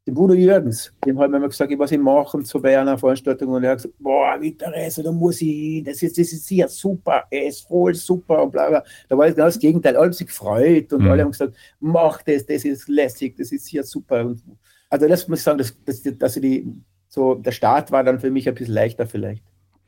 dem 0.07 0.13
Bruder 0.13 0.35
Jürgens, 0.35 0.93
dem 1.05 1.19
haben 1.19 1.33
wir 1.33 1.47
gesagt, 1.47 1.71
was 1.77 1.91
ich 1.91 1.99
mache 1.99 2.41
so 2.43 2.59
bei 2.59 2.79
einer 2.79 2.97
Veranstaltung 2.97 3.49
und 3.49 3.63
er 3.63 3.71
hat 3.71 3.77
gesagt, 3.79 3.95
boah, 3.99 4.37
wie 4.39 4.55
Therese, 4.55 5.03
da 5.03 5.11
muss 5.11 5.41
ich, 5.41 5.83
das 5.83 6.01
ist, 6.01 6.17
das 6.17 6.31
ist 6.31 6.49
ja 6.49 6.67
super, 6.67 7.25
er 7.29 7.47
ist 7.47 7.67
voll 7.67 7.93
super 7.93 8.43
und 8.43 8.51
bla 8.51 8.69
bla. 8.69 8.83
Da 9.09 9.17
war 9.17 9.29
genau 9.29 9.45
das 9.45 9.59
Gegenteil, 9.59 9.95
alle 9.95 10.05
haben 10.05 10.13
sich 10.13 10.27
gefreut 10.27 10.93
und 10.93 11.03
mhm. 11.03 11.11
alle 11.11 11.23
haben 11.23 11.31
gesagt, 11.31 11.55
mach 11.79 12.21
das, 12.23 12.45
das 12.45 12.63
ist 12.63 12.87
lässig, 12.87 13.35
das 13.37 13.51
ist 13.51 13.69
ja 13.71 13.83
super. 13.83 14.25
Und 14.25 14.41
also 14.89 15.07
das 15.07 15.27
muss 15.27 15.39
ich 15.39 15.43
sagen, 15.43 15.57
dass, 15.57 15.75
dass, 15.83 16.01
dass 16.01 16.33
die, 16.35 16.73
so, 17.09 17.35
der 17.35 17.51
Start 17.51 17.91
war 17.91 18.03
dann 18.03 18.19
für 18.19 18.31
mich 18.31 18.47
ein 18.47 18.55
bisschen 18.55 18.73
leichter 18.73 19.07
vielleicht. 19.07 19.43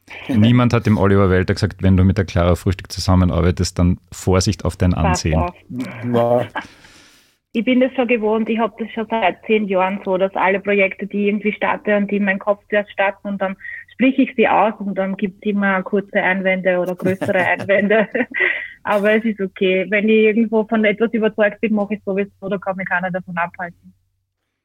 Niemand 0.27 0.73
hat 0.73 0.85
dem 0.85 0.97
Oliver 0.97 1.29
Welter 1.29 1.53
gesagt, 1.53 1.81
wenn 1.83 1.97
du 1.97 2.03
mit 2.03 2.17
der 2.17 2.25
Clara 2.25 2.55
Frühstück 2.55 2.91
zusammenarbeitest, 2.91 3.77
dann 3.79 3.99
Vorsicht 4.11 4.65
auf 4.65 4.77
dein 4.77 4.93
Ansehen. 4.93 5.45
Ich 7.51 7.65
bin 7.65 7.79
das 7.79 7.91
schon 7.95 8.07
gewohnt. 8.07 8.47
Ich 8.47 8.59
habe 8.59 8.75
das 8.77 8.91
schon 8.91 9.07
seit 9.09 9.43
zehn 9.47 9.67
Jahren 9.67 9.99
so, 10.05 10.17
dass 10.17 10.35
alle 10.35 10.59
Projekte, 10.59 11.07
die 11.07 11.27
irgendwie 11.27 11.51
starten 11.51 11.95
und 11.95 12.11
die 12.11 12.17
in 12.17 12.25
meinem 12.25 12.37
Kopf 12.37 12.63
zuerst 12.69 12.91
starten 12.91 13.27
und 13.27 13.41
dann 13.41 13.55
spreche 13.91 14.21
ich 14.21 14.35
sie 14.35 14.47
aus 14.47 14.73
und 14.77 14.95
dann 14.95 15.17
gibt 15.17 15.43
es 15.43 15.51
immer 15.51 15.81
kurze 15.81 16.21
Einwände 16.21 16.77
oder 16.77 16.95
größere 16.95 17.37
Einwände. 17.47 18.07
Aber 18.83 19.11
es 19.13 19.25
ist 19.25 19.41
okay. 19.41 19.87
Wenn 19.89 20.07
ich 20.07 20.25
irgendwo 20.25 20.63
von 20.63 20.85
etwas 20.85 21.11
überzeugt 21.11 21.59
bin, 21.59 21.73
mache 21.73 21.95
ich 21.95 22.01
sowieso, 22.05 22.49
da 22.49 22.57
kann 22.59 22.77
mich 22.77 22.87
keiner 22.87 23.09
davon 23.09 23.35
abhalten. 23.35 23.93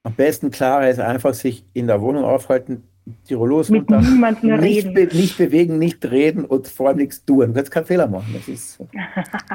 Am 0.04 0.14
besten, 0.14 0.50
Clara, 0.50 0.86
ist 0.88 1.00
einfach 1.00 1.32
sich 1.32 1.64
in 1.72 1.86
der 1.86 2.02
Wohnung 2.02 2.24
aufhalten, 2.24 2.84
Tirolos 3.26 3.68
Mit 3.68 3.82
runter, 3.82 4.00
niemandem 4.00 4.60
nicht, 4.60 4.86
reden. 4.86 4.94
Be 4.94 5.08
nicht 5.12 5.36
bewegen, 5.36 5.78
nicht 5.78 6.04
reden 6.06 6.44
und 6.44 6.68
vor 6.68 6.88
allem 6.88 6.98
nichts 6.98 7.24
tun. 7.24 7.48
Du 7.48 7.52
kannst 7.52 7.70
keinen 7.70 7.84
Fehler 7.84 8.06
machen. 8.06 8.32
Das 8.32 8.48
ist 8.48 8.82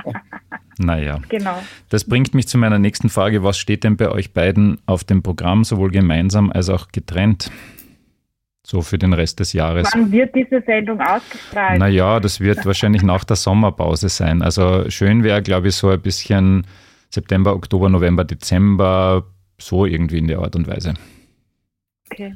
naja. 0.78 1.20
Genau. 1.30 1.60
Das 1.89 2.04
bringt 2.04 2.36
mich 2.36 2.47
zu 2.47 2.60
meiner 2.60 2.78
nächsten 2.78 3.10
Frage. 3.10 3.43
Was 3.43 3.58
steht 3.58 3.84
denn 3.84 3.97
bei 3.97 4.10
euch 4.10 4.34
beiden 4.34 4.80
auf 4.86 5.04
dem 5.04 5.24
Programm, 5.24 5.64
sowohl 5.64 5.89
gemeinsam 5.89 6.52
als 6.52 6.70
auch 6.70 6.89
getrennt? 6.89 7.52
So 8.64 8.82
für 8.84 9.00
den 9.00 9.14
Rest 9.14 9.39
des 9.39 9.54
Jahres. 9.54 9.89
Wann 9.93 10.12
wird 10.12 10.36
diese 10.36 10.62
Sendung 10.62 11.02
ausgestrahlt? 11.02 11.80
Naja, 11.80 12.20
das 12.20 12.39
wird 12.39 12.64
wahrscheinlich 12.68 13.02
nach 13.02 13.24
der 13.24 13.36
Sommerpause 13.36 14.10
sein. 14.10 14.43
Also 14.43 14.88
schön 14.91 15.24
wäre, 15.24 15.41
glaube 15.41 15.70
ich, 15.70 15.76
so 15.76 15.89
ein 15.89 16.00
bisschen 16.00 16.68
September, 17.10 17.56
Oktober, 17.56 17.89
November, 17.89 18.26
Dezember, 18.26 19.26
so 19.60 19.88
irgendwie 19.88 20.20
in 20.20 20.28
der 20.28 20.39
Art 20.39 20.56
und 20.56 20.68
Weise. 20.68 20.93
Okay. 22.12 22.36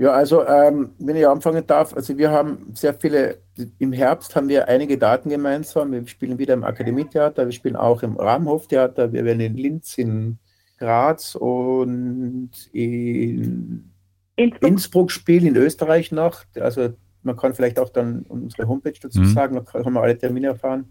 Ja, 0.00 0.12
also 0.12 0.46
ähm, 0.46 0.92
wenn 0.98 1.14
ich 1.16 1.28
anfangen 1.28 1.66
darf, 1.66 1.92
also 1.92 2.16
wir 2.16 2.30
haben 2.30 2.72
sehr 2.72 2.94
viele, 2.94 3.42
im 3.78 3.92
Herbst 3.92 4.34
haben 4.34 4.48
wir 4.48 4.66
einige 4.66 4.96
Daten 4.96 5.28
gemeinsam. 5.28 5.92
Wir 5.92 6.06
spielen 6.06 6.38
wieder 6.38 6.54
im 6.54 6.64
Akademietheater, 6.64 7.44
wir 7.44 7.52
spielen 7.52 7.76
auch 7.76 8.02
im 8.02 8.16
Rahmenhoftheater, 8.16 9.12
wir 9.12 9.26
werden 9.26 9.40
in 9.40 9.58
Linz, 9.58 9.98
in 9.98 10.38
Graz 10.78 11.34
und 11.34 12.50
in 12.72 13.92
Innsbruck, 14.36 14.68
Innsbruck 14.70 15.10
spielen, 15.10 15.48
in 15.48 15.56
Österreich 15.56 16.12
noch. 16.12 16.44
Also 16.58 16.94
man 17.22 17.36
kann 17.36 17.52
vielleicht 17.52 17.78
auch 17.78 17.90
dann 17.90 18.22
unsere 18.22 18.66
Homepage 18.66 18.98
dazu 18.98 19.20
mhm. 19.20 19.26
sagen, 19.26 19.56
da 19.56 19.60
kann 19.60 19.92
man 19.92 20.02
alle 20.02 20.16
Termine 20.16 20.46
erfahren. 20.46 20.90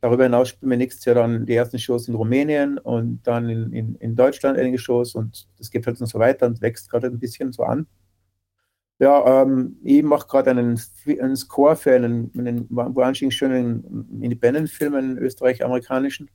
Darüber 0.00 0.24
hinaus 0.24 0.48
spielen 0.48 0.70
wir 0.70 0.78
nächstes 0.78 1.04
Jahr 1.04 1.14
dann 1.14 1.46
die 1.46 1.54
ersten 1.54 1.78
Shows 1.78 2.08
in 2.08 2.16
Rumänien 2.16 2.78
und 2.78 3.20
dann 3.22 3.48
in, 3.48 3.72
in, 3.72 3.94
in 3.94 4.16
Deutschland 4.16 4.58
einige 4.58 4.78
Shows 4.78 5.14
und 5.14 5.46
das 5.58 5.70
geht 5.70 5.86
halt 5.86 6.00
noch 6.00 6.08
so 6.08 6.18
weiter 6.18 6.46
und 6.46 6.60
wächst 6.60 6.90
gerade 6.90 7.06
ein 7.06 7.20
bisschen 7.20 7.52
so 7.52 7.62
an. 7.62 7.86
Ja, 9.00 9.42
ähm, 9.42 9.76
ich 9.84 10.02
mache 10.02 10.26
gerade 10.26 10.50
einen, 10.50 10.80
einen 11.06 11.36
Score 11.36 11.76
für 11.76 11.94
einen, 11.94 12.32
einen 12.36 12.66
wahnsinnig 12.70 13.36
schönen 13.36 14.20
Independent-Film, 14.20 14.94
einen 14.94 15.18
österreich-amerikanischen. 15.18 16.30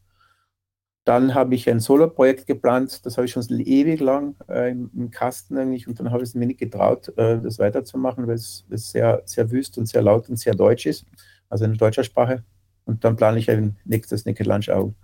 Dann 1.06 1.36
habe 1.36 1.54
ich 1.56 1.70
ein 1.70 1.82
Solo-Projekt 1.82 2.48
geplant, 2.48 3.06
das 3.06 3.18
habe 3.18 3.26
ich 3.26 3.34
schon 3.34 3.44
ewig 3.50 4.00
lang 4.00 4.38
äh, 4.48 4.72
im, 4.72 4.90
im, 4.96 5.12
Kasten 5.12 5.58
eigentlich 5.58 5.86
und 5.90 6.00
dann 6.00 6.12
habe 6.12 6.24
ich 6.24 6.30
es 6.30 6.36
mir 6.36 6.46
nicht 6.46 6.62
getraut, 6.62 7.10
äh, 7.18 7.42
das 7.42 7.60
weiterzumachen, 7.60 8.26
weil 8.26 8.36
es, 8.36 8.64
sehr, 8.70 9.22
sehr 9.26 9.52
wüst 9.52 9.78
und 9.78 9.88
sehr 9.88 10.02
laut 10.02 10.30
und 10.30 10.38
sehr 10.38 10.56
deutsch 10.56 10.86
ist, 10.86 11.06
also 11.50 11.66
in 11.66 11.74
deutscher 11.74 12.06
Sprache. 12.06 12.46
Und 12.86 13.04
dann 13.04 13.18
plane 13.18 13.40
ich 13.40 13.52
ein 13.52 13.78
nächstes 13.84 14.26
Naked 14.26 14.48
Lunch 14.48 14.70
Album. 14.70 14.96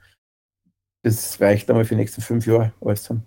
Das 1.03 1.39
reicht 1.41 1.69
einmal 1.69 1.83
für 1.83 1.95
die 1.95 2.01
nächsten 2.01 2.21
fünf 2.21 2.45
Jahre 2.47 2.71
alles 2.79 3.03
zusammen. 3.03 3.25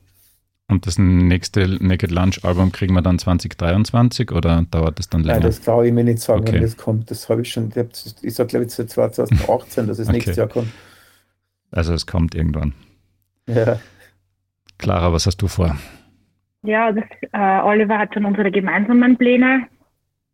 Und 0.72 0.86
das 0.86 0.98
nächste 0.98 1.68
Naked 1.84 2.10
Lunch 2.10 2.46
Album 2.46 2.72
kriegen 2.72 2.94
wir 2.94 3.02
dann 3.02 3.18
2023 3.18 4.32
oder 4.32 4.64
dauert 4.70 4.98
das 4.98 5.10
dann 5.10 5.22
länger? 5.22 5.40
Nein, 5.40 5.46
das 5.46 5.60
traue 5.60 5.86
ich 5.86 5.92
mir 5.92 6.02
nicht 6.02 6.20
sagen, 6.20 6.40
okay. 6.40 6.54
wenn 6.54 6.62
das 6.62 6.78
kommt. 6.78 7.10
Das 7.10 7.28
habe 7.28 7.42
ich 7.42 7.52
schon, 7.52 7.70
ich 8.22 8.34
sage 8.34 8.48
glaube 8.48 8.64
ich 8.64 8.72
seit 8.72 8.88
2018, 8.88 9.86
dass 9.86 9.98
es 9.98 10.08
okay. 10.08 10.14
nächstes 10.14 10.36
Jahr 10.36 10.48
kommt. 10.48 10.68
Also 11.72 11.92
es 11.92 12.06
kommt 12.06 12.34
irgendwann. 12.34 12.72
Ja. 13.46 13.80
Clara, 14.78 15.12
was 15.12 15.26
hast 15.26 15.42
du 15.42 15.46
vor? 15.46 15.76
Ja, 16.62 16.90
das, 16.90 17.04
äh, 17.32 17.60
Oliver 17.66 17.98
hat 17.98 18.14
schon 18.14 18.24
unsere 18.24 18.50
gemeinsamen 18.50 19.18
Pläne 19.18 19.66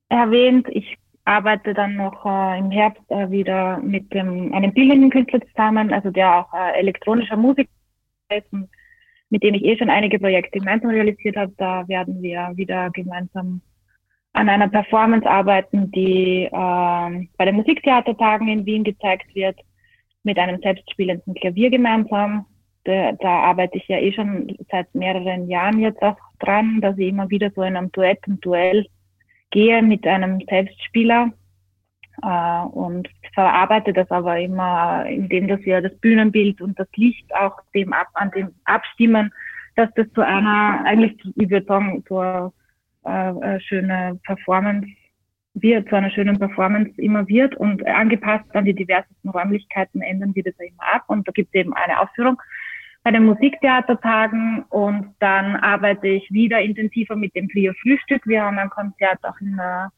erwähnt. 0.08 0.68
Ich 0.70 0.96
arbeite 1.24 1.74
dann 1.74 1.96
noch 1.96 2.24
äh, 2.24 2.60
im 2.60 2.70
Herbst 2.70 3.02
äh, 3.08 3.28
wieder 3.28 3.78
mit 3.78 4.14
dem, 4.14 4.54
einem 4.54 4.72
bildenden 4.72 5.10
Künstler 5.10 5.40
zusammen, 5.48 5.92
also 5.92 6.12
der 6.12 6.32
auch 6.32 6.54
äh, 6.54 6.78
elektronischer 6.78 7.36
Musik 7.36 7.68
ist, 8.30 8.46
mit 9.30 9.42
dem 9.42 9.54
ich 9.54 9.64
eh 9.64 9.76
schon 9.76 9.90
einige 9.90 10.18
Projekte 10.18 10.58
gemeinsam 10.58 10.90
realisiert 10.90 11.36
habe. 11.36 11.52
Da 11.56 11.86
werden 11.88 12.22
wir 12.22 12.52
wieder 12.54 12.90
gemeinsam 12.90 13.60
an 14.32 14.48
einer 14.48 14.68
Performance 14.68 15.28
arbeiten, 15.28 15.90
die 15.90 16.44
äh, 16.44 16.50
bei 16.50 17.44
den 17.44 17.56
Musiktheatertagen 17.56 18.48
in 18.48 18.66
Wien 18.66 18.84
gezeigt 18.84 19.34
wird, 19.34 19.58
mit 20.22 20.38
einem 20.38 20.60
selbstspielenden 20.60 21.34
Klavier 21.34 21.70
gemeinsam. 21.70 22.46
Da, 22.84 23.12
da 23.12 23.40
arbeite 23.40 23.78
ich 23.78 23.88
ja 23.88 23.98
eh 23.98 24.12
schon 24.12 24.56
seit 24.70 24.94
mehreren 24.94 25.48
Jahren 25.48 25.80
jetzt 25.80 26.02
auch 26.02 26.16
dran, 26.38 26.80
dass 26.80 26.96
ich 26.98 27.08
immer 27.08 27.28
wieder 27.30 27.50
so 27.54 27.62
in 27.62 27.76
einem 27.76 27.92
Duett 27.92 28.26
und 28.26 28.44
Duell 28.44 28.86
gehe 29.50 29.82
mit 29.82 30.06
einem 30.06 30.40
Selbstspieler 30.48 31.32
äh, 32.22 32.62
und 32.68 33.08
verarbeite 33.34 33.92
das 33.92 34.10
aber 34.10 34.38
immer, 34.38 35.06
indem 35.06 35.48
dass 35.48 35.60
wir 35.60 35.80
das 35.80 35.96
Bühnenbild 35.98 36.60
und 36.60 36.78
das 36.78 36.88
Licht 36.96 37.32
auch 37.34 37.56
dem 37.74 37.92
ab, 37.92 38.08
an 38.14 38.30
dem 38.32 38.50
abstimmen, 38.64 39.32
dass 39.76 39.88
das 39.94 40.06
zu 40.12 40.22
einer, 40.22 40.82
eigentlich, 40.84 41.16
ich 41.36 41.50
würde 41.50 41.66
sagen, 41.66 42.04
zu 42.06 42.18
einer 42.18 42.52
äh, 43.04 43.60
schöne 43.60 44.18
Performance 44.24 44.88
wird, 45.54 45.88
zu 45.88 45.96
einer 45.96 46.10
schönen 46.10 46.38
Performance 46.38 46.92
immer 47.00 47.26
wird 47.28 47.56
und 47.56 47.86
angepasst 47.86 48.44
an 48.54 48.64
die 48.64 48.74
diversesten 48.74 49.30
Räumlichkeiten 49.30 50.02
ändern 50.02 50.34
wir 50.34 50.42
das 50.42 50.54
immer 50.58 50.94
ab 50.94 51.04
und 51.08 51.26
da 51.26 51.32
gibt 51.32 51.54
es 51.54 51.60
eben 51.60 51.74
eine 51.74 52.00
Aufführung 52.00 52.40
bei 53.04 53.12
den 53.12 53.24
Musiktheatertagen 53.24 54.64
und 54.68 55.14
dann 55.20 55.56
arbeite 55.56 56.08
ich 56.08 56.30
wieder 56.30 56.60
intensiver 56.60 57.16
mit 57.16 57.34
dem 57.34 57.48
Trio 57.48 57.72
Frühstück. 57.80 58.26
Wir 58.26 58.42
haben 58.42 58.58
ein 58.58 58.70
Konzert 58.70 59.18
auch 59.22 59.40
in 59.40 59.56
der 59.56 59.90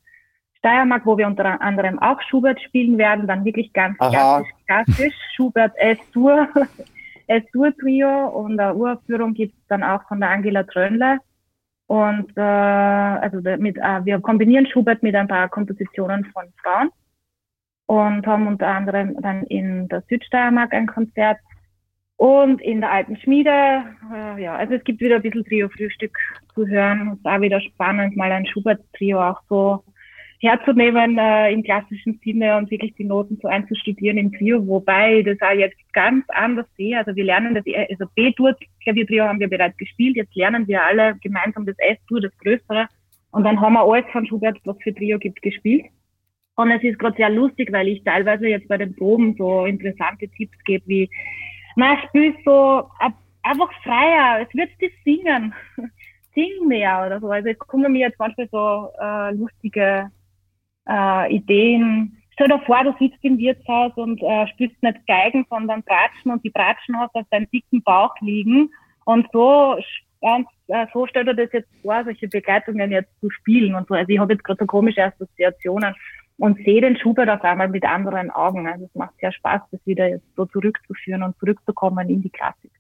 Steiermark, 0.61 1.07
wo 1.07 1.19
wir 1.19 1.27
unter 1.27 1.61
anderem 1.61 1.99
auch 1.99 2.21
Schubert 2.23 2.61
spielen 2.61 2.99
werden, 2.99 3.27
dann 3.27 3.45
wirklich 3.45 3.73
ganz 3.73 3.97
Aha. 3.99 4.11
klassisch, 4.11 4.55
klassisch 4.67 5.15
Schubert 5.35 5.73
S-Dur, 5.77 6.49
S-Dur-Trio 7.27 8.29
und 8.29 8.61
eine 8.61 8.75
Uraufführung 8.75 9.35
gibt 9.35 9.55
es 9.55 9.67
dann 9.69 9.83
auch 9.83 10.07
von 10.07 10.21
der 10.21 10.31
Angela 10.31 10.63
Trönle. 10.65 11.19
Und 11.87 12.37
äh, 12.37 12.41
also 12.41 13.41
mit, 13.59 13.77
äh, 13.79 14.05
wir 14.05 14.21
kombinieren 14.21 14.67
Schubert 14.67 15.03
mit 15.03 15.15
ein 15.17 15.27
paar 15.27 15.49
Kompositionen 15.49 16.25
von 16.27 16.45
Frauen 16.63 16.91
und 17.87 18.27
haben 18.27 18.47
unter 18.47 18.69
anderem 18.69 19.21
dann 19.21 19.43
in 19.45 19.89
der 19.89 20.03
Südsteiermark 20.09 20.73
ein 20.73 20.87
Konzert 20.87 21.39
und 22.17 22.61
in 22.61 22.83
der 22.83 22.93
alten 22.93 23.17
Schmiede, 23.17 23.51
äh, 24.13 24.43
ja, 24.43 24.55
also 24.55 24.75
es 24.75 24.85
gibt 24.85 25.01
wieder 25.01 25.17
ein 25.17 25.23
bisschen 25.23 25.45
Trio-Frühstück 25.45 26.17
zu 26.55 26.67
hören. 26.67 27.19
Es 27.19 27.25
auch 27.25 27.41
wieder 27.41 27.61
spannend, 27.63 28.15
mal 28.15 28.31
ein 28.31 28.47
Schubert-Trio 28.47 29.21
auch 29.21 29.41
so 29.49 29.83
herzunehmen 30.41 31.19
äh, 31.19 31.53
im 31.53 31.63
klassischen 31.63 32.19
Sinne 32.25 32.57
und 32.57 32.71
wirklich 32.71 32.95
die 32.95 33.05
Noten 33.05 33.39
so 33.43 33.49
einzustudieren 33.49 34.17
im 34.17 34.33
Trio, 34.33 34.67
wobei 34.67 35.19
ich 35.19 35.27
das 35.27 35.41
auch 35.43 35.55
jetzt 35.55 35.77
ganz 35.93 36.25
anders 36.29 36.67
sehe. 36.77 36.97
Also 36.99 37.15
wir 37.15 37.25
lernen 37.25 37.55
das, 37.55 37.65
also 37.91 38.07
B-Dur, 38.15 38.57
Klaviertrio 38.83 39.25
haben 39.25 39.39
wir 39.39 39.51
bereits 39.51 39.77
gespielt, 39.77 40.17
jetzt 40.17 40.35
lernen 40.35 40.67
wir 40.67 40.83
alle 40.83 41.17
gemeinsam 41.23 41.67
das 41.67 41.77
S-Dur, 41.79 42.23
das 42.23 42.37
Größere. 42.39 42.89
Und 43.33 43.45
dann 43.45 43.61
haben 43.61 43.75
wir 43.75 43.85
alles 43.85 44.07
von 44.13 44.27
Schubert, 44.27 44.59
was 44.65 44.77
für 44.83 44.95
Trio 44.95 45.19
gibt, 45.19 45.43
gespielt. 45.43 45.85
Und 46.57 46.71
es 46.71 46.83
ist 46.83 46.99
gerade 46.99 47.17
sehr 47.17 47.31
lustig, 47.31 47.71
weil 47.71 47.89
ich 47.89 48.03
teilweise 48.03 48.49
jetzt 48.49 48.69
bei 48.69 48.79
den 48.79 48.97
Proben 48.97 49.35
so 49.37 49.67
interessante 49.67 50.27
Tipps 50.29 50.57
gebe, 50.65 50.87
wie 50.89 51.11
man 51.77 51.99
spielt 52.09 52.37
so 52.45 52.89
einfach 53.43 53.73
freier, 53.83 54.47
es 54.47 54.55
wird 54.55 54.71
das 54.81 54.91
singen. 55.05 55.55
Sing 56.35 56.69
mehr 56.69 57.05
oder 57.07 57.21
so. 57.21 57.29
Also 57.29 57.49
es 57.49 57.59
kommen 57.59 57.93
mir 57.93 58.09
jetzt 58.09 58.19
manchmal 58.19 58.49
so 58.51 58.89
äh, 59.01 59.33
lustige 59.33 60.11
äh, 60.89 61.35
Ideen. 61.35 62.17
Stell 62.33 62.49
dir 62.49 62.61
vor, 62.61 62.85
du 62.85 62.95
sitzt 62.99 63.23
im 63.23 63.39
Wirtshaus 63.39 63.93
und 63.97 64.23
äh, 64.23 64.47
spielst 64.49 64.83
nicht 64.83 65.07
Geigen, 65.07 65.45
sondern 65.51 65.83
Bratschen 65.83 66.33
und 66.33 66.43
die 66.45 66.51
Bratschen 66.51 66.99
hast 66.99 67.15
auf 67.15 67.27
deinem 67.31 67.51
dicken 67.51 67.83
Bauch 67.83 68.15
liegen. 68.21 68.71
Und 69.05 69.27
so, 69.33 69.77
äh, 70.21 70.87
so 70.93 71.07
stell 71.07 71.25
dir 71.25 71.35
das 71.35 71.53
jetzt 71.53 71.71
vor, 71.83 72.03
solche 72.05 72.29
Begleitungen 72.29 72.91
jetzt 72.91 73.13
zu 73.21 73.31
spielen 73.31 73.75
und 73.75 73.89
so. 73.89 73.95
Also 73.95 74.09
ich 74.09 74.19
habe 74.19 74.33
jetzt 74.33 74.45
gerade 74.45 74.59
so 74.61 74.67
komische 74.67 75.05
Assoziationen 75.05 75.95
und 76.39 76.57
sehe 76.65 76.81
den 76.81 76.97
Schubert 76.97 77.29
auf 77.29 77.43
einmal 77.45 77.69
mit 77.69 77.85
anderen 77.85 78.31
Augen. 78.31 78.67
Also 78.67 78.87
es 78.87 78.95
macht 78.95 79.15
sehr 79.21 79.33
Spaß, 79.33 79.61
das 79.71 79.87
wieder 79.87 80.09
jetzt 80.09 80.35
so 80.37 80.47
zurückzuführen 80.47 81.23
und 81.23 81.39
zurückzukommen 81.39 82.09
in 82.09 82.23
die 82.23 82.31
Klassik. 82.31 82.73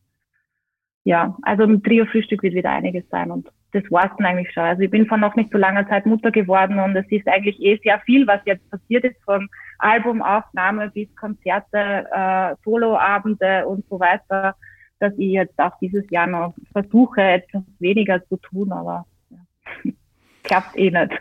Ja, 1.04 1.36
also 1.42 1.64
im 1.64 1.82
Trio-Frühstück 1.82 2.42
wird 2.42 2.54
wieder 2.54 2.70
einiges 2.70 3.08
sein 3.10 3.30
und 3.30 3.50
das 3.72 3.84
war's 3.90 4.10
dann 4.16 4.26
eigentlich 4.26 4.52
schon. 4.52 4.64
Also 4.64 4.82
ich 4.82 4.90
bin 4.90 5.06
vor 5.06 5.18
noch 5.18 5.36
nicht 5.36 5.50
so 5.50 5.58
langer 5.58 5.88
Zeit 5.88 6.06
Mutter 6.06 6.30
geworden 6.30 6.78
und 6.78 6.96
es 6.96 7.06
ist 7.10 7.26
eigentlich 7.28 7.60
eh 7.60 7.78
sehr 7.82 8.00
viel, 8.00 8.26
was 8.26 8.40
jetzt 8.44 8.68
passiert 8.70 9.04
ist, 9.04 9.22
von 9.24 9.48
Albumaufnahme 9.78 10.90
bis 10.90 11.08
Konzerte, 11.16 12.06
äh, 12.12 12.54
Soloabende 12.64 13.66
und 13.66 13.84
so 13.88 13.98
weiter, 13.98 14.54
dass 14.98 15.12
ich 15.16 15.32
jetzt 15.32 15.58
auch 15.58 15.72
dieses 15.80 16.04
Jahr 16.10 16.26
noch 16.26 16.54
versuche, 16.72 17.22
etwas 17.22 17.62
weniger 17.78 18.24
zu 18.28 18.36
tun, 18.36 18.72
aber 18.72 19.06
ja, 19.30 19.38
klappt 20.42 20.76
eh 20.76 20.90
nicht. 20.90 21.12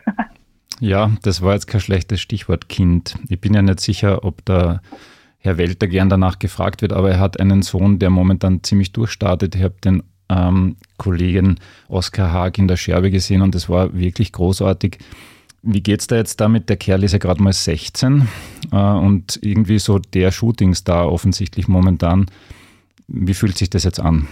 Ja, 0.80 1.10
das 1.22 1.42
war 1.42 1.52
jetzt 1.52 1.66
kein 1.66 1.80
schlechtes 1.80 2.20
Stichwort 2.20 2.68
Kind. 2.68 3.18
Ich 3.28 3.40
bin 3.40 3.54
ja 3.54 3.62
nicht 3.62 3.80
sicher, 3.80 4.24
ob 4.24 4.44
der 4.46 4.80
Herr 5.38 5.58
Welter 5.58 5.86
gern 5.86 6.08
danach 6.08 6.38
gefragt 6.38 6.82
wird, 6.82 6.92
aber 6.92 7.10
er 7.10 7.20
hat 7.20 7.40
einen 7.40 7.62
Sohn, 7.62 7.98
der 7.98 8.10
momentan 8.10 8.62
ziemlich 8.62 8.92
durchstartet. 8.92 9.54
Ich 9.54 9.62
habe 9.62 9.76
den 9.82 10.02
ähm, 10.30 10.76
Kollegen 10.96 11.58
Oskar 11.88 12.32
Haag 12.32 12.58
in 12.58 12.68
der 12.68 12.76
Scherbe 12.76 13.10
gesehen 13.10 13.42
und 13.42 13.54
das 13.54 13.68
war 13.68 13.94
wirklich 13.94 14.32
großartig. 14.32 14.98
Wie 15.62 15.82
geht's 15.82 16.06
da 16.06 16.16
jetzt 16.16 16.40
damit? 16.40 16.70
Der 16.70 16.76
Kerl 16.76 17.04
ist 17.04 17.12
ja 17.12 17.18
gerade 17.18 17.42
mal 17.42 17.52
16 17.52 18.28
äh, 18.72 18.76
und 18.76 19.38
irgendwie 19.42 19.78
so 19.78 19.98
der 19.98 20.30
Shootingstar 20.30 21.10
offensichtlich 21.10 21.68
momentan. 21.68 22.26
Wie 23.08 23.34
fühlt 23.34 23.58
sich 23.58 23.68
das 23.68 23.84
jetzt 23.84 24.00
an? 24.00 24.28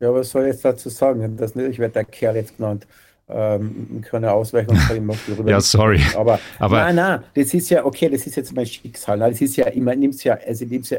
Ja, 0.00 0.12
was 0.12 0.30
soll 0.30 0.42
ich 0.42 0.54
jetzt 0.54 0.64
dazu 0.64 0.88
sagen? 0.88 1.36
Das, 1.36 1.54
ich 1.54 1.78
werde 1.78 1.94
der 1.94 2.04
Kerl 2.04 2.34
jetzt 2.34 2.56
genannt. 2.56 2.86
Ähm, 3.28 4.02
keine 4.02 4.32
Ausweichung 4.32 4.76
darüber. 4.88 5.50
ja, 5.50 5.60
sorry. 5.60 6.00
Aber, 6.16 6.40
aber 6.58 6.78
nein, 6.78 6.96
nein, 6.96 7.22
das 7.34 7.54
ist 7.54 7.70
ja 7.70 7.84
okay, 7.84 8.08
das 8.08 8.26
ist 8.26 8.34
jetzt 8.34 8.54
mein 8.54 8.66
Schicksal. 8.66 9.20
Das 9.20 9.40
ist 9.40 9.56
ja 9.56 9.66
immer, 9.68 9.94
nimm's 9.94 10.24
ja, 10.24 10.36
also 10.46 10.64
nimm's 10.64 10.90
ja, 10.90 10.98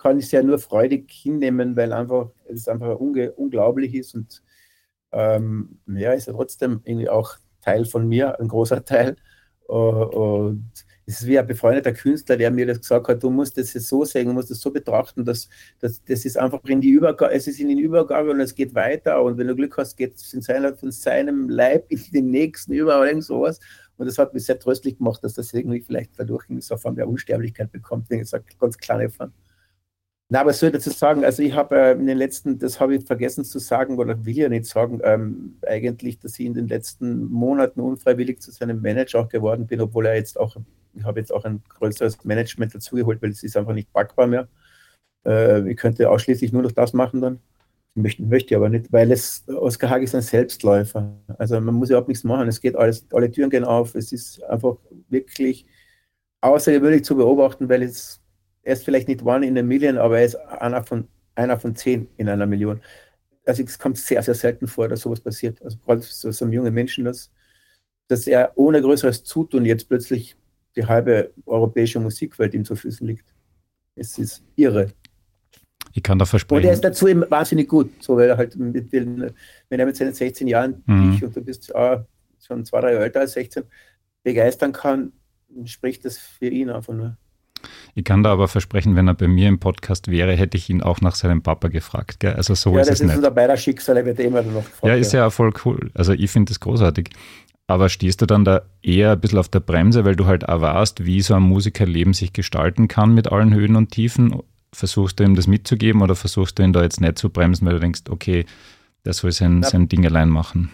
ich 0.00 0.02
kann 0.02 0.16
es 0.16 0.30
ja 0.30 0.42
nur 0.42 0.58
freudig 0.58 1.10
hinnehmen, 1.10 1.76
weil 1.76 1.92
einfach 1.92 2.30
es 2.48 2.68
einfach 2.68 2.98
unglaublich 2.98 3.94
ist 3.94 4.14
und 4.14 4.42
ähm, 5.12 5.78
ja, 5.86 6.12
ist 6.14 6.26
ja 6.26 6.32
trotzdem 6.32 6.80
irgendwie 6.84 7.10
auch 7.10 7.36
Teil 7.60 7.84
von 7.84 8.08
mir, 8.08 8.40
ein 8.40 8.48
großer 8.48 8.82
Teil. 8.82 9.16
Und 9.66 10.70
es 11.06 11.20
ist 11.20 11.26
wie 11.26 11.38
ein 11.38 11.46
befreundeter 11.46 11.92
Künstler, 11.92 12.38
der 12.38 12.50
mir 12.50 12.66
das 12.66 12.80
gesagt 12.80 13.08
hat, 13.08 13.22
du 13.22 13.28
musst 13.28 13.58
das 13.58 13.72
so 13.72 14.04
sehen, 14.06 14.28
du 14.28 14.32
musst 14.32 14.50
das 14.50 14.60
so 14.60 14.70
betrachten, 14.70 15.22
dass, 15.24 15.50
dass 15.80 16.02
das 16.02 16.24
ist 16.24 16.38
einfach 16.38 16.64
in 16.64 16.80
die 16.80 16.90
Übergabe, 16.90 17.34
es 17.34 17.46
ist 17.46 17.60
in 17.60 17.68
den 17.68 17.78
Übergabe 17.78 18.30
und 18.30 18.40
es 18.40 18.54
geht 18.54 18.74
weiter 18.74 19.22
und 19.22 19.36
wenn 19.36 19.48
du 19.48 19.54
Glück 19.54 19.76
hast, 19.76 19.98
geht 19.98 20.14
es 20.14 20.30
von 20.80 20.92
seinem 20.92 21.48
Leib 21.50 21.86
in 21.90 22.00
den 22.12 22.30
nächsten 22.30 22.72
über 22.72 22.96
oder 22.96 23.08
irgend 23.08 23.24
sowas. 23.24 23.60
Und 23.98 24.06
das 24.06 24.16
hat 24.16 24.32
mich 24.32 24.46
sehr 24.46 24.58
tröstlich 24.58 24.96
gemacht, 24.96 25.22
dass 25.22 25.34
das 25.34 25.52
irgendwie 25.52 25.82
vielleicht 25.82 26.12
dadurch 26.16 26.46
so 26.60 26.78
Form 26.78 26.96
der 26.96 27.06
Unsterblichkeit 27.06 27.70
bekommt, 27.70 28.08
wenn 28.08 28.20
ich 28.20 28.30
sage, 28.30 28.44
ganz 28.58 28.78
kleine 28.78 29.10
Form. 29.10 29.34
Na, 30.32 30.40
aber 30.42 30.52
soll 30.52 30.68
ich 30.68 30.74
dazu 30.74 30.90
sagen, 30.90 31.24
also 31.24 31.42
ich 31.42 31.54
habe 31.54 31.76
äh, 31.76 31.92
in 31.92 32.06
den 32.06 32.16
letzten, 32.16 32.58
das 32.58 32.78
habe 32.80 32.94
ich 32.94 33.04
vergessen 33.04 33.44
zu 33.44 33.58
sagen 33.58 33.98
oder 33.98 34.24
will 34.24 34.36
ja 34.36 34.48
nicht 34.48 34.66
sagen, 34.66 35.00
ähm, 35.02 35.58
eigentlich, 35.66 36.20
dass 36.20 36.38
ich 36.38 36.46
in 36.46 36.54
den 36.54 36.68
letzten 36.68 37.24
Monaten 37.24 37.80
unfreiwillig 37.80 38.40
zu 38.40 38.52
seinem 38.52 38.80
Manager 38.80 39.20
auch 39.20 39.28
geworden 39.28 39.66
bin, 39.66 39.80
obwohl 39.80 40.06
er 40.06 40.14
jetzt 40.14 40.38
auch 40.38 40.56
ich 40.94 41.04
habe 41.04 41.20
jetzt 41.20 41.32
auch 41.32 41.44
ein 41.44 41.62
größeres 41.68 42.24
Management 42.24 42.74
dazugeholt, 42.74 43.22
weil 43.22 43.30
es 43.30 43.42
ist 43.42 43.56
einfach 43.56 43.74
nicht 43.74 43.92
packbar 43.92 44.26
mehr. 44.26 44.48
Äh, 45.26 45.70
ich 45.70 45.76
könnte 45.76 46.10
ausschließlich 46.10 46.52
nur 46.52 46.62
noch 46.62 46.72
das 46.72 46.92
machen 46.92 47.20
dann. 47.20 47.40
Ich 47.94 48.02
möchte, 48.02 48.22
möchte 48.22 48.56
aber 48.56 48.68
nicht, 48.68 48.92
weil 48.92 49.10
es 49.12 49.44
Oskar 49.48 49.90
Hag 49.90 50.02
ist 50.02 50.14
ein 50.14 50.22
Selbstläufer. 50.22 51.12
Also 51.38 51.60
man 51.60 51.74
muss 51.74 51.90
überhaupt 51.90 52.08
nichts 52.08 52.24
machen. 52.24 52.48
Es 52.48 52.60
geht 52.60 52.76
alles, 52.76 53.06
alle 53.12 53.30
Türen 53.30 53.50
gehen 53.50 53.64
auf. 53.64 53.94
Es 53.94 54.12
ist 54.12 54.42
einfach 54.44 54.76
wirklich 55.08 55.66
außergewöhnlich 56.40 57.04
zu 57.04 57.16
beobachten, 57.16 57.68
weil 57.68 57.82
es 57.82 58.20
er 58.62 58.72
ist 58.74 58.84
vielleicht 58.84 59.08
nicht 59.08 59.22
one 59.22 59.46
in 59.46 59.56
a 59.58 59.62
million, 59.62 59.98
aber 59.98 60.18
er 60.18 60.24
ist 60.26 60.36
einer 60.36 60.84
von, 60.84 61.08
einer 61.34 61.58
von 61.58 61.74
zehn 61.74 62.08
in 62.16 62.28
einer 62.28 62.46
Million. 62.46 62.80
Also 63.46 63.62
es 63.62 63.78
kommt 63.78 63.98
sehr, 63.98 64.22
sehr 64.22 64.34
selten 64.34 64.66
vor, 64.66 64.88
dass 64.88 65.00
sowas 65.00 65.20
passiert. 65.20 65.60
Also 65.62 65.78
gerade 65.78 66.02
so, 66.02 66.30
so 66.30 66.44
einem 66.44 66.52
jungen 66.52 66.74
Menschen, 66.74 67.04
dass, 67.04 67.30
dass 68.08 68.26
er 68.26 68.52
ohne 68.56 68.80
größeres 68.82 69.24
Zutun 69.24 69.64
jetzt 69.64 69.88
plötzlich 69.88 70.36
die 70.76 70.84
halbe 70.84 71.32
europäische 71.46 71.98
Musikwelt 72.00 72.54
ihm 72.54 72.64
zu 72.64 72.76
Füßen 72.76 73.06
liegt. 73.06 73.24
Es 73.96 74.18
ist 74.18 74.44
irre. 74.56 74.92
Ich 75.92 76.02
kann 76.02 76.18
da 76.18 76.24
versprechen. 76.24 76.62
Und 76.62 76.68
er 76.68 76.74
ist 76.74 76.84
dazu 76.84 77.08
eben 77.08 77.28
wahnsinnig 77.28 77.68
gut. 77.68 77.90
So, 78.00 78.16
weil 78.16 78.28
er 78.28 78.36
halt 78.36 78.56
mit, 78.56 78.92
wenn 78.92 79.34
er 79.68 79.86
mit 79.86 79.96
seinen 79.96 80.14
16 80.14 80.46
Jahren 80.46 80.82
mhm. 80.86 81.12
dich 81.12 81.24
und 81.24 81.34
du 81.34 81.40
bist 81.40 81.74
ah, 81.74 82.06
schon 82.40 82.64
zwei, 82.64 82.80
drei 82.80 82.92
Jahre 82.92 83.04
älter 83.04 83.20
als 83.20 83.32
16 83.32 83.64
begeistern 84.22 84.72
kann, 84.72 85.12
spricht 85.64 86.04
das 86.04 86.18
für 86.18 86.46
ihn 86.46 86.70
einfach 86.70 86.94
nur. 86.94 87.16
Ich 87.94 88.04
kann 88.04 88.22
da 88.22 88.32
aber 88.32 88.48
versprechen, 88.48 88.96
wenn 88.96 89.08
er 89.08 89.14
bei 89.14 89.28
mir 89.28 89.48
im 89.48 89.58
Podcast 89.58 90.08
wäre, 90.08 90.32
hätte 90.34 90.56
ich 90.56 90.70
ihn 90.70 90.82
auch 90.82 91.00
nach 91.00 91.14
seinem 91.14 91.42
Papa 91.42 91.68
gefragt. 91.68 92.20
Gell? 92.20 92.34
Also 92.34 92.54
so 92.54 92.74
ja, 92.74 92.80
ist 92.80 92.88
es 92.88 93.00
nicht. 93.00 93.08
das 93.08 93.10
ist 93.12 93.16
unser 93.18 93.30
beider 93.30 93.56
Schicksal, 93.56 93.96
er 93.96 94.06
wird 94.06 94.20
immer 94.20 94.42
noch 94.42 94.64
gefragt. 94.64 94.84
Ja, 94.84 94.94
ist 94.94 95.12
ja 95.12 95.28
voll 95.30 95.52
cool. 95.64 95.90
Also 95.94 96.12
ich 96.12 96.30
finde 96.30 96.50
das 96.50 96.60
großartig. 96.60 97.10
Aber 97.66 97.88
stehst 97.88 98.20
du 98.20 98.26
dann 98.26 98.44
da 98.44 98.62
eher 98.82 99.12
ein 99.12 99.20
bisschen 99.20 99.38
auf 99.38 99.48
der 99.48 99.60
Bremse, 99.60 100.04
weil 100.04 100.16
du 100.16 100.26
halt 100.26 100.48
auch 100.48 100.60
weißt, 100.60 101.04
wie 101.04 101.20
so 101.22 101.34
ein 101.34 101.42
Musikerleben 101.42 102.14
sich 102.14 102.32
gestalten 102.32 102.88
kann 102.88 103.14
mit 103.14 103.30
allen 103.30 103.54
Höhen 103.54 103.76
und 103.76 103.92
Tiefen? 103.92 104.42
Versuchst 104.72 105.20
du 105.20 105.24
ihm 105.24 105.36
das 105.36 105.46
mitzugeben 105.46 106.02
oder 106.02 106.16
versuchst 106.16 106.58
du 106.58 106.64
ihn 106.64 106.72
da 106.72 106.82
jetzt 106.82 107.00
nicht 107.00 107.18
zu 107.18 107.30
bremsen, 107.30 107.66
weil 107.66 107.74
du 107.74 107.80
denkst, 107.80 108.02
okay, 108.08 108.44
der 109.04 109.12
soll 109.12 109.32
sein, 109.32 109.62
sein 109.62 109.88
Ding 109.88 110.04
allein 110.04 110.28
machen? 110.28 110.70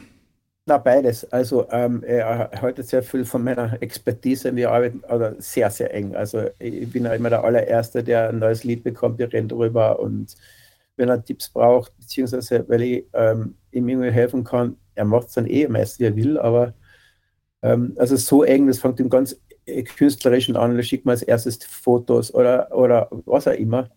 Na, 0.68 0.78
beides. 0.78 1.24
Also 1.32 1.68
ähm, 1.70 2.02
er 2.02 2.50
haltet 2.60 2.88
sehr 2.88 3.02
viel 3.04 3.24
von 3.24 3.44
meiner 3.44 3.80
Expertise. 3.80 4.54
Wir 4.56 4.70
arbeiten 4.72 5.04
also 5.06 5.40
sehr, 5.40 5.70
sehr 5.70 5.94
eng. 5.94 6.16
Also 6.16 6.50
ich 6.58 6.90
bin 6.90 7.04
ja 7.04 7.14
immer 7.14 7.30
der 7.30 7.44
allererste, 7.44 8.02
der 8.02 8.30
ein 8.30 8.40
neues 8.40 8.64
Lied 8.64 8.82
bekommt, 8.82 9.18
wir 9.18 9.32
reden 9.32 9.48
drüber 9.48 10.00
und 10.00 10.34
wenn 10.96 11.08
er 11.08 11.22
Tipps 11.24 11.50
braucht, 11.50 11.96
beziehungsweise 11.98 12.68
weil 12.68 12.82
ich 12.82 13.04
ähm, 13.12 13.54
ihm 13.70 13.88
irgendwie 13.88 14.10
helfen 14.10 14.42
kann, 14.42 14.76
er 14.96 15.04
macht 15.04 15.28
es 15.28 15.34
dann 15.34 15.46
eh 15.46 15.68
meist, 15.68 16.00
wie 16.00 16.04
er 16.04 16.16
will, 16.16 16.38
aber 16.38 16.74
ähm, 17.62 17.94
also 17.98 18.16
so 18.16 18.44
eng, 18.44 18.66
das 18.68 18.78
fängt 18.80 19.00
im 19.00 19.10
ganz 19.10 19.36
künstlerischen 19.96 20.56
an, 20.56 20.76
da 20.76 20.82
schickt 20.82 21.06
man 21.06 21.12
als 21.14 21.22
erstes 21.22 21.58
Fotos 21.64 22.34
oder, 22.34 22.74
oder 22.76 23.08
was 23.26 23.48
auch 23.48 23.52
immer. 23.54 23.90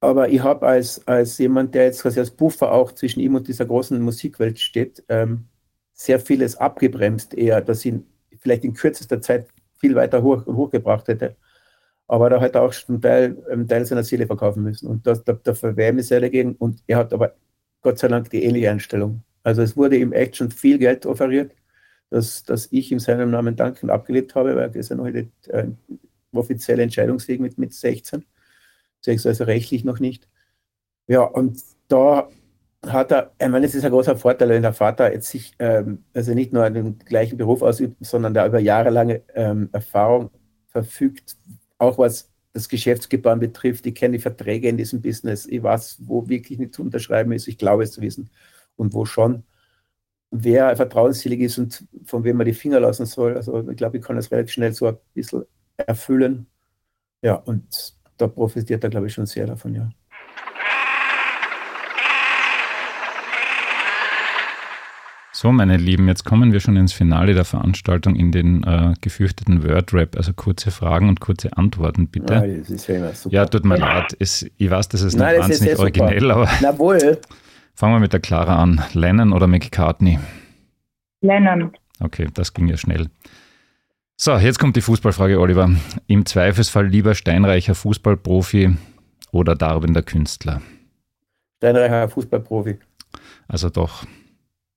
Aber 0.00 0.28
ich 0.30 0.42
habe 0.42 0.66
als, 0.66 1.06
als 1.08 1.38
jemand, 1.38 1.74
der 1.74 1.84
jetzt 1.86 2.02
quasi 2.02 2.20
als 2.20 2.30
Buffer 2.32 2.72
auch 2.72 2.92
zwischen 2.92 3.20
ihm 3.20 3.34
und 3.36 3.48
dieser 3.48 3.66
großen 3.66 4.00
Musikwelt 4.02 4.60
steht, 4.60 5.04
ähm, 5.08 5.48
sehr 5.94 6.20
vieles 6.20 6.56
abgebremst 6.56 7.34
eher, 7.34 7.60
dass 7.62 7.84
ihn 7.84 8.06
vielleicht 8.38 8.64
in 8.64 8.74
kürzester 8.74 9.20
Zeit 9.20 9.48
viel 9.78 9.94
weiter 9.94 10.22
hoch, 10.22 10.44
hochgebracht 10.46 11.08
hätte. 11.08 11.36
Aber 12.06 12.28
da 12.28 12.40
hat 12.40 12.54
er 12.54 12.62
auch 12.62 12.72
schon 12.72 13.00
Teil, 13.00 13.36
einen 13.50 13.62
ähm, 13.62 13.68
Teil 13.68 13.86
seiner 13.86 14.04
Seele 14.04 14.26
verkaufen 14.26 14.62
müssen. 14.62 14.88
Und 14.88 15.06
das, 15.06 15.24
da, 15.24 15.32
da 15.32 15.54
verwehre 15.54 15.90
ich 15.90 15.96
mich 15.96 16.06
sehr 16.08 16.20
dagegen. 16.20 16.54
Und 16.56 16.82
er 16.86 16.98
hat 16.98 17.14
aber 17.14 17.34
Gott 17.80 17.98
sei 17.98 18.08
Dank 18.08 18.28
die 18.30 18.44
ähnliche 18.44 18.70
Einstellung. 18.70 19.22
Also 19.42 19.62
es 19.62 19.76
wurde 19.76 19.96
ihm 19.96 20.12
echt 20.12 20.36
schon 20.36 20.50
viel 20.50 20.78
Geld 20.78 21.06
offeriert 21.06 21.52
dass, 22.14 22.44
dass 22.44 22.68
ich 22.70 22.92
in 22.92 23.00
seinem 23.00 23.30
Namen 23.32 23.56
dankend 23.56 23.90
abgelebt 23.90 24.36
habe, 24.36 24.54
weil 24.54 24.70
er 24.70 24.76
ist 24.76 24.90
ja 24.90 24.94
noch 24.94 25.04
eine 25.04 25.28
äh, 25.48 25.66
offizielle 26.32 26.84
Entscheidungsweg 26.84 27.40
mit, 27.40 27.58
mit 27.58 27.74
16, 27.74 28.24
beziehungsweise 29.00 29.48
rechtlich 29.48 29.82
noch 29.82 29.98
nicht. 29.98 30.28
Ja, 31.08 31.22
und 31.22 31.60
da 31.88 32.28
hat 32.92 33.12
er, 33.12 33.32
ich 33.40 33.48
meine, 33.48 33.66
es 33.66 33.74
ist 33.74 33.84
ein 33.84 33.90
großer 33.90 34.16
Vorteil, 34.16 34.48
wenn 34.48 34.62
der 34.62 34.72
Vater 34.72 35.12
jetzt 35.12 35.30
sich, 35.30 35.52
ähm, 35.58 36.04
also 36.14 36.34
nicht 36.34 36.52
nur 36.52 36.68
den 36.70 36.98
gleichen 36.98 37.36
Beruf 37.36 37.62
ausübt, 37.62 37.96
sondern 38.04 38.34
der 38.34 38.46
über 38.46 38.58
jahrelange 38.58 39.22
ähm, 39.34 39.68
Erfahrung 39.72 40.30
verfügt, 40.68 41.36
auch 41.78 41.98
was 41.98 42.30
das 42.52 42.68
Geschäftsgebaren 42.68 43.40
betrifft. 43.40 43.86
Ich 43.86 43.94
kenne 43.94 44.16
die 44.16 44.22
Verträge 44.22 44.68
in 44.68 44.76
diesem 44.76 45.02
Business. 45.02 45.46
Ich 45.46 45.62
weiß, 45.62 45.98
wo 46.00 46.28
wirklich 46.28 46.58
nicht 46.58 46.74
zu 46.74 46.82
unterschreiben 46.82 47.32
ist. 47.32 47.48
Ich 47.48 47.58
glaube 47.58 47.82
es 47.82 47.92
zu 47.92 48.00
wissen 48.00 48.30
und 48.76 48.94
wo 48.94 49.04
schon 49.04 49.44
wer 50.30 50.76
vertrauenswürdig 50.76 51.40
ist 51.40 51.58
und 51.58 51.86
von 52.04 52.24
wem 52.24 52.36
man 52.36 52.46
die 52.46 52.54
Finger 52.54 52.80
lassen 52.80 53.06
soll. 53.06 53.36
Also 53.36 53.68
ich 53.68 53.76
glaube, 53.76 53.98
ich 53.98 54.04
kann 54.04 54.16
das 54.16 54.30
relativ 54.30 54.52
schnell 54.52 54.72
so 54.72 54.86
ein 54.86 54.96
bisschen 55.14 55.44
erfüllen. 55.76 56.46
Ja, 57.22 57.36
und 57.36 57.94
da 58.16 58.28
profitiert 58.28 58.84
er, 58.84 58.90
glaube 58.90 59.06
ich, 59.06 59.14
schon 59.14 59.26
sehr 59.26 59.46
davon, 59.46 59.74
ja. 59.74 59.90
So, 65.44 65.52
meine 65.52 65.76
Lieben, 65.76 66.08
jetzt 66.08 66.24
kommen 66.24 66.54
wir 66.54 66.60
schon 66.60 66.74
ins 66.76 66.94
Finale 66.94 67.34
der 67.34 67.44
Veranstaltung 67.44 68.16
in 68.16 68.32
den 68.32 68.64
äh, 68.64 68.94
gefürchteten 69.02 69.62
Word-Rap. 69.62 70.16
Also 70.16 70.32
kurze 70.32 70.70
Fragen 70.70 71.10
und 71.10 71.20
kurze 71.20 71.54
Antworten, 71.54 72.08
bitte. 72.08 72.36
Nein, 72.36 72.60
das 72.60 72.70
ist 72.70 72.86
ja, 72.86 72.94
immer 72.94 73.12
super. 73.12 73.34
ja 73.34 73.44
tut 73.44 73.66
mir 73.66 73.76
leid. 73.76 74.16
Es, 74.18 74.46
ich 74.56 74.70
weiß, 74.70 74.88
das 74.88 75.02
ist 75.02 75.12
nicht 75.12 75.22
Nein, 75.22 75.40
wahnsinnig 75.40 75.78
originell, 75.78 76.30
aber. 76.30 76.48
Na 76.62 76.78
wohl. 76.78 77.20
Fangen 77.74 77.94
wir 77.94 78.00
mit 78.00 78.14
der 78.14 78.20
Clara 78.20 78.56
an. 78.56 78.82
Lennon 78.94 79.34
oder 79.34 79.46
McCartney? 79.46 80.18
Lennon. 81.20 81.72
Okay, 82.00 82.28
das 82.32 82.54
ging 82.54 82.68
ja 82.68 82.78
schnell. 82.78 83.10
So, 84.16 84.38
jetzt 84.38 84.58
kommt 84.58 84.76
die 84.76 84.80
Fußballfrage, 84.80 85.38
Oliver. 85.38 85.68
Im 86.06 86.24
Zweifelsfall 86.24 86.86
lieber 86.86 87.14
steinreicher 87.14 87.74
Fußballprofi 87.74 88.78
oder 89.30 89.54
darbender 89.54 90.00
Künstler? 90.00 90.62
Steinreicher 91.58 92.08
Fußballprofi. 92.08 92.78
Also 93.46 93.68
doch. 93.68 94.06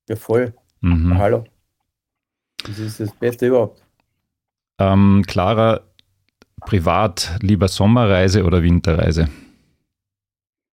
Ja, 0.10 0.16
voll. 0.16 0.53
Mhm. 0.82 1.18
Hallo. 1.18 1.43
Das 2.66 2.80
ist 2.80 2.99
das 2.99 3.12
Beste 3.12 3.47
überhaupt. 3.47 3.84
Ähm, 4.80 5.24
Clara, 5.28 5.82
privat 6.66 7.38
lieber 7.41 7.68
Sommerreise 7.68 8.43
oder 8.43 8.64
Winterreise? 8.64 9.30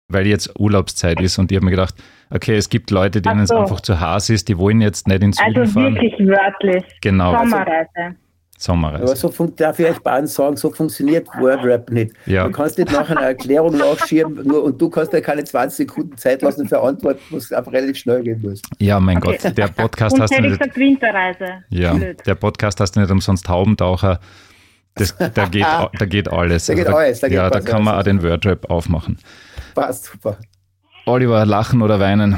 weil 0.10 0.28
jetzt 0.28 0.60
Urlaubszeit 0.60 1.22
ist 1.22 1.38
und 1.38 1.52
ich 1.52 1.56
habe 1.56 1.66
mir 1.66 1.72
gedacht, 1.72 1.96
okay, 2.32 2.56
es 2.56 2.70
gibt 2.70 2.92
Leute, 2.92 3.22
denen 3.22 3.46
so. 3.46 3.56
es 3.56 3.62
einfach 3.62 3.80
zu 3.80 4.00
heiß 4.00 4.32
ist, 4.32 4.50
die 4.50 4.58
wollen 4.58 4.82
jetzt 4.82 5.08
nicht 5.08 5.24
ins 5.24 5.38
Süden 5.38 5.58
also 5.58 5.72
fahren. 5.72 5.98
Also 5.98 6.02
wirklich 6.02 6.28
wörtlich. 6.28 6.84
Genau. 7.02 7.38
Sommerreise. 7.38 8.16
Sommerreise. 8.62 9.03
Aber 9.03 9.16
so 9.16 9.30
fun- 9.30 9.55
darf 9.55 9.80
ich 9.80 9.86
euch 9.86 9.99
beiden 9.99 10.28
sagen, 10.28 10.57
so 10.57 10.70
funktioniert 10.70 11.26
Wordrap 11.39 11.89
nicht. 11.91 12.12
Ja. 12.26 12.43
Du 12.43 12.51
kannst 12.51 12.78
nicht 12.78 12.91
nach 12.91 13.10
einer 13.10 13.22
Erklärung 13.22 13.78
nachschieben 13.78 14.45
nur, 14.45 14.64
und 14.66 14.82
du 14.82 14.89
kannst 14.89 15.14
dir 15.14 15.22
keine 15.22 15.45
20 15.45 15.88
Sekunden 15.88 16.18
Zeit 16.18 16.41
lassen 16.41 16.68
für 16.68 16.82
Antworten, 16.82 17.22
was 17.30 17.51
einfach 17.53 17.72
relativ 17.72 17.95
schnell 17.95 18.22
gehen 18.22 18.41
muss. 18.41 18.62
Ja, 18.80 18.99
mein 18.99 19.18
Okay. 19.24 19.39
Gott, 19.41 19.57
der 19.57 19.68
Podcast 19.70 20.16
Und 20.16 20.24
hast 20.24 20.38
du 20.38 20.41
nicht. 20.41 20.60
Winterreise. 20.76 21.64
Ja, 21.70 21.93
Blöd. 21.93 22.20
der 22.28 22.36
Podcast 22.36 22.82
hast 22.82 22.97
du 22.97 22.99
nicht 22.99 23.10
umsonst 23.10 23.47
Haubentaucher. 23.47 24.20
Das, 24.95 25.16
da, 25.16 25.45
geht, 25.45 25.64
da 25.64 26.05
geht 26.05 26.28
alles. 26.28 26.66
Da 26.66 26.74
geht 26.74 26.88
Also 26.88 26.97
alles, 26.97 27.20
da 27.22 27.28
geht 27.30 27.38
ja, 27.38 27.49
da 27.49 27.62
kann 27.62 27.82
man 27.86 27.93
ja. 27.93 27.99
auch 28.01 28.03
den 28.03 28.22
Wordrap 28.22 28.70
aufmachen. 28.70 29.18
Passt 29.74 30.05
super. 30.05 30.38
Oliver, 31.05 31.45
lachen 31.45 31.82
oder 31.82 32.01
weinen? 32.01 32.38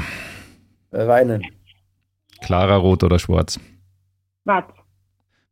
Äh, 0.92 1.06
Weinen. 1.08 1.42
Klarer, 2.42 2.76
rot 2.76 3.02
oder 3.02 3.18
schwarz? 3.18 3.58
Was? 4.44 4.64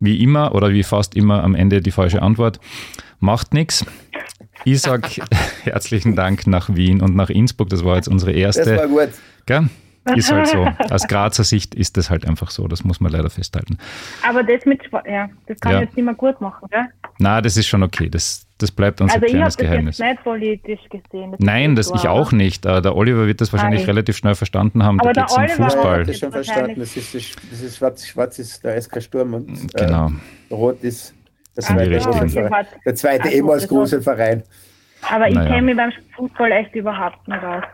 Wie 0.00 0.22
immer 0.22 0.54
oder 0.54 0.70
wie 0.70 0.82
fast 0.82 1.14
immer 1.14 1.44
am 1.44 1.54
Ende 1.54 1.80
die 1.80 1.90
falsche 1.90 2.22
Antwort. 2.22 2.58
Macht 3.18 3.52
nichts. 3.54 3.84
Ich 4.64 4.80
sag 4.80 5.08
herzlichen 5.62 6.16
Dank 6.16 6.46
nach 6.46 6.74
Wien 6.74 7.00
und 7.02 7.14
nach 7.14 7.30
Innsbruck. 7.30 7.68
Das 7.68 7.84
war 7.84 7.96
jetzt 7.96 8.08
unsere 8.08 8.32
Das 8.32 8.56
war 8.56 8.66
erste. 8.66 8.88
gut. 8.88 9.08
Gell? 9.46 9.68
Ist 10.14 10.32
halt 10.32 10.46
so. 10.48 10.64
Aus 10.90 11.06
Grazer 11.06 11.44
Sicht 11.44 11.74
ist 11.74 11.96
das 11.96 12.08
halt 12.10 12.26
einfach 12.26 12.50
so. 12.50 12.66
Das 12.68 12.84
muss 12.84 13.00
man 13.00 13.12
leider 13.12 13.30
festhalten. 13.30 13.78
Aber 14.26 14.42
das 14.42 14.64
mit 14.64 14.80
ja, 15.06 15.28
das 15.46 15.60
kann 15.60 15.72
Ja. 15.72 15.78
ich 15.78 15.84
jetzt 15.86 15.96
nicht 15.96 16.04
mehr 16.04 16.14
gut 16.14 16.40
machen, 16.40 16.66
gell? 16.70 16.86
Na, 17.18 17.40
das 17.42 17.56
ist 17.56 17.66
schon 17.66 17.82
okay. 17.82 18.08
Das, 18.08 18.46
das 18.58 18.70
bleibt 18.72 19.00
unser 19.02 19.14
Also 19.14 19.26
ich 19.26 19.32
habe 19.32 19.38
kleines 19.38 19.56
das 19.56 19.66
Geheimnis. 19.66 19.98
jetzt 19.98 20.08
nicht 20.08 20.24
politisch 20.24 20.80
gesehen. 20.88 21.32
Das 21.32 21.40
Nein, 21.40 21.76
das 21.76 21.90
ich 21.94 22.08
auch 22.08 22.32
nicht. 22.32 22.64
Äh, 22.64 22.80
Der 22.80 22.96
Oliver 22.96 23.26
wird 23.26 23.40
das 23.42 23.52
wahrscheinlich 23.52 23.82
Nein. 23.82 23.90
relativ 23.90 24.16
schnell 24.16 24.34
verstanden 24.34 24.82
haben. 24.82 24.98
Aber 25.00 25.12
da 25.12 25.26
der 25.26 25.36
geht 25.36 25.50
es 25.52 25.58
um 25.58 25.64
Fußball. 25.64 25.92
habe 25.92 26.04
das 26.06 26.18
schon 26.18 26.32
verstanden. 26.32 26.80
Das 26.80 26.96
ist, 26.96 27.14
das, 27.14 27.22
das 27.50 27.60
ist 27.60 27.76
schwarz, 27.76 28.06
schwarz 28.06 28.38
ist 28.38 28.64
der 28.64 28.80
SK 28.80 29.02
Sturm 29.02 29.34
und 29.34 29.50
äh, 29.74 29.84
Genau. 29.84 30.10
rot 30.50 30.82
ist 30.82 31.14
der 31.56 31.70
In 31.84 31.90
die 31.90 31.98
zweite, 31.98 32.30
Verein. 32.30 32.66
der 32.86 32.94
zweite 32.94 33.22
Also, 33.24 33.36
ehemals 33.36 33.62
das 33.62 33.68
große 33.68 34.02
Verein. 34.02 34.42
Aber 35.10 35.28
ich 35.28 35.34
Naja. 35.34 35.48
kenne 35.50 35.62
mich 35.62 35.76
beim 35.76 35.92
Fußball 36.16 36.52
echt 36.52 36.74
überhaupt 36.74 37.26
nicht 37.28 37.42
aus. 37.44 37.64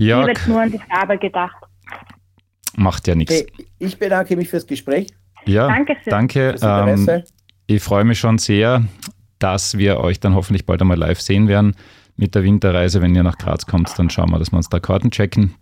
Ich 0.00 0.06
Ja, 0.06 0.20
habe 0.20 0.30
jetzt 0.30 0.48
nur 0.48 0.58
an 0.62 0.72
die 0.72 0.78
Farbe 0.78 1.18
gedacht. 1.18 1.56
macht 2.74 3.06
ja 3.06 3.14
nichts. 3.14 3.34
Hey, 3.34 3.46
ich 3.78 3.98
bedanke 3.98 4.34
mich 4.34 4.48
fürs 4.48 4.66
Gespräch. 4.66 5.08
Ja, 5.44 5.66
Dankeschön. 5.68 6.04
danke. 6.10 6.50
Fürs 6.58 6.62
Ähm, 6.62 6.88
Interesse. 7.00 7.24
ich 7.66 7.82
freue 7.82 8.04
mich 8.04 8.18
schon 8.18 8.38
sehr, 8.38 8.82
dass 9.38 9.76
wir 9.76 10.00
euch 10.00 10.18
dann 10.18 10.34
hoffentlich 10.34 10.64
bald 10.64 10.80
einmal 10.80 10.96
live 10.96 11.20
sehen 11.20 11.48
werden 11.48 11.74
mit 12.16 12.34
der 12.34 12.44
Winterreise. 12.44 13.02
Wenn 13.02 13.14
ihr 13.14 13.22
nach 13.22 13.36
Graz 13.36 13.66
kommt, 13.66 13.92
dann 13.98 14.08
schauen 14.08 14.30
wir, 14.30 14.38
dass 14.38 14.50
wir 14.52 14.56
uns 14.56 14.70
da 14.70 14.80
Karten 14.80 15.10
checken. 15.10 15.54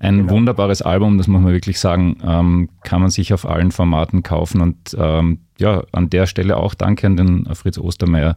Ein 0.00 0.18
Genau. 0.22 0.32
wunderbares 0.32 0.82
Album, 0.82 1.16
das 1.16 1.28
muss 1.28 1.40
man 1.40 1.52
wirklich 1.52 1.78
sagen, 1.78 2.16
ähm, 2.26 2.68
kann 2.82 3.00
man 3.00 3.10
sich 3.10 3.32
auf 3.32 3.46
allen 3.46 3.70
Formaten 3.70 4.24
kaufen. 4.24 4.60
Und 4.60 4.96
ähm, 4.98 5.38
ja, 5.60 5.84
an 5.92 6.10
der 6.10 6.26
Stelle 6.26 6.56
auch 6.56 6.74
danke 6.74 7.06
an 7.06 7.16
den 7.16 7.54
Fritz 7.54 7.78
Ostermeier. 7.78 8.34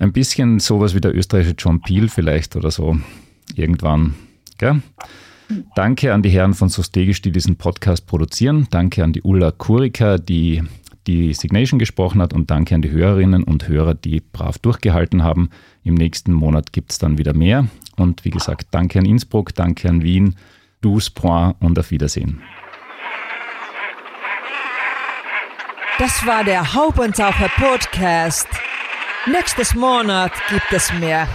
Ein 0.00 0.12
bisschen 0.12 0.58
sowas 0.58 0.96
wie 0.96 1.00
der 1.00 1.14
österreichische 1.16 1.54
John 1.56 1.80
Peel 1.82 2.08
vielleicht 2.08 2.56
oder 2.56 2.72
so 2.72 2.96
irgendwann. 3.54 4.14
Gell? 4.58 4.82
Danke 5.74 6.12
an 6.12 6.22
die 6.22 6.28
Herren 6.28 6.54
von 6.54 6.68
Sostegisch, 6.68 7.22
die 7.22 7.32
diesen 7.32 7.56
Podcast 7.56 8.06
produzieren. 8.06 8.66
Danke 8.70 9.02
an 9.02 9.12
die 9.12 9.22
Ulla 9.22 9.50
Kurika, 9.50 10.18
die 10.18 10.62
die 11.06 11.32
Signation 11.32 11.78
gesprochen 11.78 12.20
hat. 12.20 12.32
Und 12.32 12.50
danke 12.50 12.74
an 12.74 12.82
die 12.82 12.90
Hörerinnen 12.90 13.42
und 13.44 13.66
Hörer, 13.66 13.94
die 13.94 14.20
brav 14.20 14.58
durchgehalten 14.58 15.22
haben. 15.22 15.48
Im 15.82 15.94
nächsten 15.94 16.32
Monat 16.32 16.72
gibt 16.72 16.92
es 16.92 16.98
dann 16.98 17.18
wieder 17.18 17.34
mehr. 17.34 17.66
Und 17.96 18.24
wie 18.24 18.30
gesagt, 18.30 18.68
danke 18.70 18.98
an 18.98 19.06
Innsbruck, 19.06 19.54
danke 19.54 19.88
an 19.88 20.02
Wien, 20.02 20.36
Douce 20.82 21.10
Point 21.10 21.56
und 21.60 21.78
auf 21.78 21.90
Wiedersehen. 21.90 22.40
Das 25.98 26.24
war 26.24 26.44
der 26.44 26.74
Haubentaucher 26.74 27.48
Podcast. 27.56 28.46
Nächstes 29.26 29.74
Monat 29.74 30.30
gibt 30.48 30.72
es 30.72 30.92
mehr. 31.00 31.26